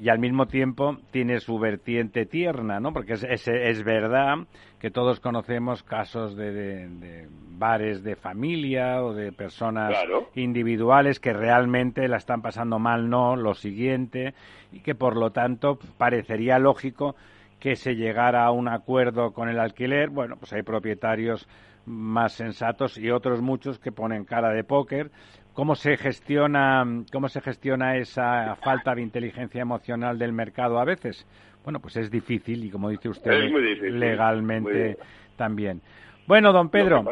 y 0.00 0.08
al 0.08 0.18
mismo 0.18 0.46
tiempo 0.46 0.96
tiene 1.10 1.40
su 1.40 1.58
vertiente 1.58 2.26
tierna, 2.26 2.80
¿no? 2.80 2.92
Porque 2.92 3.14
es, 3.14 3.48
es, 3.48 3.84
verdad 3.84 4.46
que 4.78 4.90
todos 4.90 5.20
conocemos 5.20 5.82
casos 5.82 6.36
de, 6.36 7.28
bares 7.58 8.02
de 8.02 8.16
familia 8.16 9.02
o 9.02 9.14
de 9.14 9.32
personas 9.32 9.94
individuales 10.34 11.20
que 11.20 11.32
realmente 11.32 12.08
la 12.08 12.18
están 12.18 12.42
pasando 12.42 12.78
mal, 12.78 13.08
no, 13.08 13.36
lo 13.36 13.54
siguiente, 13.54 14.34
y 14.72 14.80
que 14.80 14.94
por 14.94 15.16
lo 15.16 15.30
tanto 15.30 15.78
parecería 15.96 16.58
lógico 16.58 17.16
que 17.58 17.76
se 17.76 17.94
llegara 17.94 18.44
a 18.44 18.50
un 18.50 18.68
acuerdo 18.68 19.32
con 19.32 19.48
el 19.48 19.58
alquiler. 19.58 20.10
Bueno, 20.10 20.36
pues 20.36 20.52
hay 20.52 20.62
propietarios 20.62 21.48
más 21.86 22.32
sensatos 22.32 22.98
y 22.98 23.10
otros 23.10 23.40
muchos 23.40 23.78
que 23.78 23.92
ponen 23.92 24.24
cara 24.24 24.50
de 24.50 24.64
póker 24.64 25.10
¿Cómo 25.56 25.74
se 25.74 25.96
gestiona, 25.96 26.84
cómo 27.10 27.30
se 27.30 27.40
gestiona 27.40 27.96
esa 27.96 28.56
falta 28.56 28.94
de 28.94 29.00
inteligencia 29.00 29.62
emocional 29.62 30.18
del 30.18 30.34
mercado 30.34 30.78
a 30.78 30.84
veces? 30.84 31.26
Bueno, 31.64 31.80
pues 31.80 31.96
es 31.96 32.10
difícil 32.10 32.62
y 32.62 32.68
como 32.68 32.90
dice 32.90 33.08
usted, 33.08 33.50
legalmente 33.90 34.98
también. 35.34 35.80
Bueno, 36.26 36.52
don 36.52 36.68
Pedro, 36.68 37.02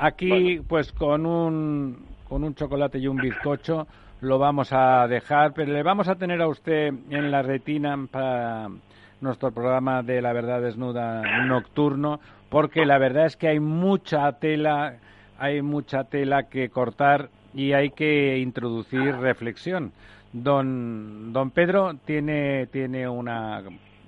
aquí 0.00 0.60
pues 0.66 0.90
con 0.92 1.24
un, 1.24 2.04
con 2.28 2.42
un 2.42 2.56
chocolate 2.56 2.98
y 2.98 3.06
un 3.06 3.18
bizcocho 3.18 3.86
lo 4.20 4.36
vamos 4.36 4.72
a 4.72 5.06
dejar, 5.06 5.52
pero 5.54 5.72
le 5.72 5.84
vamos 5.84 6.08
a 6.08 6.16
tener 6.16 6.42
a 6.42 6.48
usted 6.48 6.92
en 7.08 7.30
la 7.30 7.42
retina 7.42 7.96
para 8.10 8.68
nuestro 9.20 9.52
programa 9.52 10.02
de 10.02 10.20
La 10.20 10.32
Verdad 10.32 10.60
Desnuda 10.60 11.44
nocturno, 11.46 12.18
porque 12.48 12.84
la 12.84 12.98
verdad 12.98 13.26
es 13.26 13.36
que 13.36 13.46
hay 13.46 13.60
mucha 13.60 14.40
tela, 14.40 14.96
hay 15.38 15.62
mucha 15.62 16.02
tela 16.02 16.48
que 16.48 16.68
cortar 16.68 17.30
y 17.54 17.72
hay 17.72 17.90
que 17.90 18.38
introducir 18.38 19.16
reflexión. 19.16 19.92
Don, 20.32 21.32
don 21.32 21.50
Pedro 21.50 21.94
tiene, 22.06 22.66
tiene 22.68 23.08
una, 23.08 23.62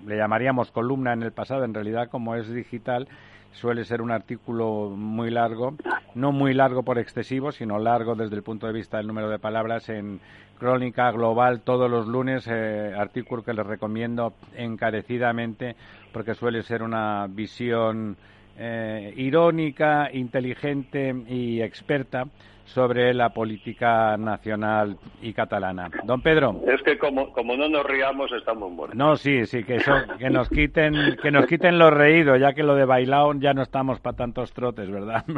le 0.06 0.16
llamaríamos 0.16 0.70
columna 0.70 1.12
en 1.12 1.22
el 1.22 1.32
pasado, 1.32 1.64
en 1.64 1.74
realidad 1.74 2.08
como 2.08 2.34
es 2.34 2.52
digital, 2.52 3.08
suele 3.52 3.84
ser 3.84 4.02
un 4.02 4.10
artículo 4.10 4.90
muy 4.96 5.30
largo, 5.30 5.74
no 6.14 6.32
muy 6.32 6.54
largo 6.54 6.82
por 6.82 6.98
excesivo, 6.98 7.52
sino 7.52 7.78
largo 7.78 8.14
desde 8.14 8.36
el 8.36 8.42
punto 8.42 8.66
de 8.66 8.72
vista 8.72 8.96
del 8.96 9.06
número 9.06 9.28
de 9.28 9.38
palabras 9.38 9.88
en 9.88 10.20
Crónica 10.58 11.10
Global 11.10 11.60
todos 11.60 11.90
los 11.90 12.06
lunes, 12.06 12.46
eh, 12.50 12.94
artículo 12.96 13.44
que 13.44 13.52
les 13.52 13.66
recomiendo 13.66 14.32
encarecidamente 14.56 15.76
porque 16.12 16.34
suele 16.34 16.62
ser 16.62 16.82
una 16.82 17.26
visión 17.28 18.16
eh, 18.56 19.12
irónica, 19.16 20.08
inteligente 20.12 21.14
y 21.28 21.60
experta 21.60 22.26
sobre 22.64 23.12
la 23.14 23.30
política 23.30 24.16
nacional 24.16 24.96
y 25.20 25.32
catalana. 25.32 25.90
Don 26.04 26.22
Pedro. 26.22 26.60
Es 26.66 26.82
que 26.82 26.98
como, 26.98 27.32
como 27.32 27.56
no 27.56 27.68
nos 27.68 27.84
riamos 27.84 28.32
estamos 28.32 28.70
muertos. 28.72 28.96
No, 28.96 29.16
sí, 29.16 29.46
sí, 29.46 29.64
que, 29.64 29.76
eso, 29.76 29.92
que, 30.18 30.30
nos 30.30 30.48
quiten, 30.48 31.16
que 31.22 31.30
nos 31.30 31.46
quiten 31.46 31.78
los 31.78 31.92
reídos, 31.92 32.40
ya 32.40 32.52
que 32.54 32.62
lo 32.62 32.74
de 32.74 32.84
bailao 32.84 33.34
ya 33.34 33.52
no 33.54 33.62
estamos 33.62 34.00
para 34.00 34.16
tantos 34.16 34.52
trotes, 34.52 34.90
¿verdad? 34.90 35.24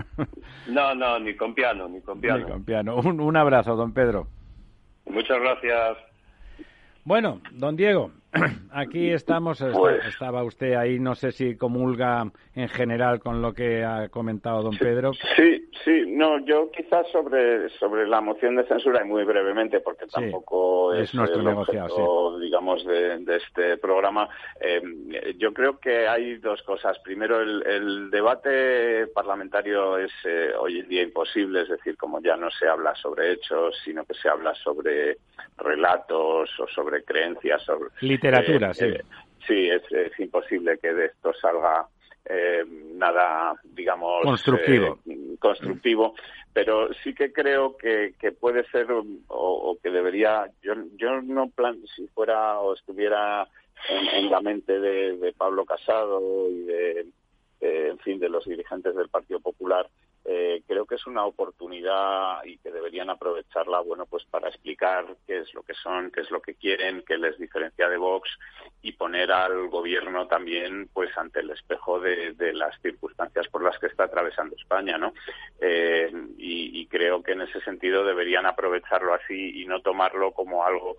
No, 0.69 0.95
no, 0.95 1.19
ni 1.19 1.35
con 1.35 1.55
piano, 1.55 1.89
ni 1.89 2.01
con 2.01 2.21
piano. 2.21 2.39
Ni 2.39 2.45
con 2.45 2.65
piano. 2.65 2.97
Un, 2.97 3.37
abrazo, 3.37 3.77
don 3.77 3.93
Pedro. 3.93 4.27
Muchas 5.07 5.41
gracias. 5.41 5.99
Bueno, 7.05 7.41
don 7.53 7.77
Diego, 7.77 8.11
Aquí 8.73 9.11
estamos, 9.11 9.65
Pues- 9.73 10.05
estaba 10.07 10.43
usted 10.45 10.75
ahí, 10.75 10.99
no 10.99 11.15
sé 11.15 11.33
si 11.33 11.57
comulga 11.57 12.25
en 12.55 12.69
general 12.69 13.21
con 13.21 13.43
lo 13.43 13.53
que 13.53 13.85
ha 13.85 14.09
comentado 14.09 14.63
don 14.63 14.77
Pedro. 14.77 15.13
Sí, 15.37 15.69
sí, 15.85 16.05
no, 16.09 16.39
yo 16.45 16.71
quizás 16.71 17.07
sobre, 17.13 17.69
sobre 17.79 18.07
la 18.07 18.21
moción 18.21 18.57
de 18.57 18.65
censura 18.67 19.03
y 19.05 19.09
muy 19.09 19.25
brevemente, 19.25 19.81
porque 19.81 20.05
Sí, 20.07 20.11
tampoco 20.13 20.95
es 20.95 21.09
es, 21.09 21.15
nuestro 21.15 21.41
el 21.41 21.47
negociado, 21.47 21.87
objeto, 21.95 22.39
digamos, 22.41 22.85
de, 22.87 23.19
de 23.19 23.37
este 23.37 23.77
programa. 23.79 24.29
eh, 24.61 24.83
yo 25.39 25.53
creo 25.53 25.79
que 25.79 26.07
hay 26.09 26.37
dos 26.37 26.63
cosas. 26.63 26.99
Primero, 27.01 27.41
el, 27.41 27.63
el 27.67 28.11
debate 28.11 29.07
parlamentario 29.09 29.99
es 29.99 30.13
eh, 30.25 30.51
hoy 30.59 30.81
en 30.81 30.89
día 30.89 31.03
imposible, 31.03 31.63
es 31.63 31.69
decir, 31.69 31.97
como 31.97 32.21
ya 32.21 32.37
no 32.37 32.51
se 32.51 32.69
habla 32.69 32.95
sobre 32.97 33.33
hechos, 33.33 33.75
sino 33.85 34.05
que 34.05 34.15
se 34.15 34.29
habla 34.29 34.55
sobre 34.55 35.19
relatos 35.59 36.51
o 36.61 36.67
sobre 36.69 37.03
creencias. 37.05 37.63
Sobre, 37.65 37.89
Literatura, 38.31 38.71
eh, 38.71 38.75
sí. 38.75 38.85
eh, 38.85 39.05
sí, 39.47 39.69
es, 39.71 39.83
es 39.93 40.21
imposible 40.21 40.79
que 40.79 40.93
de 40.93 41.07
esto 41.07 41.33
salga 41.35 41.87
eh, 42.29 42.65
nada, 42.95 43.55
digamos, 43.65 44.23
Constructivo. 44.23 44.99
eh, 45.07 45.37
constructivo, 45.39 46.15
pero 46.53 46.93
sí 47.05 47.15
que 47.15 47.33
creo 47.33 47.77
que, 47.77 48.15
que 48.19 48.33
puede 48.33 48.65
ser 48.71 48.91
o, 48.91 49.05
o 49.29 49.79
que 49.83 49.91
debería, 49.91 50.51
yo, 50.63 50.75
yo 50.97 51.21
no 51.23 51.49
plan, 51.51 51.79
si 51.95 52.07
fuera 52.09 52.59
o 52.59 52.75
estuviera 52.75 53.47
en, 53.89 54.25
en 54.25 54.31
la 54.31 54.41
mente 54.41 54.81
de, 54.81 55.17
de 55.19 55.33
Pablo 55.35 55.65
Casado 55.65 56.49
y 56.51 56.63
de, 56.65 57.01
eh, 57.61 57.89
en 57.91 57.99
fin, 57.99 58.19
de 58.19 58.29
los 58.29 58.45
dirigentes 58.45 58.95
del 58.97 59.09
Partido 59.09 59.39
Popular, 59.41 59.87
eh, 60.29 60.63
creo 60.67 60.87
que 60.87 60.97
es 60.97 61.07
una 61.07 61.25
oportunidad 61.25 62.45
y 62.45 62.59
que 62.59 62.73
deberían 62.73 63.11
aprovecharla, 63.11 63.81
bueno, 63.81 64.07
pues 64.07 64.25
para 64.25 64.49
explicar 64.49 65.07
qué 65.25 65.39
es 65.39 65.55
lo 65.55 65.63
que 65.63 65.75
son, 65.75 66.11
qué 66.11 66.23
es 66.23 66.31
lo 66.33 66.41
que 66.41 66.55
quieren, 66.55 67.05
qué 67.07 67.17
les 67.17 67.39
diferencia 67.39 67.89
de 67.89 67.97
Vox 67.97 68.29
y 68.83 68.93
poner 68.93 69.31
al 69.31 69.69
gobierno 69.69 70.27
también, 70.27 70.89
pues, 70.93 71.17
ante 71.17 71.41
el 71.41 71.51
espejo 71.51 72.01
de, 72.01 72.33
de 72.33 72.53
las 72.53 72.75
circunstancias 72.83 73.47
por 73.49 73.63
las 73.63 73.79
que 73.79 73.87
está 73.87 74.05
atravesando 74.05 74.57
España, 74.57 74.99
¿no? 74.99 75.13
Eh, 75.61 76.11
y, 76.39 76.81
y 76.81 76.87
creo 76.87 77.23
que 77.23 77.33
en 77.33 77.43
ese 77.43 77.61
sentido 77.61 78.05
deberían 78.05 78.47
aprovecharlo 78.47 79.15
así 79.15 79.63
y 79.63 79.67
no 79.67 79.81
tomarlo 79.81 80.33
como 80.33 80.65
algo 80.65 80.97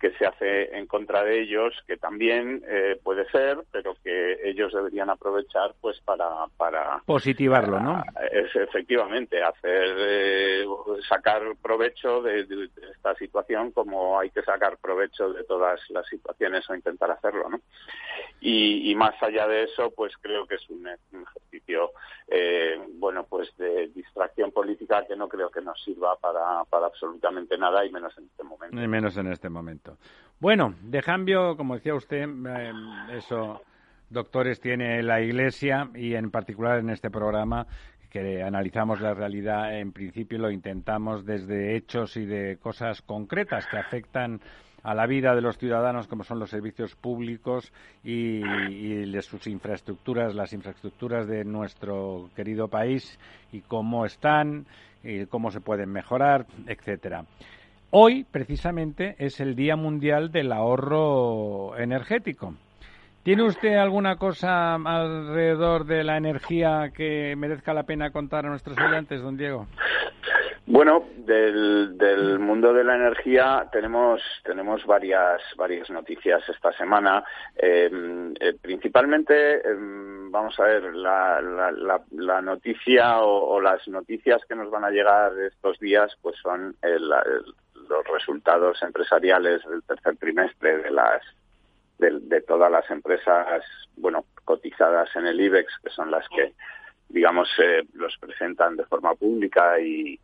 que 0.00 0.12
se 0.12 0.24
hace 0.24 0.74
en 0.76 0.86
contra 0.86 1.22
de 1.22 1.42
ellos, 1.42 1.74
que 1.86 1.98
también 1.98 2.62
eh, 2.66 2.98
puede 3.02 3.28
ser, 3.30 3.58
pero 3.70 3.94
que 4.02 4.38
ellos 4.48 4.72
deberían 4.72 5.10
aprovechar, 5.10 5.74
pues, 5.82 6.00
para 6.00 6.46
para 6.56 7.02
Positivarlo, 7.04 7.78
¿no? 7.78 8.02
es 8.32 8.69
efectivamente 8.70 9.42
hacer 9.42 9.96
eh, 9.98 10.64
sacar 11.08 11.42
provecho 11.60 12.22
de, 12.22 12.46
esta 12.92 13.14
situación 13.16 13.72
como 13.72 14.18
hay 14.18 14.30
que 14.30 14.42
sacar 14.42 14.78
provecho 14.78 15.32
de 15.32 15.44
todas 15.44 15.80
las 15.90 16.06
situaciones 16.06 16.68
o 16.70 16.74
intentar 16.74 17.10
hacerlo 17.10 17.48
no 17.48 17.60
y, 18.40 18.94
más 18.94 19.14
allá 19.22 19.46
de 19.46 19.64
eso 19.64 19.90
pues 19.90 20.12
creo 20.20 20.46
que 20.46 20.54
es 20.54 20.70
un, 20.70 20.86
un 21.12 21.22
ejercicio 21.22 21.92
eh, 22.28 22.78
bueno 22.94 23.24
pues 23.24 23.54
de 23.56 23.88
distracción 23.88 24.52
política 24.52 25.04
que 25.06 25.16
no 25.16 25.28
creo 25.28 25.50
que 25.50 25.60
nos 25.60 25.82
sirva 25.82 26.16
para, 26.16 26.64
para 26.64 26.86
absolutamente 26.86 27.58
nada 27.58 27.84
y 27.84 27.90
menos 27.90 28.16
en 28.18 28.24
este 28.24 28.44
momento 28.44 28.80
Y 28.80 28.88
menos 28.88 29.16
en 29.16 29.26
este 29.28 29.48
momento. 29.48 29.96
Bueno, 30.38 30.74
de 30.82 31.02
cambio, 31.02 31.56
como 31.56 31.74
decía 31.74 31.94
usted, 31.94 32.26
eh, 32.46 32.72
eso, 33.12 33.60
doctores 34.08 34.60
tiene 34.60 35.02
la 35.02 35.20
Iglesia 35.20 35.90
y 35.94 36.14
en 36.14 36.30
particular 36.30 36.78
en 36.78 36.90
este 36.90 37.10
programa 37.10 37.66
que 38.10 38.42
analizamos 38.42 39.00
la 39.00 39.14
realidad, 39.14 39.78
en 39.78 39.92
principio 39.92 40.38
lo 40.38 40.50
intentamos 40.50 41.24
desde 41.24 41.76
hechos 41.76 42.16
y 42.16 42.26
de 42.26 42.58
cosas 42.58 43.02
concretas 43.02 43.66
que 43.66 43.78
afectan 43.78 44.40
a 44.82 44.94
la 44.94 45.06
vida 45.06 45.34
de 45.34 45.42
los 45.42 45.58
ciudadanos, 45.58 46.08
como 46.08 46.24
son 46.24 46.38
los 46.38 46.50
servicios 46.50 46.96
públicos 46.96 47.72
y, 48.02 48.42
y 48.68 49.10
de 49.10 49.22
sus 49.22 49.46
infraestructuras, 49.46 50.34
las 50.34 50.52
infraestructuras 50.52 51.26
de 51.28 51.44
nuestro 51.44 52.30
querido 52.34 52.68
país 52.68 53.18
y 53.52 53.60
cómo 53.60 54.06
están, 54.06 54.66
y 55.02 55.26
cómo 55.26 55.50
se 55.50 55.60
pueden 55.60 55.90
mejorar, 55.90 56.46
etcétera. 56.66 57.24
Hoy, 57.90 58.24
precisamente, 58.30 59.16
es 59.18 59.40
el 59.40 59.56
Día 59.56 59.76
Mundial 59.76 60.30
del 60.30 60.52
Ahorro 60.52 61.76
Energético. 61.76 62.54
¿Tiene 63.22 63.42
usted 63.42 63.76
alguna 63.76 64.16
cosa 64.16 64.74
alrededor 64.74 65.84
de 65.84 66.04
la 66.04 66.16
energía 66.16 66.90
que 66.94 67.34
merezca 67.36 67.74
la 67.74 67.82
pena 67.82 68.10
contar 68.10 68.46
a 68.46 68.48
nuestros 68.48 68.78
oyentes, 68.78 69.22
don 69.22 69.36
Diego? 69.36 69.66
Bueno, 70.66 71.04
del, 71.16 71.98
del 71.98 72.38
mundo 72.38 72.72
de 72.72 72.84
la 72.84 72.94
energía 72.94 73.68
tenemos 73.72 74.22
tenemos 74.44 74.86
varias 74.86 75.42
varias 75.56 75.90
noticias 75.90 76.48
esta 76.48 76.72
semana. 76.72 77.24
Eh, 77.56 77.90
eh, 78.38 78.54
principalmente, 78.62 79.56
eh, 79.56 79.62
vamos 80.30 80.58
a 80.60 80.64
ver, 80.64 80.94
la, 80.94 81.40
la, 81.42 81.72
la, 81.72 82.00
la 82.12 82.40
noticia 82.40 83.20
o, 83.20 83.60
las 83.60 83.86
noticias 83.88 84.42
que 84.48 84.54
nos 84.54 84.70
van 84.70 84.84
a 84.84 84.90
llegar 84.90 85.32
estos 85.40 85.78
días, 85.80 86.16
pues 86.22 86.36
son 86.40 86.76
el, 86.82 87.02
el, 87.02 87.54
los 87.88 88.06
resultados 88.12 88.80
empresariales 88.82 89.62
del 89.68 89.82
tercer 89.82 90.16
trimestre 90.18 90.78
de 90.78 90.90
las 90.90 91.20
de, 92.00 92.18
de 92.20 92.40
todas 92.40 92.70
las 92.70 92.90
empresas, 92.90 93.62
bueno, 93.96 94.24
cotizadas 94.44 95.14
en 95.14 95.26
el 95.26 95.40
IBEX, 95.40 95.72
que 95.82 95.90
son 95.90 96.10
las 96.10 96.26
que 96.28 96.54
digamos, 97.10 97.48
eh, 97.62 97.82
los 97.94 98.16
presentan 98.18 98.76
de 98.76 98.84
forma 98.84 99.14
pública 99.14 99.80
y, 99.80 100.18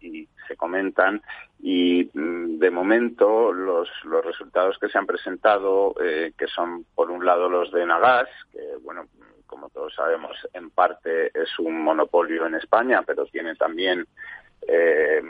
se 0.47 0.57
comentan. 0.57 1.20
Y 1.61 2.09
mm, 2.14 2.59
de 2.59 2.70
momento 2.70 3.53
los, 3.53 3.89
los 4.05 4.24
resultados 4.24 4.79
que 4.79 4.89
se 4.89 4.97
han 4.97 5.07
presentado, 5.07 5.95
eh, 6.01 6.33
que 6.39 6.47
son 6.47 6.85
por 6.95 7.11
un 7.11 7.27
lado 7.27 7.49
los 7.49 7.72
de 7.72 7.85
Nagas, 7.85 8.29
que 8.53 8.61
bueno, 8.83 9.07
como 9.47 9.68
todos 9.70 9.93
sabemos, 9.95 10.37
en 10.53 10.70
parte 10.70 11.27
es 11.35 11.59
un 11.59 11.81
monopolio 11.83 12.47
en 12.47 12.55
España, 12.55 13.03
pero 13.05 13.27
tiene 13.27 13.57
también, 13.57 14.07
eh, 14.68 15.20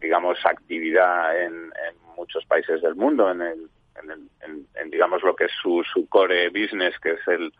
digamos, 0.00 0.38
actividad 0.44 1.38
en, 1.38 1.54
en, 1.54 2.02
muchos 2.16 2.44
países 2.46 2.80
del 2.80 2.94
mundo, 2.94 3.30
en 3.30 3.42
el, 3.42 3.68
en, 4.02 4.10
el, 4.10 4.20
en, 4.40 4.66
en 4.74 4.90
digamos 4.90 5.22
lo 5.22 5.34
que 5.34 5.44
es 5.44 5.52
su, 5.62 5.82
su 5.92 6.08
core 6.08 6.48
business, 6.50 6.98
que 7.00 7.12
es 7.12 7.28
el 7.28 7.52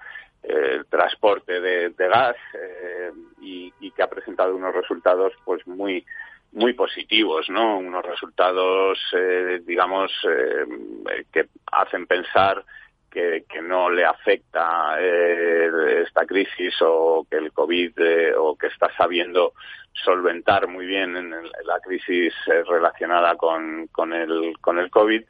transporte 0.88 1.60
de, 1.60 1.94
gas 1.96 2.36
eh, 2.54 3.12
y, 3.40 3.90
que 3.92 4.02
ha 4.02 4.08
presentado 4.08 4.56
unos 4.56 4.74
resultados 4.74 5.32
pues 5.44 5.66
muy 5.66 6.04
muy 6.52 6.72
positivos 6.72 7.48
no 7.48 7.78
unos 7.78 8.04
resultados 8.04 8.98
eh, 9.16 9.60
digamos 9.64 10.10
eh, 10.28 11.24
que 11.32 11.46
hacen 11.70 12.06
pensar 12.06 12.64
que, 13.10 13.44
que, 13.48 13.62
no 13.62 13.90
le 13.90 14.04
afecta 14.04 14.98
esta 15.00 16.24
crisis 16.26 16.74
o 16.80 17.26
que 17.30 17.36
el 17.36 17.52
covid 17.52 17.92
o 18.38 18.56
que 18.56 18.68
está 18.68 18.90
sabiendo 18.96 19.52
solventar 19.92 20.66
muy 20.66 20.86
bien 20.86 21.16
en 21.16 21.30
la 21.30 21.78
crisis 21.84 22.32
relacionada 22.66 23.36
con, 23.36 23.86
con 23.88 24.12
el 24.12 24.54
con 24.60 24.78
el 24.78 24.90
covid 24.90 25.22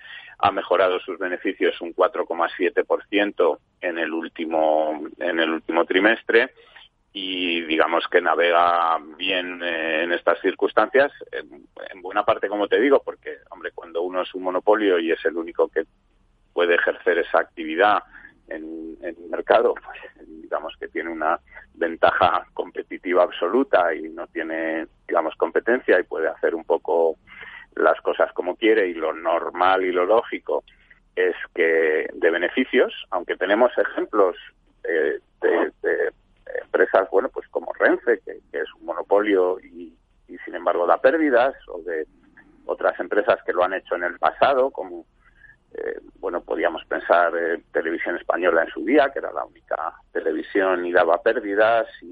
ha 0.42 0.50
mejorado 0.50 0.98
sus 1.00 1.18
beneficios 1.18 1.80
un 1.80 1.94
4,7% 1.94 3.58
en 3.80 3.98
el 3.98 4.12
último 4.12 5.06
en 5.18 5.38
el 5.38 5.50
último 5.50 5.84
trimestre 5.84 6.52
y 7.12 7.60
digamos 7.62 8.08
que 8.10 8.20
navega 8.20 8.98
bien 9.16 9.62
eh, 9.62 10.02
en 10.02 10.12
estas 10.12 10.40
circunstancias 10.40 11.12
en, 11.30 11.64
en, 11.92 12.02
buena 12.02 12.24
parte 12.24 12.48
como 12.48 12.66
te 12.66 12.80
digo 12.80 13.00
porque 13.04 13.38
hombre 13.50 13.70
cuando 13.72 14.02
uno 14.02 14.22
es 14.22 14.34
un 14.34 14.42
monopolio 14.42 14.98
y 14.98 15.12
es 15.12 15.24
el 15.24 15.36
único 15.36 15.68
que 15.68 15.84
puede 16.52 16.74
ejercer 16.74 17.18
esa 17.18 17.38
actividad 17.38 18.02
en, 18.48 18.96
en 19.00 19.16
el 19.16 19.30
mercado 19.30 19.74
pues 19.74 20.26
digamos 20.26 20.74
que 20.76 20.88
tiene 20.88 21.10
una 21.10 21.38
ventaja 21.74 22.46
competitiva 22.52 23.22
absoluta 23.22 23.94
y 23.94 24.08
no 24.08 24.26
tiene 24.26 24.88
digamos 25.06 25.36
competencia 25.36 26.00
y 26.00 26.02
puede 26.02 26.26
hacer 26.26 26.56
un 26.56 26.64
poco 26.64 27.16
las 27.76 28.00
cosas 28.00 28.32
como 28.32 28.56
quiere 28.56 28.88
y 28.88 28.94
lo 28.94 29.12
normal 29.12 29.84
y 29.84 29.92
lo 29.92 30.06
lógico 30.06 30.64
es 31.16 31.34
que 31.54 32.08
de 32.12 32.30
beneficios, 32.30 32.92
aunque 33.10 33.36
tenemos 33.36 33.70
ejemplos 33.76 34.36
eh, 34.84 35.18
de, 35.40 35.72
empresas, 36.62 37.08
bueno, 37.10 37.28
pues 37.28 37.46
como 37.48 37.72
Renfe, 37.72 38.20
que, 38.20 38.40
es 38.52 38.74
un 38.78 38.86
monopolio 38.86 39.58
y, 39.60 39.94
y, 40.28 40.38
sin 40.44 40.54
embargo 40.54 40.86
da 40.86 40.98
pérdidas, 40.98 41.54
o 41.68 41.80
de 41.82 42.06
otras 42.66 42.98
empresas 43.00 43.42
que 43.44 43.52
lo 43.52 43.64
han 43.64 43.74
hecho 43.74 43.94
en 43.96 44.04
el 44.04 44.18
pasado, 44.18 44.70
como, 44.70 45.04
eh, 45.74 46.00
bueno, 46.20 46.42
podíamos 46.42 46.84
pensar 46.84 47.32
eh, 47.36 47.62
Televisión 47.72 48.16
Española 48.16 48.62
en 48.62 48.70
su 48.70 48.84
día, 48.84 49.10
que 49.12 49.18
era 49.18 49.32
la 49.32 49.44
única 49.44 49.94
televisión 50.12 50.84
y 50.86 50.92
daba 50.92 51.22
pérdidas, 51.22 51.86
y 52.02 52.11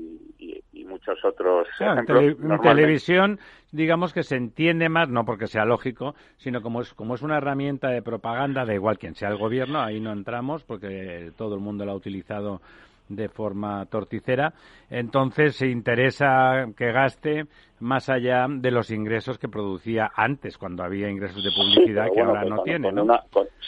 muchos 1.11 1.25
otros 1.25 1.69
claro, 1.77 1.93
ejemplos. 1.95 2.23
En, 2.23 2.37
tele, 2.37 2.55
en 2.55 2.61
televisión, 2.61 3.41
digamos 3.73 4.13
que 4.13 4.23
se 4.23 4.37
entiende 4.37 4.89
más, 4.89 5.09
no 5.09 5.25
porque 5.25 5.47
sea 5.47 5.65
lógico, 5.65 6.15
sino 6.37 6.63
como 6.63 6.81
es, 6.83 6.95
como 6.95 7.15
es 7.15 7.23
una 7.23 7.37
herramienta 7.37 7.89
de 7.89 8.03
propaganda, 8.03 8.65
da 8.65 8.75
igual 8.75 8.99
quien 8.99 9.15
sea 9.15 9.29
el 9.29 9.37
gobierno, 9.37 9.81
ahí 9.81 10.01
no 10.01 10.13
entramos, 10.13 10.65
porque 10.65 11.33
todo 11.37 11.55
el 11.55 11.61
mundo 11.61 11.85
lo 11.85 11.93
ha 11.93 11.97
utilizado 11.97 12.61
de 13.11 13.29
forma 13.29 13.85
torticera. 13.87 14.55
Entonces 14.89 15.57
se 15.57 15.67
interesa 15.67 16.67
que 16.77 16.93
gaste 16.93 17.45
más 17.81 18.09
allá 18.09 18.47
de 18.49 18.71
los 18.71 18.91
ingresos 18.91 19.39
que 19.39 19.49
producía 19.49 20.11
antes, 20.15 20.57
cuando 20.57 20.85
había 20.85 21.09
ingresos 21.09 21.43
de 21.43 21.51
publicidad 21.51 22.07
que 22.15 22.21
ahora 22.21 22.45
no 22.45 22.63
tiene. 22.63 22.91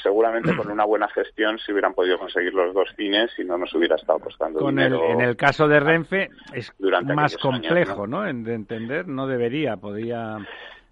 seguramente 0.02 0.54
con 0.56 0.70
una 0.70 0.84
buena 0.84 1.08
gestión 1.08 1.58
se 1.58 1.72
hubieran 1.72 1.94
podido 1.94 2.18
conseguir 2.18 2.54
los 2.54 2.72
dos 2.74 2.88
cines 2.96 3.30
y 3.38 3.44
no 3.44 3.58
nos 3.58 3.74
hubiera 3.74 3.96
estado 3.96 4.18
costando 4.18 4.60
con 4.60 4.76
dinero. 4.76 5.10
en 5.10 5.20
el 5.20 5.36
caso 5.36 5.66
de 5.66 5.80
Renfe 5.80 6.28
es 6.52 6.72
más 7.14 7.36
complejo, 7.38 8.06
¿no? 8.06 8.22
De 8.22 8.54
entender, 8.54 9.08
no 9.08 9.26
debería, 9.26 9.76
podía 9.76 10.38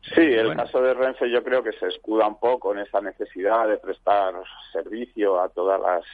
Sí, 0.02 0.22
el 0.22 0.56
caso 0.56 0.80
de 0.80 0.94
Renfe 0.94 1.30
yo 1.30 1.44
creo 1.44 1.62
que 1.62 1.72
se 1.72 1.86
escuda 1.88 2.26
un 2.26 2.40
poco 2.40 2.72
en 2.72 2.80
esa 2.80 3.02
necesidad 3.02 3.68
de 3.68 3.76
prestar 3.76 4.34
servicio 4.72 5.38
a 5.40 5.50
todas 5.50 5.78
las 5.78 6.04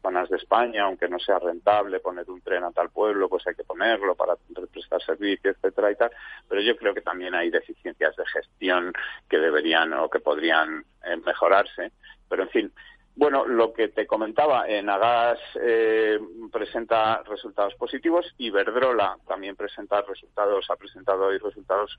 zonas 0.00 0.30
de 0.30 0.36
España, 0.36 0.84
aunque 0.84 1.08
no 1.08 1.18
sea 1.18 1.40
rentable 1.40 1.98
poner 1.98 2.30
un 2.30 2.40
tren 2.40 2.62
a 2.62 2.70
tal 2.70 2.90
pueblo, 2.90 3.28
pues 3.28 3.44
hay 3.48 3.56
que 3.56 3.64
ponerlo 3.64 4.14
para 4.14 4.36
prestar 4.72 5.02
servicio, 5.02 5.50
etcétera 5.50 5.90
y 5.90 5.96
tal. 5.96 6.12
Pero 6.48 6.60
yo 6.60 6.76
creo 6.76 6.94
que 6.94 7.00
también 7.00 7.34
hay 7.34 7.50
deficiencias 7.50 8.14
de 8.14 8.26
gestión 8.26 8.92
que 9.28 9.38
deberían 9.38 9.92
o 9.94 10.08
que 10.08 10.20
podrían 10.20 10.84
eh, 11.04 11.16
mejorarse. 11.16 11.90
Pero 12.28 12.44
en 12.44 12.48
fin, 12.50 12.72
bueno, 13.14 13.46
lo 13.46 13.72
que 13.72 13.88
te 13.88 14.06
comentaba, 14.06 14.66
en 14.66 14.88
Agas 14.88 15.38
eh, 15.60 16.18
presenta 16.50 17.22
resultados 17.24 17.74
positivos, 17.74 18.26
y 18.38 18.46
Iberdrola 18.46 19.16
también 19.26 19.54
presenta 19.54 20.00
resultados, 20.02 20.64
ha 20.70 20.76
presentado 20.76 21.26
hoy 21.26 21.38
resultados 21.38 21.96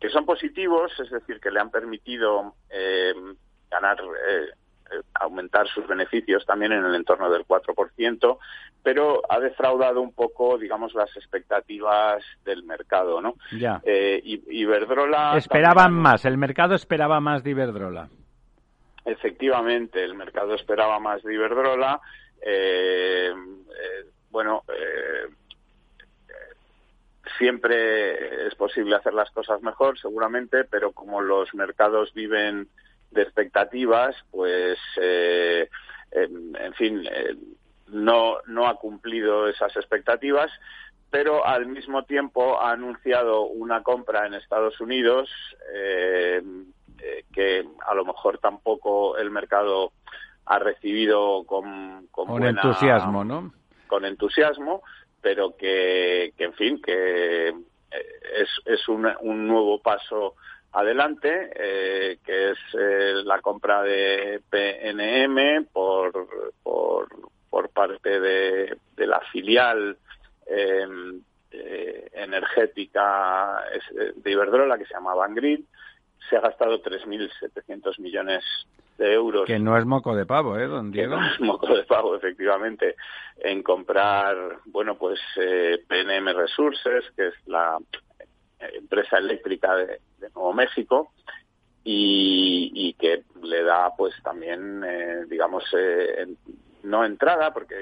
que 0.00 0.08
son 0.08 0.24
positivos, 0.24 0.92
es 1.00 1.10
decir, 1.10 1.40
que 1.40 1.50
le 1.50 1.60
han 1.60 1.70
permitido 1.70 2.54
eh, 2.70 3.12
ganar, 3.70 3.98
eh, 4.00 5.00
aumentar 5.14 5.66
sus 5.66 5.86
beneficios 5.86 6.46
también 6.46 6.72
en 6.72 6.84
el 6.84 6.94
entorno 6.94 7.28
del 7.28 7.44
4%, 7.44 8.38
pero 8.84 9.22
ha 9.28 9.40
defraudado 9.40 10.00
un 10.00 10.12
poco, 10.12 10.58
digamos, 10.58 10.94
las 10.94 11.14
expectativas 11.16 12.22
del 12.44 12.62
mercado, 12.62 13.20
¿no? 13.20 13.34
Ya. 13.52 13.80
Iberdrola... 13.84 15.36
Esperaban 15.36 15.92
más, 15.92 16.24
el 16.24 16.38
mercado 16.38 16.74
esperaba 16.76 17.20
más 17.20 17.42
de 17.42 17.50
Iberdrola 17.50 18.08
efectivamente 19.04 20.02
el 20.02 20.14
mercado 20.14 20.54
esperaba 20.54 20.98
más 20.98 21.22
de 21.22 21.34
Iberdrola. 21.34 22.00
Eh, 22.40 23.30
eh, 23.32 24.06
bueno, 24.30 24.64
eh, 24.68 25.28
siempre 27.38 28.46
es 28.46 28.54
posible 28.54 28.96
hacer 28.96 29.14
las 29.14 29.30
cosas 29.30 29.62
mejor, 29.62 29.98
seguramente, 29.98 30.64
pero 30.64 30.92
como 30.92 31.20
los 31.20 31.54
mercados 31.54 32.12
viven 32.14 32.68
de 33.10 33.22
expectativas, 33.22 34.16
pues, 34.30 34.78
en 34.96 36.74
fin, 36.74 37.04
no, 37.88 38.38
no 38.46 38.66
ha 38.66 38.76
cumplido 38.76 39.48
esas 39.48 39.76
expectativas 39.76 40.50
pero 41.12 41.46
al 41.46 41.66
mismo 41.66 42.04
tiempo 42.04 42.58
ha 42.58 42.72
anunciado 42.72 43.42
una 43.42 43.82
compra 43.82 44.26
en 44.26 44.32
Estados 44.32 44.80
Unidos 44.80 45.28
eh, 45.74 46.42
eh, 47.04 47.24
que 47.32 47.64
a 47.84 47.94
lo 47.94 48.04
mejor 48.04 48.38
tampoco 48.38 49.16
el 49.16 49.28
mercado 49.32 49.92
ha 50.46 50.60
recibido 50.60 51.42
con, 51.44 52.06
con, 52.12 52.44
entusiasmo, 52.44 53.24
¿no? 53.24 53.52
Con 53.88 54.04
entusiasmo, 54.04 54.82
pero 55.20 55.56
que, 55.56 56.32
en 56.38 56.52
fin, 56.52 56.80
que 56.80 57.48
eh, 57.48 57.54
es, 57.90 58.48
es 58.66 58.88
un, 58.88 59.08
un 59.20 59.48
nuevo 59.48 59.82
paso 59.82 60.36
adelante, 60.70 61.50
eh, 61.56 62.18
que 62.24 62.52
es 62.52 62.58
la 63.24 63.40
compra 63.40 63.82
de 63.82 64.40
PNM 64.48 65.66
por, 65.72 66.12
por, 66.62 67.08
por 67.50 67.68
parte 67.70 68.20
de, 68.20 68.76
de 68.94 69.06
la 69.08 69.20
filial 69.32 69.98
energética 72.12 73.60
de 74.14 74.30
Iberdrola, 74.30 74.78
que 74.78 74.86
se 74.86 74.94
llama 74.94 75.14
Vanguard, 75.14 75.62
se 76.28 76.36
ha 76.36 76.40
gastado 76.40 76.82
3.700 76.82 77.98
millones 77.98 78.44
de 78.98 79.12
euros. 79.12 79.46
Que 79.46 79.58
no 79.58 79.76
es 79.76 79.84
moco 79.84 80.14
de 80.14 80.26
pavo, 80.26 80.58
¿eh, 80.58 80.66
don 80.66 80.90
Diego? 80.90 81.16
no 81.16 81.26
es 81.26 81.40
moco 81.40 81.74
de 81.74 81.84
pavo, 81.84 82.14
efectivamente, 82.16 82.96
en 83.38 83.62
comprar, 83.62 84.36
bueno, 84.66 84.96
pues 84.96 85.20
eh, 85.36 85.82
PNM 85.86 86.34
Resources, 86.34 87.04
que 87.16 87.28
es 87.28 87.34
la 87.46 87.78
empresa 88.60 89.18
eléctrica 89.18 89.74
de, 89.74 90.00
Nuevo 90.34 90.52
México, 90.52 91.12
y, 91.84 92.94
que 92.98 93.24
le 93.42 93.64
da, 93.64 93.90
pues 93.96 94.14
también, 94.22 94.84
eh, 94.84 95.24
digamos, 95.28 95.64
eh, 95.76 96.28
no 96.84 97.04
entrada, 97.04 97.52
porque 97.52 97.74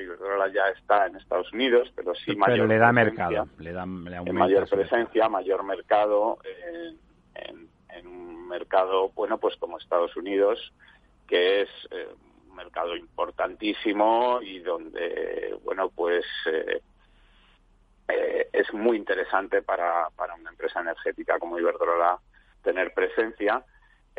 ya 0.54 0.68
está 0.68 1.06
en 1.06 1.16
Estados 1.16 1.52
Unidos, 1.52 1.92
pero 1.94 2.14
sí 2.14 2.34
mayor 2.34 2.66
le 2.66 2.78
da 2.78 2.92
mercado, 2.92 3.48
le 3.58 3.72
da, 3.72 3.84
le 3.84 4.32
mayor 4.32 4.68
presencia, 4.68 5.28
mayor 5.28 5.64
mercado 5.64 6.38
en 6.44 6.98
en 7.34 7.68
un 8.06 8.48
mercado, 8.48 9.10
bueno, 9.10 9.38
pues 9.38 9.56
como 9.56 9.78
Estados 9.78 10.16
Unidos, 10.16 10.72
que 11.30 11.62
es 11.62 11.68
eh, 11.92 12.08
un 12.48 12.56
mercado 12.56 12.96
importantísimo 12.96 14.40
y 14.42 14.58
donde, 14.58 15.56
bueno, 15.62 15.90
pues 15.90 16.24
eh, 16.46 16.82
eh, 18.08 18.48
es 18.52 18.74
muy 18.74 18.96
interesante 18.96 19.62
para, 19.62 20.10
para 20.16 20.34
una 20.34 20.50
empresa 20.50 20.80
energética 20.80 21.38
como 21.38 21.58
Iberdrola 21.58 22.18
tener 22.62 22.92
presencia 22.92 23.64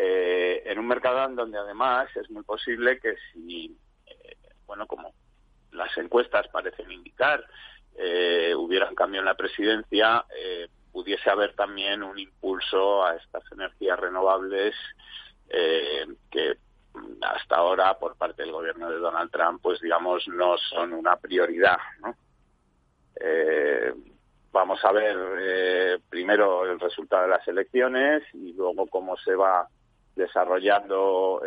en 0.03 0.79
un 0.79 0.87
mercado 0.87 1.25
en 1.25 1.35
donde 1.35 1.59
además 1.59 2.09
es 2.15 2.27
muy 2.31 2.41
posible 2.41 2.99
que 2.99 3.13
si, 3.31 3.77
bueno, 4.65 4.87
como 4.87 5.13
las 5.73 5.95
encuestas 5.97 6.47
parecen 6.47 6.91
indicar, 6.91 7.45
hubiera 8.57 8.89
un 8.89 8.95
cambio 8.95 9.19
en 9.19 9.25
la 9.25 9.35
presidencia, 9.35 10.25
pudiese 10.91 11.29
haber 11.29 11.53
también 11.55 12.03
un 12.03 12.17
impulso 12.19 13.05
a 13.05 13.15
estas 13.15 13.43
energías 13.51 13.99
renovables 13.99 14.75
eh, 15.49 16.05
que 16.29 16.57
hasta 17.21 17.55
ahora 17.55 17.97
por 17.97 18.17
parte 18.17 18.43
del 18.43 18.51
gobierno 18.51 18.89
de 18.89 18.97
Donald 18.97 19.31
Trump 19.31 19.61
pues 19.61 19.79
digamos 19.79 20.27
no 20.27 20.57
son 20.57 20.93
una 20.93 21.15
prioridad 21.15 21.77
eh, 23.15 23.93
vamos 24.51 24.83
a 24.83 24.91
ver 24.91 25.17
eh, 25.39 25.99
primero 26.09 26.65
el 26.65 26.79
resultado 26.79 27.23
de 27.23 27.29
las 27.29 27.47
elecciones 27.47 28.23
y 28.33 28.53
luego 28.53 28.87
cómo 28.87 29.15
se 29.17 29.35
va 29.35 29.67
desarrollando 30.15 31.41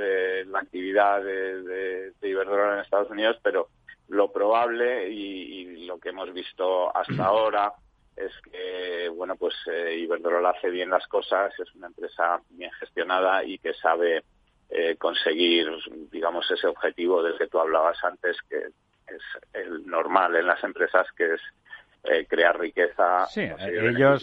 la 0.47 0.59
actividad 0.61 1.23
de, 1.23 2.13
de, 2.19 2.29
Iberdrola 2.29 2.75
en 2.75 2.81
Estados 2.81 3.11
Unidos 3.11 3.37
pero 3.43 3.69
lo 4.09 4.33
probable 4.33 5.11
y 5.11 5.85
lo 5.87 5.99
que 5.99 6.09
hemos 6.09 6.33
visto 6.33 6.97
hasta 6.97 7.25
ahora 7.27 7.75
es 8.17 8.33
que 8.51 9.09
bueno 9.09 9.37
pues 9.37 9.55
eh, 9.71 9.97
Iberdrola 9.99 10.51
hace 10.51 10.71
bien 10.71 10.91
las 10.91 11.07
cosas 11.09 11.53
es 11.59 11.75
una 11.75 11.89
empresa 11.89 12.41
bien 12.51 12.71
gestionada 12.79 13.45
y 13.45 13.59
que 13.59 13.75
sabe 13.75 14.23
eh, 14.71 14.97
conseguir 14.97 15.69
digamos 16.11 16.51
ese 16.51 16.67
objetivo 16.67 17.23
del 17.23 17.37
que 17.37 17.49
tú 17.49 17.59
hablabas 17.59 18.03
antes 18.05 18.37
que 18.49 18.59
es 18.59 19.23
el 19.53 19.87
normal 19.87 20.37
en 20.37 20.47
las 20.47 20.63
empresas 20.63 21.07
que 21.17 21.35
es 21.35 21.41
eh, 22.05 22.27
crear 22.29 22.59
riqueza 22.59 23.27
sí 23.27 23.49
ellos 23.59 24.23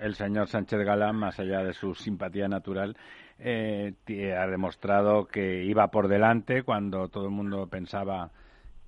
el 0.00 0.14
señor 0.14 0.48
Sánchez 0.48 0.80
Galán 0.80 1.16
más 1.16 1.38
allá 1.38 1.62
de 1.62 1.74
su 1.74 1.94
simpatía 1.94 2.48
natural 2.48 2.96
ha 3.44 4.46
demostrado 4.46 5.26
que 5.26 5.64
iba 5.64 5.88
por 5.88 6.06
delante 6.06 6.62
cuando 6.62 7.08
todo 7.08 7.24
el 7.24 7.32
mundo 7.32 7.66
pensaba 7.66 8.30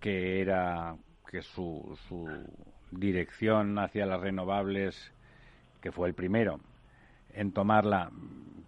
que 0.01 0.41
era 0.41 0.95
que 1.28 1.43
su, 1.43 1.99
su 2.07 2.28
dirección 2.99 3.78
hacia 3.78 4.07
las 4.07 4.20
renovables, 4.20 5.12
que 5.80 5.92
fue 5.92 6.09
el 6.09 6.14
primero 6.14 6.61
en 7.34 7.53
tomarla, 7.53 8.11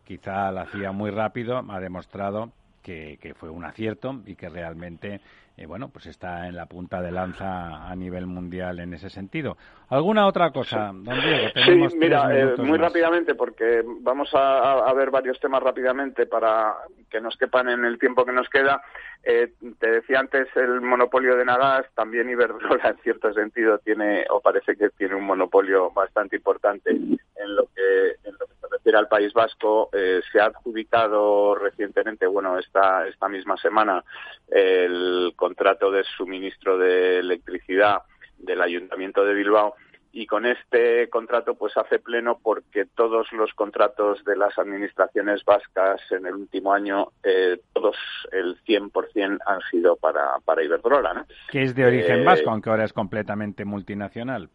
quizá 0.04 0.50
la 0.50 0.62
hacía 0.62 0.92
muy 0.92 1.10
rápido, 1.10 1.64
ha 1.68 1.80
demostrado 1.80 2.52
que, 2.82 3.18
que 3.20 3.34
fue 3.34 3.50
un 3.50 3.64
acierto 3.64 4.22
y 4.26 4.34
que 4.34 4.48
realmente 4.48 5.20
eh, 5.58 5.64
bueno, 5.64 5.88
pues 5.88 6.04
está 6.04 6.48
en 6.48 6.54
la 6.54 6.66
punta 6.66 7.00
de 7.00 7.10
lanza 7.10 7.88
a 7.88 7.96
nivel 7.96 8.26
mundial 8.26 8.78
en 8.78 8.92
ese 8.92 9.08
sentido. 9.08 9.56
¿Alguna 9.88 10.26
otra 10.26 10.50
cosa, 10.50 10.90
don 10.92 11.18
Diego? 11.18 11.48
sí, 11.54 11.96
mira, 11.96 12.28
eh, 12.36 12.56
muy 12.58 12.76
rápidamente, 12.76 13.34
porque 13.34 13.82
vamos 14.00 14.28
a, 14.34 14.92
ver 14.92 15.10
varios 15.10 15.40
temas 15.40 15.62
rápidamente 15.62 16.26
para 16.26 16.74
que 17.10 17.22
nos 17.22 17.36
quepan 17.38 17.70
en 17.70 17.86
el 17.86 17.98
tiempo 17.98 18.26
que 18.26 18.32
nos 18.32 18.50
queda. 18.50 18.82
Eh, 19.22 19.52
te 19.78 19.90
decía 19.90 20.20
antes 20.20 20.48
el 20.56 20.82
monopolio 20.82 21.36
de 21.36 21.44
Nagas, 21.46 21.86
también 21.94 22.28
Iberdrola 22.28 22.88
en 22.90 22.98
cierto 22.98 23.32
sentido 23.32 23.78
tiene, 23.78 24.26
o 24.28 24.40
parece 24.40 24.76
que 24.76 24.90
tiene 24.90 25.14
un 25.14 25.24
monopolio 25.24 25.90
bastante 25.90 26.36
importante 26.36 26.90
en 26.90 27.56
lo 27.56 27.64
que, 27.74 28.16
en 28.24 28.34
lo 28.38 28.46
que 28.46 28.54
se 28.60 28.66
refiere 28.70 28.98
al 28.98 29.08
País 29.08 29.32
Vasco. 29.32 29.88
se 29.90 30.38
ha 30.38 30.46
adjudicado 30.46 31.54
recientemente, 31.54 32.26
bueno, 32.26 32.58
esta, 32.58 33.06
esta 33.08 33.28
misma 33.28 33.56
semana, 33.56 34.04
el 34.48 35.32
contrato 35.46 35.92
de 35.92 36.02
suministro 36.02 36.76
de 36.76 37.20
electricidad 37.20 38.02
del 38.36 38.60
Ayuntamiento 38.60 39.24
de 39.24 39.32
Bilbao 39.32 39.76
y 40.10 40.26
con 40.26 40.44
este 40.44 41.08
contrato 41.08 41.54
pues 41.54 41.76
hace 41.76 42.00
pleno 42.00 42.40
porque 42.42 42.84
todos 42.84 43.30
los 43.30 43.52
contratos 43.54 44.24
de 44.24 44.36
las 44.36 44.58
administraciones 44.58 45.44
vascas 45.44 46.00
en 46.10 46.26
el 46.26 46.34
último 46.34 46.72
año, 46.72 47.12
eh, 47.22 47.60
todos 47.72 47.94
el 48.32 48.56
100% 48.64 49.38
han 49.46 49.60
sido 49.70 49.94
para, 49.94 50.38
para 50.44 50.64
Iberdrola. 50.64 51.14
¿no? 51.14 51.26
Que 51.48 51.62
es 51.62 51.76
de 51.76 51.86
origen 51.86 52.24
vasco, 52.24 52.50
aunque 52.50 52.70
ahora 52.70 52.84
es 52.84 52.92
completamente 52.92 53.64
multinacional. 53.64 54.50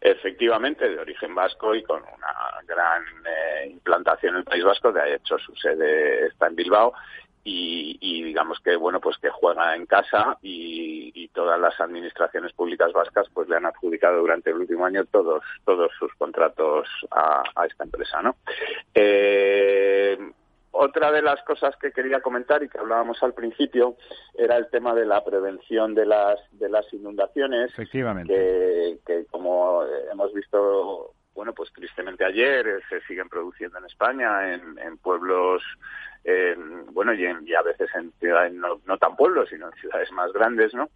Efectivamente, 0.00 0.88
de 0.88 0.98
origen 0.98 1.36
vasco 1.36 1.72
y 1.76 1.84
con 1.84 2.02
una 2.02 2.34
gran 2.66 3.04
implantación 3.70 4.34
en 4.34 4.38
el 4.40 4.44
País 4.44 4.64
Vasco, 4.64 4.90
de 4.90 5.14
hecho 5.14 5.38
su 5.38 5.54
sede 5.54 6.26
está 6.26 6.48
en 6.48 6.56
Bilbao 6.56 6.94
y, 7.44 8.22
digamos 8.24 8.60
que 8.60 8.76
bueno 8.76 9.00
pues 9.00 9.16
que 9.18 9.30
juega 9.30 9.74
en 9.74 9.86
casa 9.86 10.38
y, 10.42 11.28
todas 11.32 11.60
las 11.60 11.80
administraciones 11.80 12.52
públicas 12.52 12.92
vascas 12.92 13.28
pues 13.32 13.48
le 13.48 13.56
han 13.56 13.64
adjudicado 13.64 14.18
durante 14.18 14.50
el 14.50 14.56
último 14.56 14.84
año 14.84 15.04
todos 15.04 15.44
todos 15.64 15.90
sus 15.96 16.12
contratos 16.14 16.88
a, 17.12 17.44
esta 17.66 17.84
empresa 17.84 18.20
no 18.20 18.34
eh, 18.94 20.18
otra 20.72 21.12
de 21.12 21.22
las 21.22 21.40
cosas 21.44 21.76
que 21.76 21.92
quería 21.92 22.20
comentar 22.20 22.62
y 22.62 22.68
que 22.68 22.78
hablábamos 22.78 23.22
al 23.22 23.32
principio 23.32 23.96
era 24.36 24.56
el 24.56 24.68
tema 24.70 24.92
de 24.94 25.06
la 25.06 25.24
prevención 25.24 25.94
de 25.94 26.06
las 26.06 26.38
de 26.52 26.68
las 26.68 26.92
inundaciones. 26.92 27.72
Efectivamente. 27.72 28.32
Que, 28.32 28.98
que 29.04 29.26
como 29.26 29.82
hemos 30.12 30.32
visto 30.32 31.14
bueno, 31.34 31.54
pues 31.54 31.72
tristemente 31.72 32.24
ayer 32.24 32.66
eh, 32.66 32.80
se 32.88 33.00
siguen 33.02 33.28
produciendo 33.28 33.78
en 33.78 33.86
España, 33.86 34.52
en, 34.52 34.78
en 34.78 34.98
pueblos 34.98 35.62
bueno, 36.92 37.14
y, 37.14 37.22
y, 37.22 37.54
a 37.54 37.62
veces 37.62 37.88
en 37.94 38.12
ciudades 38.20 38.52
no, 38.52 38.80
no, 38.86 38.98
tan 38.98 39.16
pueblos, 39.16 39.48
sino 39.48 39.66
en 39.66 39.72
ciudades 39.74 40.10
más 40.12 40.32
grandes, 40.32 40.74
¿no? 40.74 40.88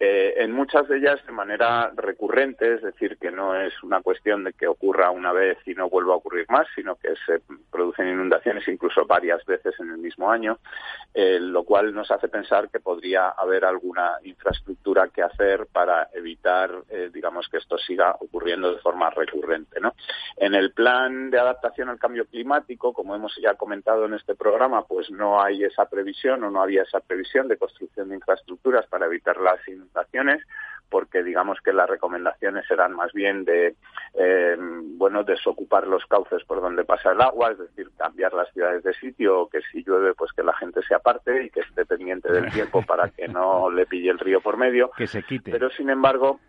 Eh, 0.00 0.44
en 0.44 0.52
muchas 0.52 0.86
de 0.86 0.98
ellas 0.98 1.18
de 1.26 1.32
manera 1.32 1.90
recurrente, 1.96 2.74
es 2.74 2.82
decir, 2.82 3.18
que 3.18 3.32
no 3.32 3.56
es 3.56 3.82
una 3.82 4.00
cuestión 4.00 4.44
de 4.44 4.52
que 4.52 4.68
ocurra 4.68 5.10
una 5.10 5.32
vez 5.32 5.58
y 5.66 5.74
no 5.74 5.90
vuelva 5.90 6.14
a 6.14 6.18
ocurrir 6.18 6.46
más, 6.50 6.68
sino 6.76 6.94
que 6.94 7.14
se 7.26 7.40
producen 7.68 8.06
inundaciones 8.06 8.68
incluso 8.68 9.06
varias 9.06 9.44
veces 9.44 9.74
en 9.80 9.90
el 9.90 9.98
mismo 9.98 10.30
año, 10.30 10.58
eh, 11.14 11.40
lo 11.40 11.64
cual 11.64 11.92
nos 11.92 12.12
hace 12.12 12.28
pensar 12.28 12.70
que 12.70 12.78
podría 12.78 13.30
haber 13.30 13.64
alguna 13.64 14.18
infraestructura 14.22 15.08
que 15.08 15.22
hacer 15.22 15.66
para 15.66 16.08
evitar, 16.14 16.70
eh, 16.90 17.10
digamos, 17.12 17.48
que 17.48 17.56
esto 17.56 17.76
siga 17.76 18.14
ocurriendo 18.20 18.72
de 18.72 18.78
forma 18.78 19.10
recurrente, 19.10 19.80
¿no? 19.80 19.94
En 20.36 20.54
el 20.54 20.70
plan 20.70 21.28
de 21.30 21.40
adaptación 21.40 21.88
al 21.88 21.98
cambio 21.98 22.24
climático, 22.26 22.92
como 22.92 23.16
hemos 23.16 23.36
ya 23.42 23.54
comentado 23.54 24.04
en 24.04 24.14
este 24.14 24.36
programa, 24.36 24.67
pues 24.86 25.10
no 25.10 25.42
hay 25.42 25.64
esa 25.64 25.88
previsión 25.88 26.44
o 26.44 26.50
no 26.50 26.62
había 26.62 26.82
esa 26.82 27.00
previsión 27.00 27.48
de 27.48 27.56
construcción 27.56 28.08
de 28.08 28.16
infraestructuras 28.16 28.86
para 28.86 29.06
evitar 29.06 29.38
las 29.38 29.66
inundaciones 29.68 30.42
porque 30.88 31.22
digamos 31.22 31.58
que 31.62 31.72
las 31.72 31.88
recomendaciones 31.88 32.64
eran 32.70 32.94
más 32.94 33.12
bien 33.12 33.44
de 33.44 33.76
eh, 34.14 34.56
bueno 34.58 35.22
desocupar 35.22 35.86
los 35.86 36.04
cauces 36.06 36.44
por 36.44 36.60
donde 36.60 36.84
pasa 36.84 37.12
el 37.12 37.20
agua, 37.20 37.52
es 37.52 37.58
decir, 37.58 37.90
cambiar 37.96 38.32
las 38.32 38.50
ciudades 38.52 38.82
de 38.82 38.94
sitio, 38.94 39.40
o 39.40 39.48
que 39.48 39.60
si 39.70 39.84
llueve 39.84 40.14
pues 40.14 40.32
que 40.32 40.42
la 40.42 40.54
gente 40.54 40.80
se 40.82 40.94
aparte 40.94 41.44
y 41.44 41.50
que 41.50 41.60
esté 41.60 41.84
pendiente 41.84 42.32
del 42.32 42.50
tiempo 42.52 42.82
para 42.82 43.08
que 43.10 43.28
no 43.28 43.70
le 43.70 43.86
pille 43.86 44.10
el 44.10 44.18
río 44.18 44.40
por 44.40 44.56
medio. 44.56 44.90
Que 44.96 45.06
se 45.06 45.22
quite. 45.22 45.50
Pero 45.50 45.70
sin 45.70 45.90
embargo, 45.90 46.40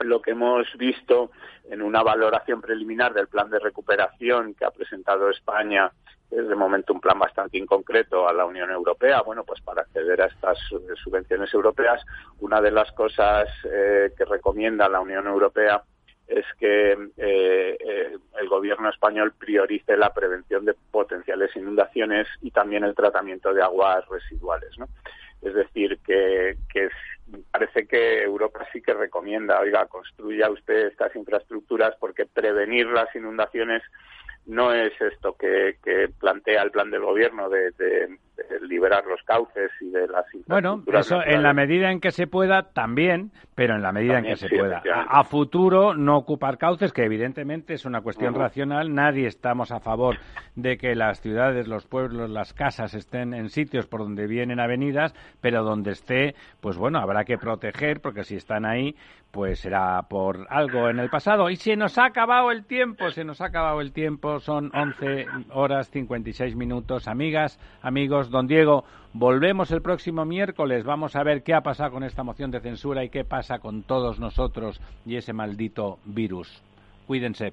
lo 0.00 0.20
que 0.20 0.32
hemos 0.32 0.66
visto 0.76 1.30
en 1.70 1.82
una 1.82 2.02
valoración 2.02 2.60
preliminar 2.60 3.14
del 3.14 3.28
plan 3.28 3.50
de 3.50 3.58
recuperación 3.58 4.54
que 4.54 4.64
ha 4.64 4.70
presentado 4.70 5.30
España 5.30 5.92
es 6.36 6.48
de 6.48 6.54
momento 6.54 6.92
un 6.92 7.00
plan 7.00 7.18
bastante 7.18 7.58
inconcreto 7.58 8.28
a 8.28 8.32
la 8.32 8.44
Unión 8.44 8.70
Europea, 8.70 9.22
bueno, 9.22 9.44
pues 9.44 9.60
para 9.60 9.82
acceder 9.82 10.20
a 10.20 10.26
estas 10.26 10.58
subvenciones 11.02 11.52
europeas, 11.54 12.02
una 12.40 12.60
de 12.60 12.70
las 12.70 12.90
cosas 12.92 13.48
eh, 13.64 14.12
que 14.16 14.24
recomienda 14.24 14.88
la 14.88 15.00
Unión 15.00 15.26
Europea 15.26 15.82
es 16.26 16.44
que 16.58 16.92
eh, 16.92 17.76
eh, 17.78 18.16
el 18.40 18.48
gobierno 18.48 18.88
español 18.88 19.34
priorice 19.38 19.96
la 19.96 20.12
prevención 20.12 20.64
de 20.64 20.74
potenciales 20.90 21.54
inundaciones 21.54 22.26
y 22.40 22.50
también 22.50 22.82
el 22.82 22.94
tratamiento 22.94 23.52
de 23.52 23.62
aguas 23.62 24.06
residuales, 24.08 24.70
¿no? 24.78 24.88
Es 25.42 25.52
decir, 25.52 25.98
que, 26.04 26.56
que 26.72 26.88
parece 27.50 27.86
que 27.86 28.22
Europa 28.22 28.66
sí 28.72 28.80
que 28.80 28.94
recomienda, 28.94 29.60
oiga, 29.60 29.86
construya 29.86 30.50
usted 30.50 30.86
estas 30.86 31.14
infraestructuras 31.14 31.94
porque 32.00 32.24
prevenir 32.24 32.86
las 32.86 33.14
inundaciones 33.14 33.82
no 34.46 34.72
es 34.72 34.92
esto 35.00 35.36
que, 35.36 35.76
plantea 36.18 36.62
el 36.62 36.70
plan 36.70 36.90
del 36.90 37.02
gobierno 37.02 37.48
de, 37.48 37.72
liberar 38.68 39.04
los 39.06 39.22
cauces 39.22 39.70
y 39.80 39.90
de 39.90 40.08
las 40.08 40.24
Bueno, 40.46 40.82
eso 40.92 41.20
en 41.24 41.42
la 41.42 41.52
medida 41.52 41.90
en 41.90 42.00
que 42.00 42.10
se 42.10 42.26
pueda 42.26 42.72
también, 42.72 43.30
pero 43.54 43.74
en 43.74 43.82
la 43.82 43.92
medida 43.92 44.18
en 44.18 44.24
que 44.24 44.36
se 44.36 44.48
pueda. 44.48 44.82
A, 45.08 45.24
futuro 45.24 45.94
no 45.94 46.16
ocupar 46.16 46.58
cauces, 46.58 46.92
que 46.92 47.04
evidentemente 47.04 47.74
es 47.74 47.84
una 47.84 48.00
cuestión 48.00 48.34
racional. 48.34 48.92
Nadie 48.92 49.26
estamos 49.26 49.70
a 49.70 49.80
favor 49.80 50.16
de 50.56 50.76
que 50.76 50.94
las 50.94 51.20
ciudades, 51.20 51.68
los 51.68 51.86
pueblos, 51.86 52.30
las 52.30 52.52
casas 52.52 52.94
estén 52.94 53.34
en 53.34 53.48
sitios 53.50 53.86
por 53.86 54.00
donde 54.00 54.26
vienen 54.26 54.60
avenidas, 54.60 55.14
pero 55.40 55.62
donde 55.62 55.92
esté, 55.92 56.34
pues 56.60 56.76
bueno, 56.76 56.98
habrá 56.98 57.24
que 57.24 57.38
proteger, 57.38 58.00
porque 58.00 58.24
si 58.24 58.36
están 58.36 58.64
ahí, 58.64 58.96
pues 59.30 59.58
será 59.60 60.02
por 60.08 60.46
algo 60.48 60.88
en 60.88 61.00
el 61.00 61.10
pasado. 61.10 61.50
Y 61.50 61.56
se 61.56 61.76
nos 61.76 61.98
ha 61.98 62.06
acabado 62.06 62.52
el 62.52 62.64
tiempo, 62.64 63.10
se 63.10 63.24
nos 63.24 63.40
ha 63.40 63.46
acabado 63.46 63.80
el 63.80 63.92
tiempo, 63.92 64.38
son 64.38 64.70
11 64.72 65.26
horas 65.50 65.90
56 65.90 66.54
minutos. 66.54 67.08
Amigas, 67.08 67.58
amigos, 67.82 68.23
don 68.30 68.46
Diego, 68.46 68.84
volvemos 69.12 69.70
el 69.70 69.82
próximo 69.82 70.24
miércoles, 70.24 70.84
vamos 70.84 71.16
a 71.16 71.22
ver 71.22 71.42
qué 71.42 71.54
ha 71.54 71.62
pasado 71.62 71.92
con 71.92 72.04
esta 72.04 72.22
moción 72.22 72.50
de 72.50 72.60
censura 72.60 73.04
y 73.04 73.08
qué 73.08 73.24
pasa 73.24 73.58
con 73.58 73.82
todos 73.82 74.18
nosotros 74.18 74.80
y 75.06 75.16
ese 75.16 75.32
maldito 75.32 75.98
virus. 76.04 76.62
Cuídense. 77.06 77.52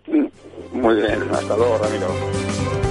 Muy 0.73 0.95
bien, 0.95 1.21
hasta 1.31 1.57
luego, 1.57 1.77
Ramiro. 1.77 2.90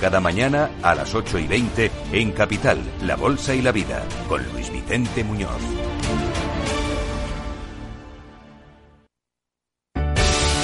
cada 0.00 0.20
mañana 0.20 0.70
a 0.82 0.94
las 0.94 1.14
8 1.14 1.38
y 1.38 1.46
20 1.46 1.90
en 2.12 2.32
Capital, 2.32 2.78
La 3.02 3.16
Bolsa 3.16 3.54
y 3.54 3.62
la 3.62 3.72
Vida, 3.72 4.02
con 4.28 4.42
Luis 4.52 4.70
Vicente 4.70 5.24
Muñoz. 5.24 5.50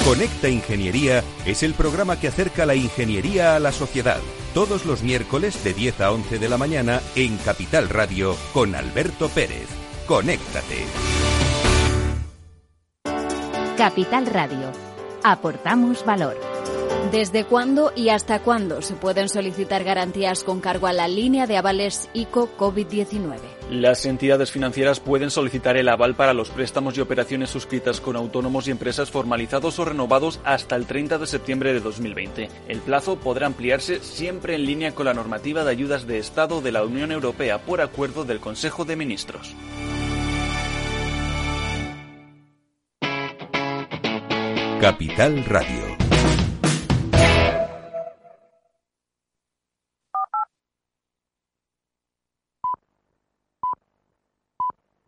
Conecta 0.05 0.49
Ingeniería 0.49 1.23
es 1.45 1.63
el 1.63 1.73
programa 1.73 2.19
que 2.19 2.27
acerca 2.27 2.65
la 2.65 2.75
ingeniería 2.75 3.55
a 3.55 3.59
la 3.59 3.71
sociedad. 3.71 4.19
Todos 4.53 4.85
los 4.85 5.01
miércoles 5.01 5.63
de 5.63 5.73
10 5.73 6.01
a 6.01 6.11
11 6.11 6.39
de 6.39 6.49
la 6.49 6.57
mañana 6.57 7.01
en 7.15 7.37
Capital 7.37 7.87
Radio 7.87 8.35
con 8.53 8.75
Alberto 8.75 9.29
Pérez. 9.29 9.67
Conéctate. 10.05 10.85
Capital 13.77 14.25
Radio. 14.27 14.71
Aportamos 15.23 16.05
valor. 16.05 16.52
¿Desde 17.11 17.43
cuándo 17.43 17.91
y 17.95 18.09
hasta 18.09 18.39
cuándo 18.39 18.81
se 18.81 18.95
pueden 18.95 19.29
solicitar 19.29 19.83
garantías 19.83 20.43
con 20.43 20.61
cargo 20.61 20.87
a 20.87 20.93
la 20.93 21.07
línea 21.07 21.45
de 21.45 21.57
avales 21.57 22.09
ICO 22.13 22.49
COVID-19? 22.57 23.35
Las 23.69 24.05
entidades 24.05 24.51
financieras 24.51 24.99
pueden 24.99 25.29
solicitar 25.29 25.77
el 25.77 25.89
aval 25.89 26.15
para 26.15 26.33
los 26.33 26.49
préstamos 26.49 26.97
y 26.97 27.01
operaciones 27.01 27.49
suscritas 27.49 28.01
con 28.01 28.15
autónomos 28.15 28.67
y 28.67 28.71
empresas 28.71 29.11
formalizados 29.11 29.77
o 29.79 29.85
renovados 29.85 30.39
hasta 30.43 30.75
el 30.75 30.85
30 30.85 31.17
de 31.19 31.27
septiembre 31.27 31.73
de 31.73 31.81
2020. 31.81 32.49
El 32.67 32.79
plazo 32.79 33.17
podrá 33.17 33.47
ampliarse 33.47 33.99
siempre 33.99 34.55
en 34.55 34.65
línea 34.65 34.95
con 34.95 35.05
la 35.05 35.13
normativa 35.13 35.63
de 35.63 35.71
ayudas 35.71 36.07
de 36.07 36.17
Estado 36.17 36.61
de 36.61 36.71
la 36.71 36.83
Unión 36.83 37.11
Europea 37.11 37.59
por 37.59 37.81
acuerdo 37.81 38.23
del 38.23 38.39
Consejo 38.39 38.85
de 38.85 38.95
Ministros. 38.95 39.53
Capital 44.79 45.45
Radio 45.45 45.92